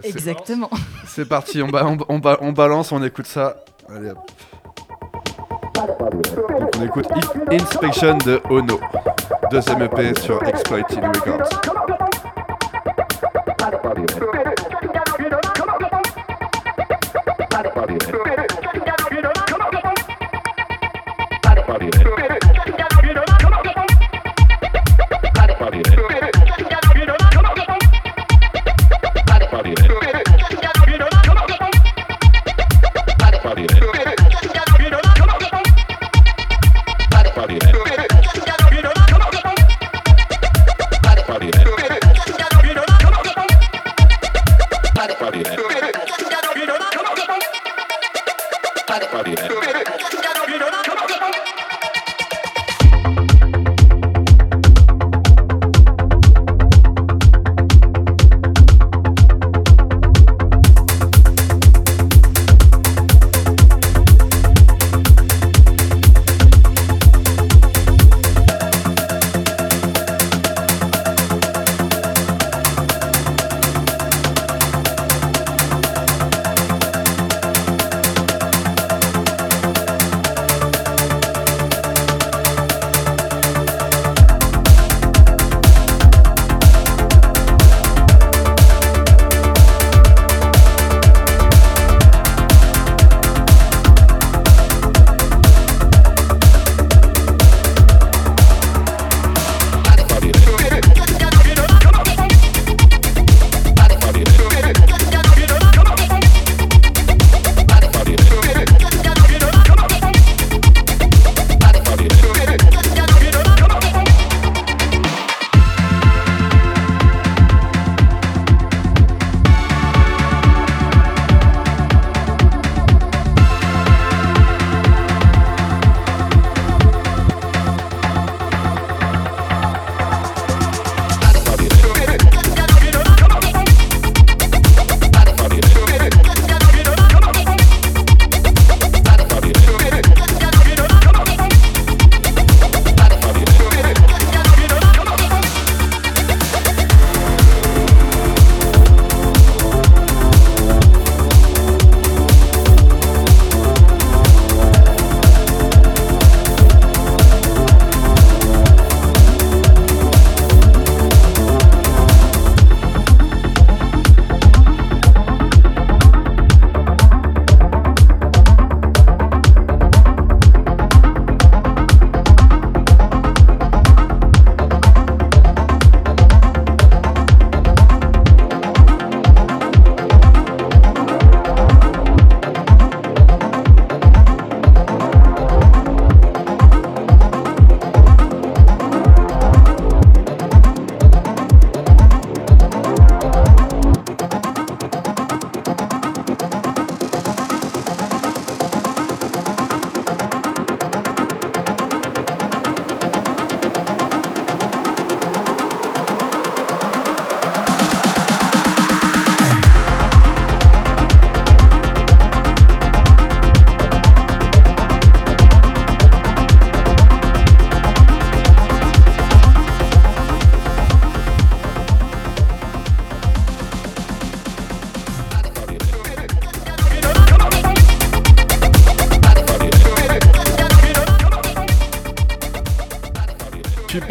Exactement. 0.03 0.69
C'est 1.07 1.27
parti, 1.29 1.63
on, 1.63 1.69
ba- 1.69 1.87
on, 1.87 1.97
on 2.09 2.19
ba- 2.19 2.39
on 2.43 2.53
balance, 2.53 2.93
on 2.93 3.03
écoute 3.03 3.27
ça. 3.27 3.57
Allez 3.89 4.11
hop. 4.11 4.19
Donc 5.75 6.71
on 6.77 6.83
écoute 6.85 7.07
If 7.17 7.63
Inspection 7.63 8.19
de 8.19 8.41
Ono. 8.51 8.79
Deuxième 9.51 9.83
EP 9.83 10.15
sur 10.21 10.43
Exploited 10.45 11.03
Records. 11.03 11.49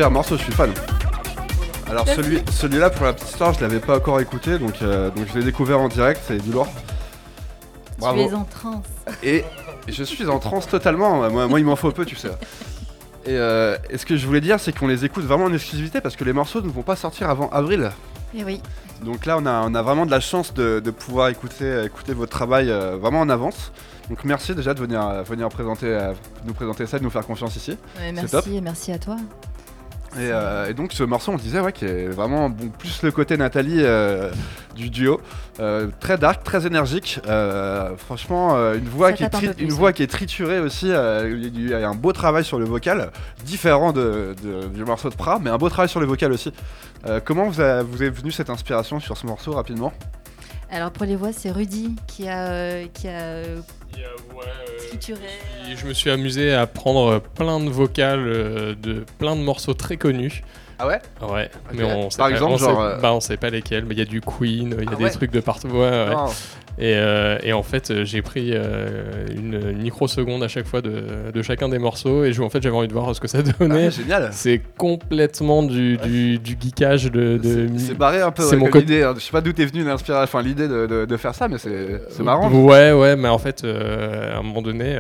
Super 0.02 0.10
morceau, 0.10 0.36
je 0.36 0.42
suis 0.42 0.54
fan. 0.54 0.74
Alors 1.88 2.08
celui, 2.08 2.42
celui-là, 2.52 2.90
pour 2.90 3.06
la 3.06 3.14
petite 3.14 3.30
histoire, 3.30 3.54
je 3.54 3.62
l'avais 3.62 3.80
pas 3.80 3.98
encore 3.98 4.20
écouté, 4.20 4.58
donc, 4.58 4.82
euh, 4.82 5.12
donc 5.12 5.28
je 5.32 5.38
l'ai 5.38 5.46
découvert 5.46 5.80
en 5.80 5.90
direct, 5.90 6.20
c'est 6.28 6.40
du 6.40 6.52
lourd. 6.52 6.68
Tu 6.74 8.00
Bravo. 8.00 8.20
es 8.20 8.34
en 8.34 8.44
transe. 8.46 8.84
Et 9.22 9.46
je 9.88 10.04
suis 10.04 10.28
en 10.28 10.40
transe 10.40 10.68
totalement. 10.68 11.30
Moi, 11.30 11.46
moi 11.46 11.60
il 11.60 11.66
m'en 11.68 11.76
faut 11.76 11.92
peu, 11.92 12.04
tu 12.04 12.16
sais. 12.16 12.30
Et, 13.28 13.38
euh, 13.38 13.78
et 13.92 14.00
ce 14.00 14.08
que 14.08 14.18
je 14.18 14.26
voulais 14.26 14.42
dire, 14.42 14.60
c'est 14.60 14.76
qu'on 14.76 14.88
les 14.88 15.06
écoute 15.06 15.24
vraiment 15.24 15.46
en 15.46 15.54
exclusivité 15.54 16.02
parce 16.02 16.16
que 16.16 16.24
les 16.24 16.34
morceaux 16.34 16.62
ne 16.62 16.70
vont 16.72 16.82
pas 16.82 16.96
sortir 16.96 17.30
avant 17.30 17.52
avril. 17.52 17.92
Et 18.34 18.44
oui. 18.44 18.60
Donc 19.06 19.28
là, 19.28 19.38
on 19.38 19.46
a, 19.46 19.62
on 19.62 19.76
a 19.76 19.84
vraiment 19.84 20.08
de 20.08 20.12
la 20.12 20.20
chance 20.20 20.52
de, 20.56 20.80
de 20.84 20.90
pouvoir 20.90 21.30
écouter, 21.30 21.84
écouter 21.86 22.14
votre 22.14 22.32
travail 22.32 22.72
euh, 22.72 22.98
vraiment 22.98 23.20
en 23.20 23.30
avance. 23.30 23.72
Donc 24.10 24.26
merci 24.26 24.56
déjà 24.56 24.74
de 24.74 24.80
venir, 24.80 25.24
venir 25.30 25.48
présenter, 25.50 25.86
euh, 25.86 26.14
nous 26.44 26.56
présenter 26.56 26.88
ça, 26.88 26.98
de 26.98 27.04
nous 27.04 27.12
faire 27.12 27.28
confiance 27.28 27.56
ici. 27.56 27.78
Ouais, 28.00 28.14
C'est 28.16 28.22
top. 28.32 28.46
merci, 28.46 28.58
et 28.58 28.62
merci 28.62 28.92
à 28.94 28.98
toi. 28.98 29.18
Et, 30.18 30.30
euh, 30.30 30.68
et 30.70 30.74
donc 30.74 30.92
ce 30.92 31.04
morceau, 31.04 31.32
on 31.32 31.38
disait, 31.38 31.62
ouais, 31.62 31.72
qui 31.72 31.86
est 31.86 32.08
vraiment 32.08 32.50
bon, 32.50 32.68
plus 32.78 33.02
le 33.02 33.12
côté 33.12 33.38
Nathalie 33.38 33.78
euh, 33.80 34.30
du 34.76 34.90
duo, 34.90 35.22
Euh, 35.60 35.88
très 36.00 36.18
dark, 36.18 36.44
très 36.44 36.66
énergique. 36.66 37.20
Franchement, 37.98 38.56
une 38.74 38.88
voix 38.90 39.10
Ça 39.10 39.14
qui 39.14 39.24
est 39.24 39.36
un 39.36 39.54
une 39.60 39.70
voix 39.72 39.94
qui 39.94 40.04
est 40.04 40.08
triturée 40.08 40.60
aussi. 40.60 40.88
il 40.88 41.70
y 41.70 41.74
a 41.74 41.88
un 41.90 41.96
beau 41.96 42.14
travail 42.14 42.44
sur 42.44 42.58
le 42.60 42.66
vocal, 42.66 43.12
différent 43.46 43.92
de, 43.94 44.36
de- 44.44 44.68
du 44.68 44.84
morceau 44.84 45.10
de 45.10 45.16
Pra, 45.16 45.40
mais 45.40 45.50
un 45.50 45.58
beau 45.58 45.70
travail 45.70 45.90
sur 45.90 46.00
le 46.00 46.06
vocal 46.08 46.32
aussi. 46.32 46.52
Comment 47.26 47.46
vous, 47.48 47.62
a- 47.62 47.84
vous 47.84 48.02
est 48.04 48.10
venue 48.10 48.32
cette 48.32 48.50
inspiration 48.50 49.00
sur 49.00 49.18
ce 49.18 49.26
morceau 49.26 49.54
rapidement? 49.54 49.94
Alors 50.72 50.92
pour 50.92 51.06
les 51.06 51.16
voix, 51.18 51.32
c'est 51.34 51.52
Rudy 51.52 51.96
qui 52.08 52.28
a, 52.30 52.86
qui 52.94 53.08
a 53.08 53.44
je 55.76 55.86
me 55.86 55.94
suis 55.94 56.10
amusé 56.10 56.54
à 56.54 56.68
prendre 56.68 57.20
plein 57.20 57.60
de 57.60 57.70
vocales 57.70 58.28
euh, 58.28 58.76
de 58.76 59.04
plein 59.18 59.36
de 59.36 59.42
morceaux 59.42 59.74
très 59.74 59.98
connus. 59.98 60.44
Ah 60.84 60.88
ouais 60.88 61.00
Ouais, 61.32 61.50
mais 61.74 61.84
on 61.84 62.10
sait 62.10 62.18
Par 62.18 62.28
pas, 62.28 62.34
exemple, 62.34 62.54
on 62.54 62.58
genre, 62.58 62.82
sait, 62.82 62.88
euh, 62.96 62.98
bah, 63.00 63.14
on 63.14 63.20
sait 63.20 63.38
pas 63.38 63.50
lesquels, 63.50 63.86
mais 63.86 63.94
il 63.94 64.00
y 64.00 64.02
a 64.02 64.06
du 64.06 64.20
Queen, 64.22 64.76
il 64.80 64.84
y 64.86 64.88
a 64.88 64.92
Ah 64.94 64.96
des 64.96 65.04
ouais 65.04 65.10
trucs 65.12 65.32
de 65.32 65.40
partout. 65.40 65.68
Ouais, 65.68 65.80
ouais. 65.80 66.10
Non. 66.16 66.26
Et, 66.80 66.96
euh, 66.96 67.38
et 67.44 67.52
en 67.52 67.64
fait, 67.64 67.92
euh, 67.92 68.06
j'ai 68.06 68.22
pris 68.22 68.52
euh, 68.54 69.26
une, 69.36 69.74
microseconde 69.74 70.42
à 70.42 70.48
chaque 70.48 70.66
fois 70.66 70.82
de, 70.82 71.30
de 71.32 71.42
chacun 71.42 71.68
des 71.68 71.78
morceaux 71.78 72.24
et 72.24 72.32
je, 72.32 72.42
en 72.42 72.50
fait, 72.50 72.64
j'avais 72.64 72.76
envie 72.76 72.88
de 72.88 72.94
voir 72.94 73.14
ce 73.14 73.20
que 73.20 73.28
ça 73.28 73.40
Ah, 73.46 73.52
donnait. 73.60 73.92
génial 73.92 74.30
C'est 74.32 74.62
complètement 74.78 75.64
du, 75.64 75.98
du, 75.98 76.40
du 76.40 76.58
geekage 76.60 77.12
de. 77.12 77.38
de- 77.38 77.68
C'est- 77.78 77.94
barré 77.94 78.22
un 78.22 78.32
peu 78.32 78.44
c'est 78.44 78.52
ouais, 78.56 78.58
mon 78.58 78.68
côté- 78.68 78.86
idée. 78.86 79.04
hein. 79.04 79.14
Je 79.18 79.22
sais 79.22 79.32
pas 79.32 79.42
d'où 79.42 79.52
t'es 79.52 79.66
venue 79.66 79.84
l'inspiration, 79.84 80.24
enfin 80.24 80.42
l'idée 80.42 80.68
de, 80.70 81.06
de- 81.06 81.18
faire 81.18 81.36
ça, 81.36 81.48
mais 81.50 81.58
c'est 81.58 82.02
c'est 82.10 82.24
marrant. 82.24 82.50
Ouais, 82.50 82.94
ouais, 82.94 83.16
mais 83.18 83.28
en 83.28 83.38
fait, 83.38 83.64
euh, 83.64 84.34
à 84.34 84.40
un 84.40 84.42
moment 84.42 84.62
donné, 84.62 84.96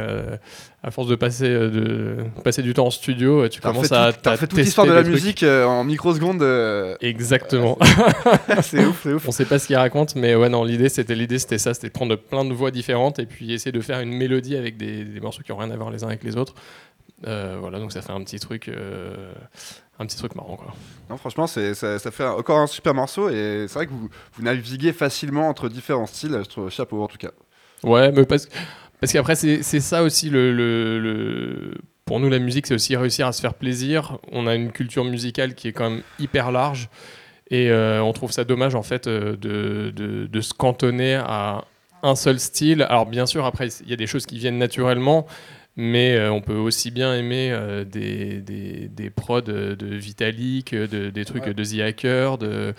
à 0.83 0.89
force 0.89 1.07
de 1.07 1.15
passer, 1.15 1.47
euh, 1.47 1.69
de 1.69 2.41
passer 2.43 2.63
du 2.63 2.73
temps 2.73 2.87
en 2.87 2.91
studio, 2.91 3.43
euh, 3.43 3.49
tu 3.49 3.61
commences 3.61 3.91
à. 3.91 4.13
tout- 4.13 4.19
t'as 4.23 4.31
à 4.31 4.33
refait 4.33 4.47
toute 4.47 4.57
l'histoire 4.59 4.87
de 4.87 4.93
la 4.93 5.03
musique 5.03 5.43
euh, 5.43 5.65
en 5.65 5.83
microsecondes. 5.83 6.41
euh, 6.41 6.95
Exactement. 7.01 7.77
c'est 8.63 8.83
ouf, 8.85 9.01
c'est 9.03 9.13
ouf. 9.13 9.27
On 9.27 9.31
sait 9.31 9.45
pas 9.45 9.59
ce 9.59 9.67
qu'il 9.67 9.75
raconte, 9.75 10.15
mais 10.15 10.33
ouais, 10.35 10.49
non, 10.49 10.63
l'idée 10.63 10.89
c'était 10.89 11.13
l'idée 11.15 11.37
c'était 11.39 11.59
ça, 11.59 11.73
c'était 11.75 11.87
de 11.89 11.93
prendre 11.93 12.15
plein 12.15 12.45
de 12.45 12.53
voix 12.53 12.71
différentes 12.71 13.19
et 13.19 13.25
puis 13.27 13.53
essayer 13.53 13.71
de 13.71 13.79
faire 13.81 13.99
une 13.99 14.13
mélodie 14.13 14.55
avec 14.55 14.77
des, 14.77 15.03
des 15.05 15.19
morceaux 15.19 15.43
qui 15.43 15.51
ont 15.51 15.57
rien 15.57 15.69
à 15.71 15.75
voir 15.75 15.91
les 15.91 16.03
uns 16.03 16.07
avec 16.07 16.23
les 16.23 16.35
autres. 16.35 16.55
Voilà, 17.23 17.77
donc 17.79 17.91
ça 17.91 18.01
fait 18.01 18.11
un 18.13 18.23
petit 18.23 18.39
truc, 18.39 18.67
un 19.99 20.05
petit 20.07 20.17
truc 20.17 20.33
marrant 20.35 20.55
quoi. 20.55 20.73
Non, 21.11 21.17
franchement, 21.17 21.45
c'est- 21.45 21.75
ça, 21.75 21.99
ça 21.99 22.09
fait 22.09 22.25
encore 22.25 22.57
un 22.57 22.65
super 22.67 22.95
morceau 22.95 23.29
et 23.29 23.65
c'est 23.67 23.75
vrai 23.75 23.85
que 23.85 23.91
vous, 23.91 24.09
vous 24.33 24.43
naviguez 24.43 24.93
facilement 24.93 25.47
entre 25.47 25.69
différents 25.69 26.07
styles. 26.07 26.39
Je 26.43 26.49
trouve 26.49 26.69
chapeau 26.71 27.03
en 27.03 27.07
tout 27.07 27.17
cas. 27.19 27.29
Ouais, 27.83 28.11
mais 28.11 28.25
parce, 28.25 28.47
parce 29.01 29.11
qu'après 29.11 29.35
c'est 29.35 29.61
ça 29.81 30.03
aussi 30.03 30.29
le, 30.29 30.53
le- 30.53 30.99
le- 30.99 31.73
pour 32.05 32.19
nous 32.19 32.29
la 32.29 32.39
musique 32.39 32.67
c'est 32.67 32.73
aussi 32.75 32.95
réussir 32.95 33.27
à 33.27 33.33
se 33.33 33.41
faire 33.41 33.53
plaisir. 33.55 34.17
On 34.31 34.47
a 34.47 34.55
une 34.55 34.71
culture 34.71 35.03
musicale 35.03 35.55
qui 35.55 35.67
est 35.67 35.73
quand 35.73 35.89
même 35.89 36.01
hyper 36.19 36.51
large 36.51 36.89
et 37.49 37.69
euh, 37.69 38.01
on 38.01 38.13
trouve 38.13 38.31
ça 38.31 38.43
dommage 38.45 38.75
en 38.75 38.83
fait 38.83 39.07
euh, 39.07 39.35
de, 39.35 39.91
de, 39.95 40.27
de 40.27 40.41
se 40.41 40.53
cantonner 40.53 41.15
à 41.15 41.65
un 42.03 42.15
seul 42.15 42.39
style. 42.39 42.81
Alors 42.83 43.05
bien 43.05 43.25
sûr 43.25 43.45
après 43.45 43.67
il 43.83 43.89
y 43.89 43.93
a 43.93 43.97
des 43.97 44.07
choses 44.07 44.25
qui 44.25 44.37
viennent 44.37 44.57
naturellement. 44.57 45.27
Mais 45.77 46.17
euh, 46.17 46.29
on 46.33 46.41
peut 46.41 46.55
aussi 46.57 46.91
bien 46.91 47.15
aimer 47.15 47.49
euh, 47.53 47.85
des, 47.85 48.41
des, 48.41 48.89
des 48.89 49.09
prods 49.09 49.39
de, 49.39 49.73
de 49.73 49.95
Vitalik, 49.95 50.75
de, 50.75 51.09
des 51.09 51.23
trucs 51.23 51.45
Ouais. 51.45 51.53
de 51.53 51.63
The 51.63 51.79
Hacker, 51.79 52.37
de, 52.37 52.73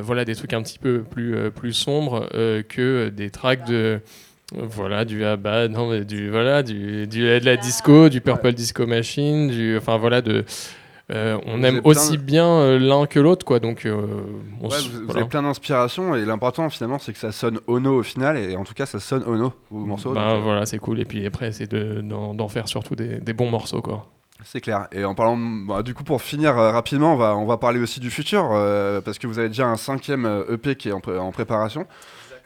voilà, 0.00 0.24
des 0.24 0.36
trucs 0.36 0.52
un 0.52 0.62
petit 0.62 0.78
peu 0.78 1.02
plus, 1.02 1.50
plus 1.50 1.72
sombres 1.72 2.28
que 2.68 3.08
des 3.08 3.30
tracks 3.30 3.66
de, 3.66 4.00
voilà, 4.54 5.04
du 5.04 5.24
Abba, 5.24 5.68
non, 5.68 5.88
mais 5.90 6.04
du, 6.04 6.30
voilà, 6.30 6.62
du, 6.62 7.06
du 7.06 7.20
de 7.22 7.44
la 7.44 7.56
disco, 7.56 8.08
du 8.08 8.20
Purple 8.20 8.52
Disco 8.52 8.86
Machine, 8.86 9.48
du, 9.48 9.76
enfin 9.76 9.96
voilà, 9.98 10.20
de, 10.22 10.44
euh, 11.12 11.38
on 11.46 11.58
Vous 11.58 11.64
aime 11.64 11.80
aussi 11.84 12.12
de- 12.12 12.22
bien 12.22 12.46
euh, 12.46 12.78
l'un 12.78 13.06
que 13.06 13.18
l'autre, 13.20 13.44
quoi. 13.44 13.58
Donc, 13.60 13.84
euh, 13.86 14.06
on 14.60 14.68
Ouais, 14.68 14.76
s- 14.76 14.88
vous, 14.88 15.16
avez 15.16 15.24
plein 15.26 15.42
d'inspiration 15.42 16.14
et 16.14 16.24
l'important 16.24 16.70
finalement 16.70 16.98
c'est 16.98 17.12
que 17.12 17.18
ça 17.18 17.32
sonne 17.32 17.58
Ono 17.66 17.98
au 17.98 18.02
final 18.02 18.36
et 18.38 18.56
en 18.56 18.64
tout 18.64 18.72
cas 18.74 18.86
ça 18.86 19.00
sonne 19.00 19.22
Ono 19.26 19.52
vos 19.70 19.84
morceaux. 19.84 20.12
Ben, 20.12 20.28
donc, 20.28 20.38
euh, 20.38 20.42
voilà, 20.42 20.64
c'est 20.66 20.78
cool. 20.78 21.00
Et 21.00 21.04
puis 21.04 21.26
après, 21.26 21.52
c'est 21.52 21.70
de- 21.70 22.00
d'en 22.02 22.48
faire 22.48 22.68
surtout 22.68 22.94
des, 22.94 23.18
des 23.20 23.32
bons 23.32 23.50
morceaux, 23.50 23.82
quoi. 23.82 24.06
C'est 24.44 24.60
clair. 24.60 24.88
Et 24.90 25.04
en 25.04 25.14
parlant, 25.14 25.36
bah, 25.36 25.82
du 25.82 25.94
coup, 25.94 26.02
pour 26.02 26.20
finir 26.20 26.54
rapidement, 26.54 27.14
on 27.14 27.16
va, 27.16 27.36
on 27.36 27.46
va 27.46 27.58
parler 27.58 27.78
aussi 27.80 28.00
du 28.00 28.10
futur, 28.10 28.48
parce 29.04 29.18
que 29.18 29.26
vous 29.28 29.38
avez 29.38 29.48
déjà 29.48 29.66
un 29.66 29.76
cinquième 29.76 30.28
EP 30.50 30.74
qui 30.76 30.88
est 30.88 30.92
en, 30.92 31.00
pré- 31.00 31.16
en 31.18 31.30
préparation, 31.30 31.86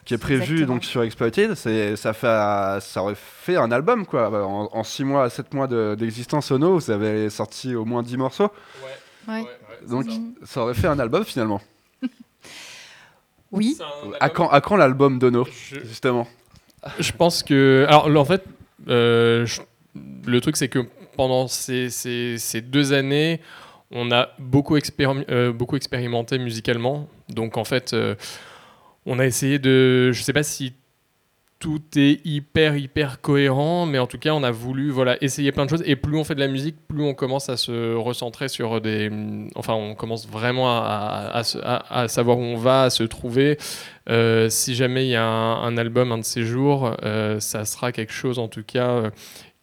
qui 0.07 0.13
est 0.13 0.17
prévu 0.17 0.41
Exactement. 0.53 0.67
donc 0.75 0.85
sur 0.85 1.03
Exploited. 1.03 1.53
C'est, 1.55 1.95
ça 1.97 2.13
fait, 2.13 2.79
ça 2.81 3.03
aurait 3.03 3.13
fait 3.15 3.57
un 3.57 3.71
album 3.71 4.05
quoi. 4.05 4.29
En, 4.45 4.69
en 4.71 4.83
6 4.83 5.03
mois, 5.03 5.29
7 5.29 5.53
mois 5.53 5.67
de- 5.67 5.95
d'existence 5.99 6.49
Ono, 6.51 6.75
vous 6.79 6.89
avez 6.91 7.29
sorti 7.29 7.75
au 7.75 7.83
moins 7.85 8.01
10 8.03 8.17
morceaux, 8.17 8.49
Ouais. 9.27 9.43
donc 9.87 10.05
ça. 10.05 10.17
ça 10.45 10.61
aurait 10.61 10.73
fait 10.73 10.87
un 10.87 10.97
album 10.99 11.23
finalement. 11.25 11.61
Oui. 13.51 13.77
À 14.19 14.29
quand, 14.29 14.49
à 14.49 14.59
quand 14.61 14.75
l'album 14.75 15.19
d'Ono, 15.19 15.45
Je- 15.45 15.79
justement? 15.85 16.27
Je 16.99 17.11
pense 17.11 17.43
que. 17.43 17.85
Alors, 17.87 18.07
en 18.21 18.25
fait, 18.25 18.43
euh, 18.89 19.45
je- 19.45 19.61
le 20.25 20.41
truc, 20.41 20.57
c'est 20.57 20.67
que 20.69 20.79
pendant 21.15 21.47
ces, 21.47 21.89
ces- 21.89 22.37
ces 22.37 22.61
deux 22.61 22.93
années, 22.93 23.39
on 23.91 24.11
a 24.11 24.29
beaucoup, 24.37 24.75
expérim- 24.77 25.25
euh, 25.29 25.51
beaucoup 25.53 25.75
expérimenté 25.77 26.37
musicalement. 26.39 27.07
Donc, 27.29 27.57
en 27.57 27.63
fait, 27.63 27.93
euh, 27.93 28.15
on 29.07 29.19
a 29.19 29.25
essayé 29.25 29.57
de. 29.57 30.11
Je 30.11 30.21
sais 30.21 30.33
pas 30.33 30.43
si 30.43 30.73
tout 31.59 31.81
est 31.95 32.23
hyper, 32.23 32.77
hyper 32.77 33.19
cohérent, 33.19 33.87
mais 33.87 33.97
en 33.97 34.05
tout 34.05 34.19
cas, 34.19 34.31
on 34.33 34.43
a 34.43 34.51
voulu 34.51 34.91
voilà, 34.91 35.17
essayer 35.21 35.51
plein 35.51 35.65
de 35.65 35.71
choses. 35.71 35.81
Et 35.87 35.95
plus 35.95 36.15
on 36.15 36.23
fait 36.23 36.35
de 36.35 36.39
la 36.39 36.47
musique, 36.47 36.75
plus 36.87 37.01
on 37.01 37.15
commence 37.15 37.49
à 37.49 37.57
se 37.57 37.95
recentrer 37.95 38.47
sur 38.47 38.79
des. 38.79 39.09
Enfin, 39.55 39.73
on 39.73 39.95
commence 39.95 40.27
vraiment 40.27 40.69
à, 40.69 41.41
savoir 42.07 42.37
où 42.37 42.41
on 42.41 42.57
va, 42.57 42.83
à 42.83 42.89
se 42.89 43.03
trouver. 43.03 43.57
Euh, 44.09 44.49
si 44.49 44.75
jamais 44.75 45.05
il 45.07 45.09
y 45.09 45.15
a 45.15 45.25
un, 45.25 45.63
un 45.63 45.77
album 45.77 46.11
un 46.11 46.19
de 46.19 46.23
ces 46.23 46.43
jours, 46.43 46.95
euh, 47.03 47.39
ça 47.39 47.65
sera 47.65 47.91
quelque 47.91 48.13
chose 48.13 48.39
en 48.39 48.47
tout 48.47 48.63
cas 48.63 48.89
euh, 48.89 49.09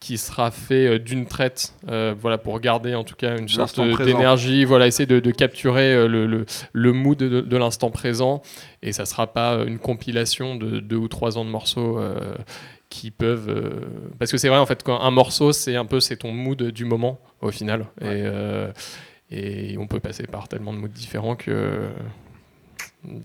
qui 0.05 0.19
sera 0.19 0.51
fait 0.51 0.87
euh, 0.87 0.99
d'une 0.99 1.25
traite, 1.25 1.73
euh, 1.89 2.15
voilà 2.21 2.37
pour 2.37 2.61
garder 2.61 2.95
en 2.95 3.05
tout 3.05 3.15
cas 3.17 3.39
une 3.39 3.49
sorte 3.49 3.81
d'énergie, 4.05 4.67
voilà 4.67 4.87
essayer 4.87 5.07
de, 5.07 5.19
de 5.19 5.31
capturer 5.31 5.95
euh, 5.95 6.09
le, 6.09 6.27
le, 6.27 6.45
le 6.75 6.93
mood 6.93 7.17
de, 7.17 7.41
de 7.41 7.57
l'instant 7.57 7.91
présent. 7.91 8.43
Et 8.83 8.93
ça 8.93 9.07
sera 9.07 9.27
pas 9.33 9.65
une 9.67 9.79
compilation 9.79 10.57
de 10.57 10.79
deux 10.81 10.97
ou 10.97 11.09
trois 11.09 11.39
ans 11.39 11.45
de 11.47 11.51
morceaux. 11.51 11.99
euh, 11.99 12.35
qui 12.91 13.11
peuvent 13.11 13.49
euh, 13.49 13.81
parce 14.21 14.31
que 14.31 14.37
c'est 14.39 14.49
vrai 14.49 14.59
en 14.59 14.67
fait 14.67 14.83
quand 14.85 15.01
un 15.01 15.11
morceau 15.11 15.53
c'est 15.53 15.75
un 15.75 15.87
peu 15.87 15.99
c'est 15.99 16.19
ton 16.19 16.33
mood 16.33 16.63
du 16.63 16.85
moment 16.85 17.19
au 17.41 17.51
final. 17.51 17.87
Et, 18.03 18.23
et 19.31 19.79
on 19.79 19.87
peut 19.89 20.01
passer 20.01 20.27
par 20.27 20.47
tellement 20.49 20.73
de 20.73 20.79
moods 20.79 20.89
différents 20.89 21.35
que 21.35 21.89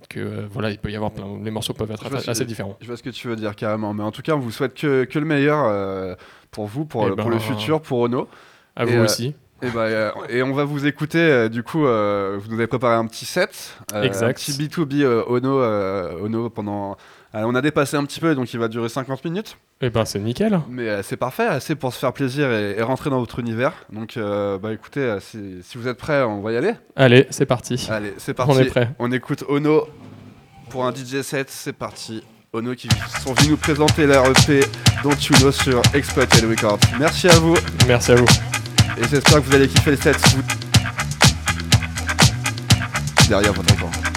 que 0.09 0.19
euh, 0.19 0.47
voilà 0.51 0.69
il 0.71 0.77
peut 0.77 0.91
y 0.91 0.95
avoir 0.95 1.11
plein 1.11 1.25
les 1.43 1.51
morceaux 1.51 1.73
peuvent 1.73 1.91
être 1.91 2.19
ce- 2.21 2.29
assez 2.29 2.45
différents 2.45 2.77
Je 2.81 2.87
vois 2.87 2.97
ce 2.97 3.03
que 3.03 3.09
tu 3.09 3.27
veux 3.27 3.35
dire 3.35 3.55
carrément, 3.55 3.93
mais 3.93 4.03
en 4.03 4.11
tout 4.11 4.21
cas, 4.21 4.33
on 4.33 4.39
vous 4.39 4.51
souhaite 4.51 4.73
que, 4.73 5.05
que 5.05 5.19
le 5.19 5.25
meilleur 5.25 5.65
euh, 5.65 6.15
pour 6.51 6.65
vous, 6.67 6.85
pour, 6.85 7.05
Eh 7.05 7.09
le- 7.09 7.15
pour 7.15 7.25
ben, 7.29 7.33
le 7.33 7.39
futur, 7.39 7.81
pour 7.81 7.99
Ono. 7.99 8.27
à 8.75 8.83
Et, 8.83 8.85
vous 8.87 8.97
euh, 8.97 9.03
aussi 9.05 9.35
Et, 9.61 9.69
bah, 9.69 10.13
et 10.29 10.41
on 10.43 10.53
va 10.53 10.63
vous 10.63 10.85
écouter, 10.85 11.49
du 11.49 11.63
coup, 11.63 11.79
vous 11.79 11.85
nous 12.49 12.53
avez 12.55 12.67
préparé 12.67 12.95
un 12.95 13.05
petit 13.07 13.25
set, 13.25 13.77
Exact. 13.93 14.29
un 14.29 14.33
petit 14.33 14.51
B2B 14.53 15.01
euh, 15.03 15.23
Ono, 15.27 15.59
euh, 15.59 16.23
Ono 16.23 16.49
pendant... 16.49 16.95
on 17.33 17.55
a 17.55 17.61
dépassé 17.61 17.97
un 17.97 18.05
petit 18.05 18.19
peu, 18.19 18.35
donc 18.35 18.53
il 18.53 18.59
va 18.59 18.67
durer 18.67 18.89
50 18.89 19.23
minutes, 19.25 19.57
et 19.81 19.89
ben 19.89 20.03
c'est 20.03 20.19
nickel 20.19 20.59
mais 20.69 20.89
euh, 20.89 21.03
c'est 21.03 21.15
parfait, 21.15 21.45
assez 21.45 21.75
pour 21.75 21.93
se 21.93 21.99
faire 21.99 22.11
plaisir 22.11 22.51
et, 22.51 22.75
et 22.77 22.81
rentrer 22.81 23.09
dans 23.09 23.19
votre 23.19 23.39
univers. 23.39 23.73
Donc 23.91 24.17
euh, 24.17 24.57
bah 24.57 24.73
écoutez, 24.73 24.99
euh, 24.99 25.19
si, 25.19 25.59
si 25.63 25.77
vous 25.77 25.87
êtes 25.87 25.97
prêts, 25.97 26.21
on 26.23 26.41
va 26.41 26.51
y 26.51 26.57
aller. 26.57 26.73
allez 26.95 27.27
c'est 27.29 27.45
parti 27.45 27.87
Allez, 27.89 28.13
c'est 28.17 28.33
parti. 28.33 28.51
on 28.53 28.59
est 28.59 28.65
prêt 28.65 28.89
On 28.99 29.11
écoute 29.11 29.43
Ono 29.47 29.87
pour 30.69 30.85
un 30.85 30.93
DJ 30.93 31.21
set, 31.21 31.49
c'est 31.49 31.73
parti. 31.73 32.23
Ono 32.51 32.73
qui 32.73 32.89
sont 33.23 33.33
venus 33.33 33.51
nous 33.51 33.57
présenter 33.57 34.05
leur 34.05 34.25
EP 34.25 34.61
Don't 35.03 35.15
You 35.29 35.35
Know 35.37 35.51
sur 35.51 35.81
Exploited 35.93 36.43
Records. 36.49 36.79
Merci 36.99 37.29
à 37.29 37.35
vous 37.39 37.55
merci 37.87 38.11
à 38.11 38.15
vous 38.15 38.27
et 38.97 39.07
j'espère 39.09 39.35
que 39.35 39.45
vous 39.45 39.55
allez 39.55 39.67
kiffer 39.67 39.91
le 39.91 39.97
set. 39.97 40.17
Vous... 40.35 40.43
Derrière 43.29 43.53
votre 43.53 43.73
écran. 43.73 44.08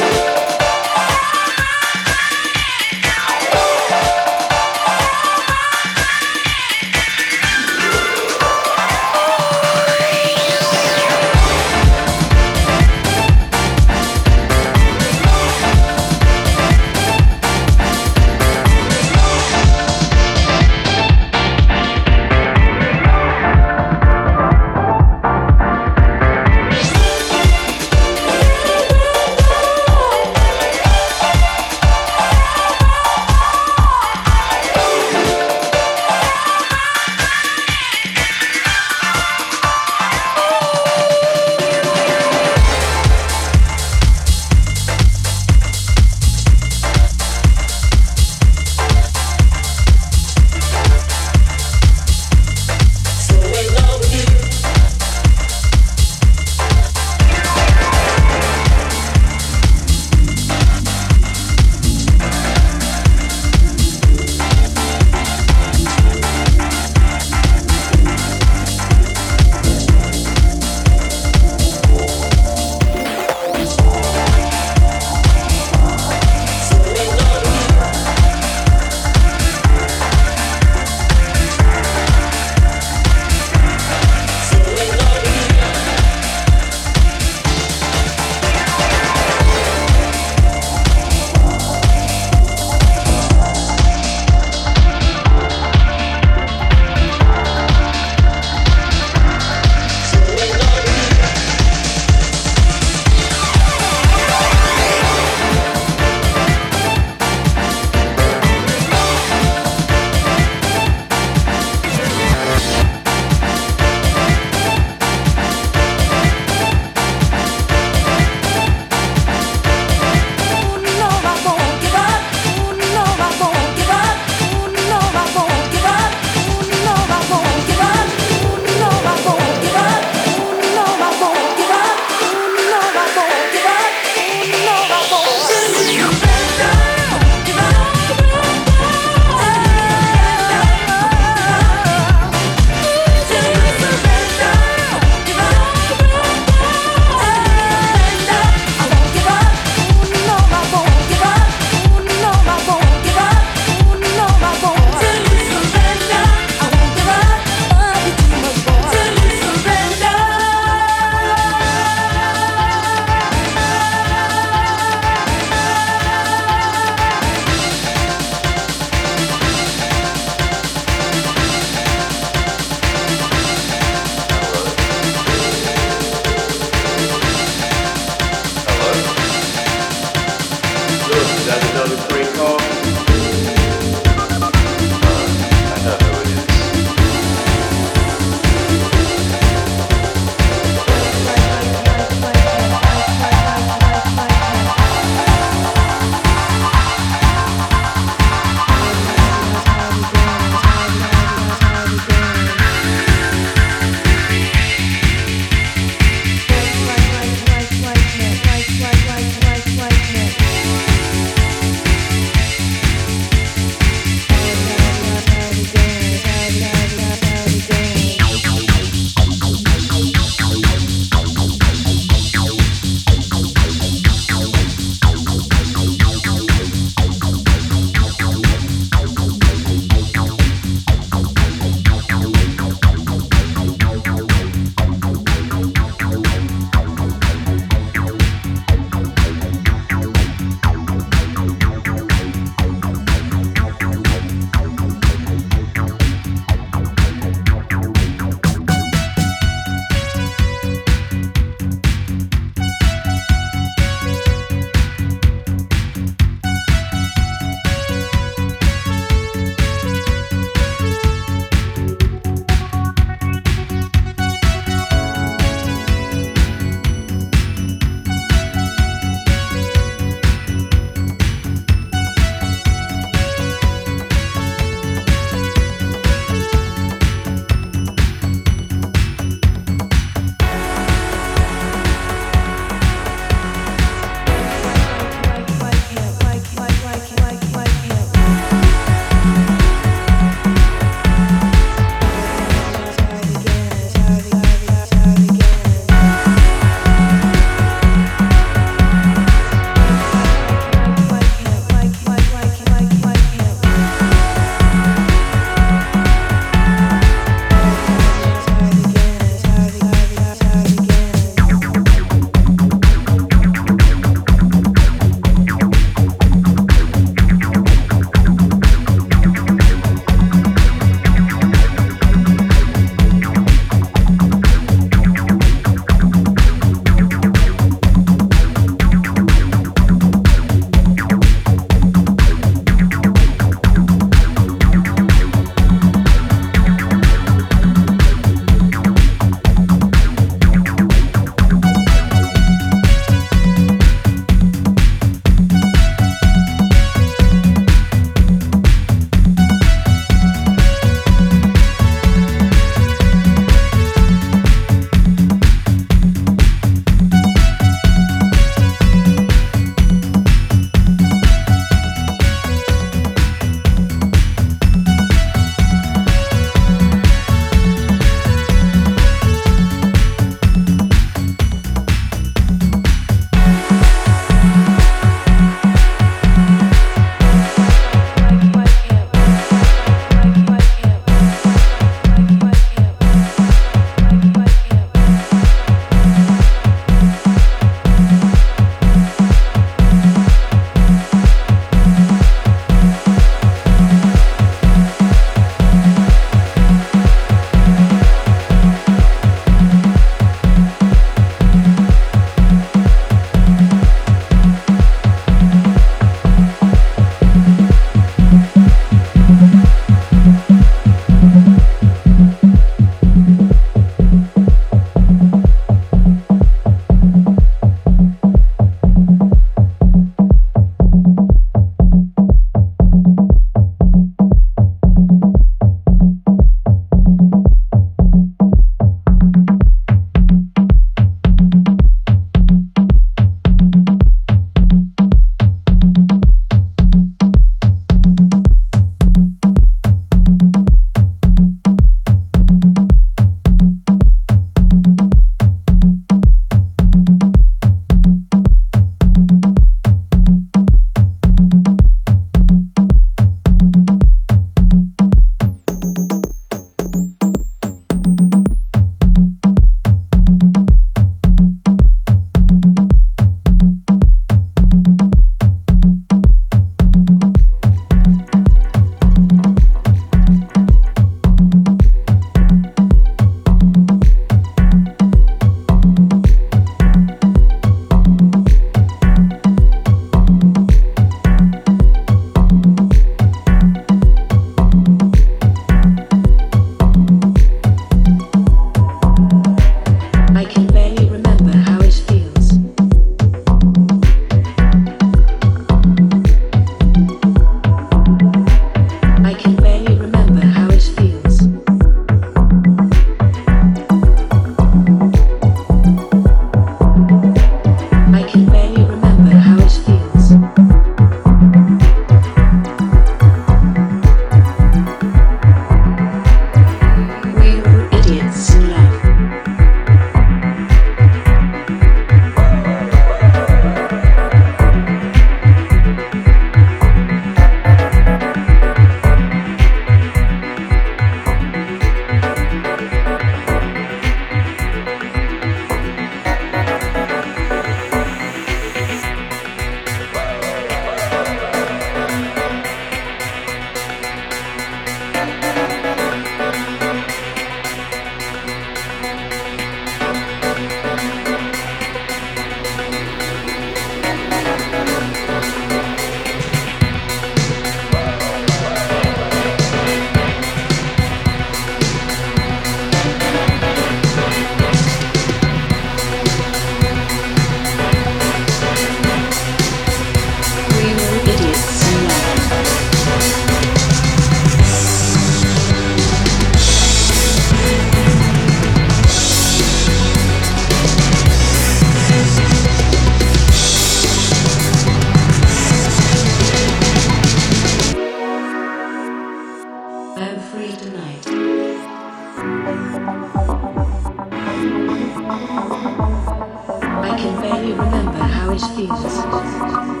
I 595.33 597.15
can 597.17 597.39
barely 597.41 597.71
remember 597.71 598.17
how 598.17 598.51
it 598.51 598.59
feels. 598.75 600.00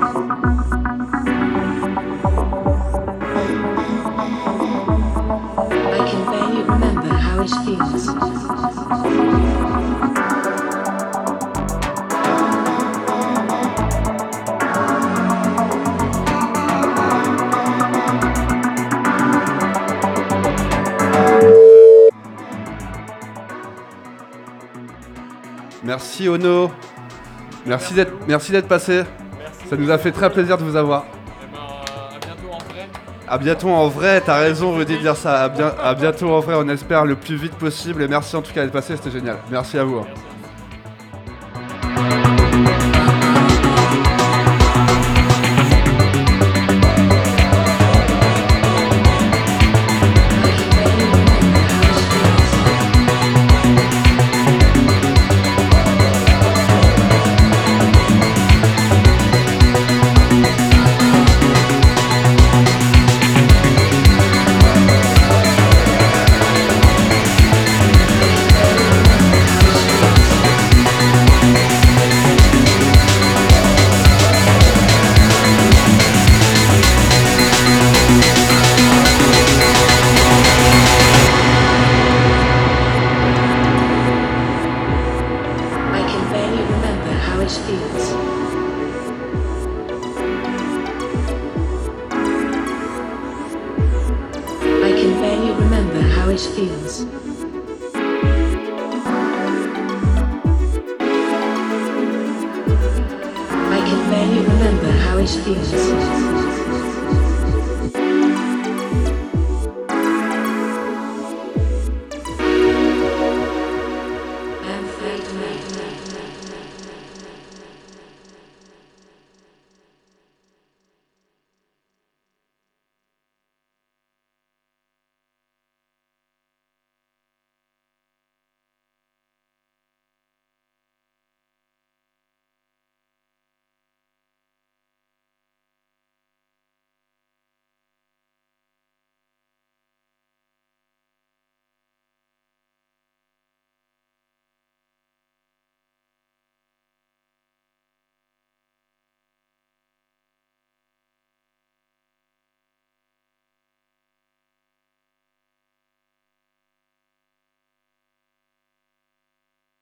Merci 26.21 26.29
Ono. 26.29 26.71
Merci 27.65 27.93
d'être 27.95 28.11
merci 28.27 28.51
d'être 28.51 28.67
passé. 28.67 29.03
Ça 29.69 29.75
nous 29.75 29.89
a 29.89 29.97
fait 29.97 30.11
très 30.11 30.29
plaisir 30.29 30.57
de 30.57 30.63
vous 30.63 30.75
avoir. 30.75 31.05
Eh 31.41 31.45
ben, 31.51 31.59
à 32.15 32.19
bientôt 32.19 32.49
en 32.53 32.57
vrai. 32.59 32.89
À 33.27 33.37
bientôt 33.37 33.69
en 33.69 33.87
vrai, 33.87 34.21
t'as 34.21 34.37
raison 34.39 34.73
Rudy 34.73 34.97
de 34.97 35.01
dire 35.01 35.15
ça. 35.15 35.43
À, 35.43 35.49
bien- 35.49 35.73
à 35.81 35.95
bientôt 35.95 36.29
en 36.31 36.39
vrai, 36.41 36.55
on 36.57 36.67
espère 36.69 37.05
le 37.05 37.15
plus 37.15 37.35
vite 37.37 37.55
possible. 37.55 38.03
Et 38.03 38.07
merci 38.07 38.35
en 38.35 38.41
tout 38.43 38.51
cas 38.53 38.61
d'être 38.63 38.73
passé, 38.73 38.95
c'était 38.97 39.11
génial. 39.11 39.37
Merci 39.49 39.77
à 39.79 39.83
vous. 39.83 39.97
hein. 39.99 40.05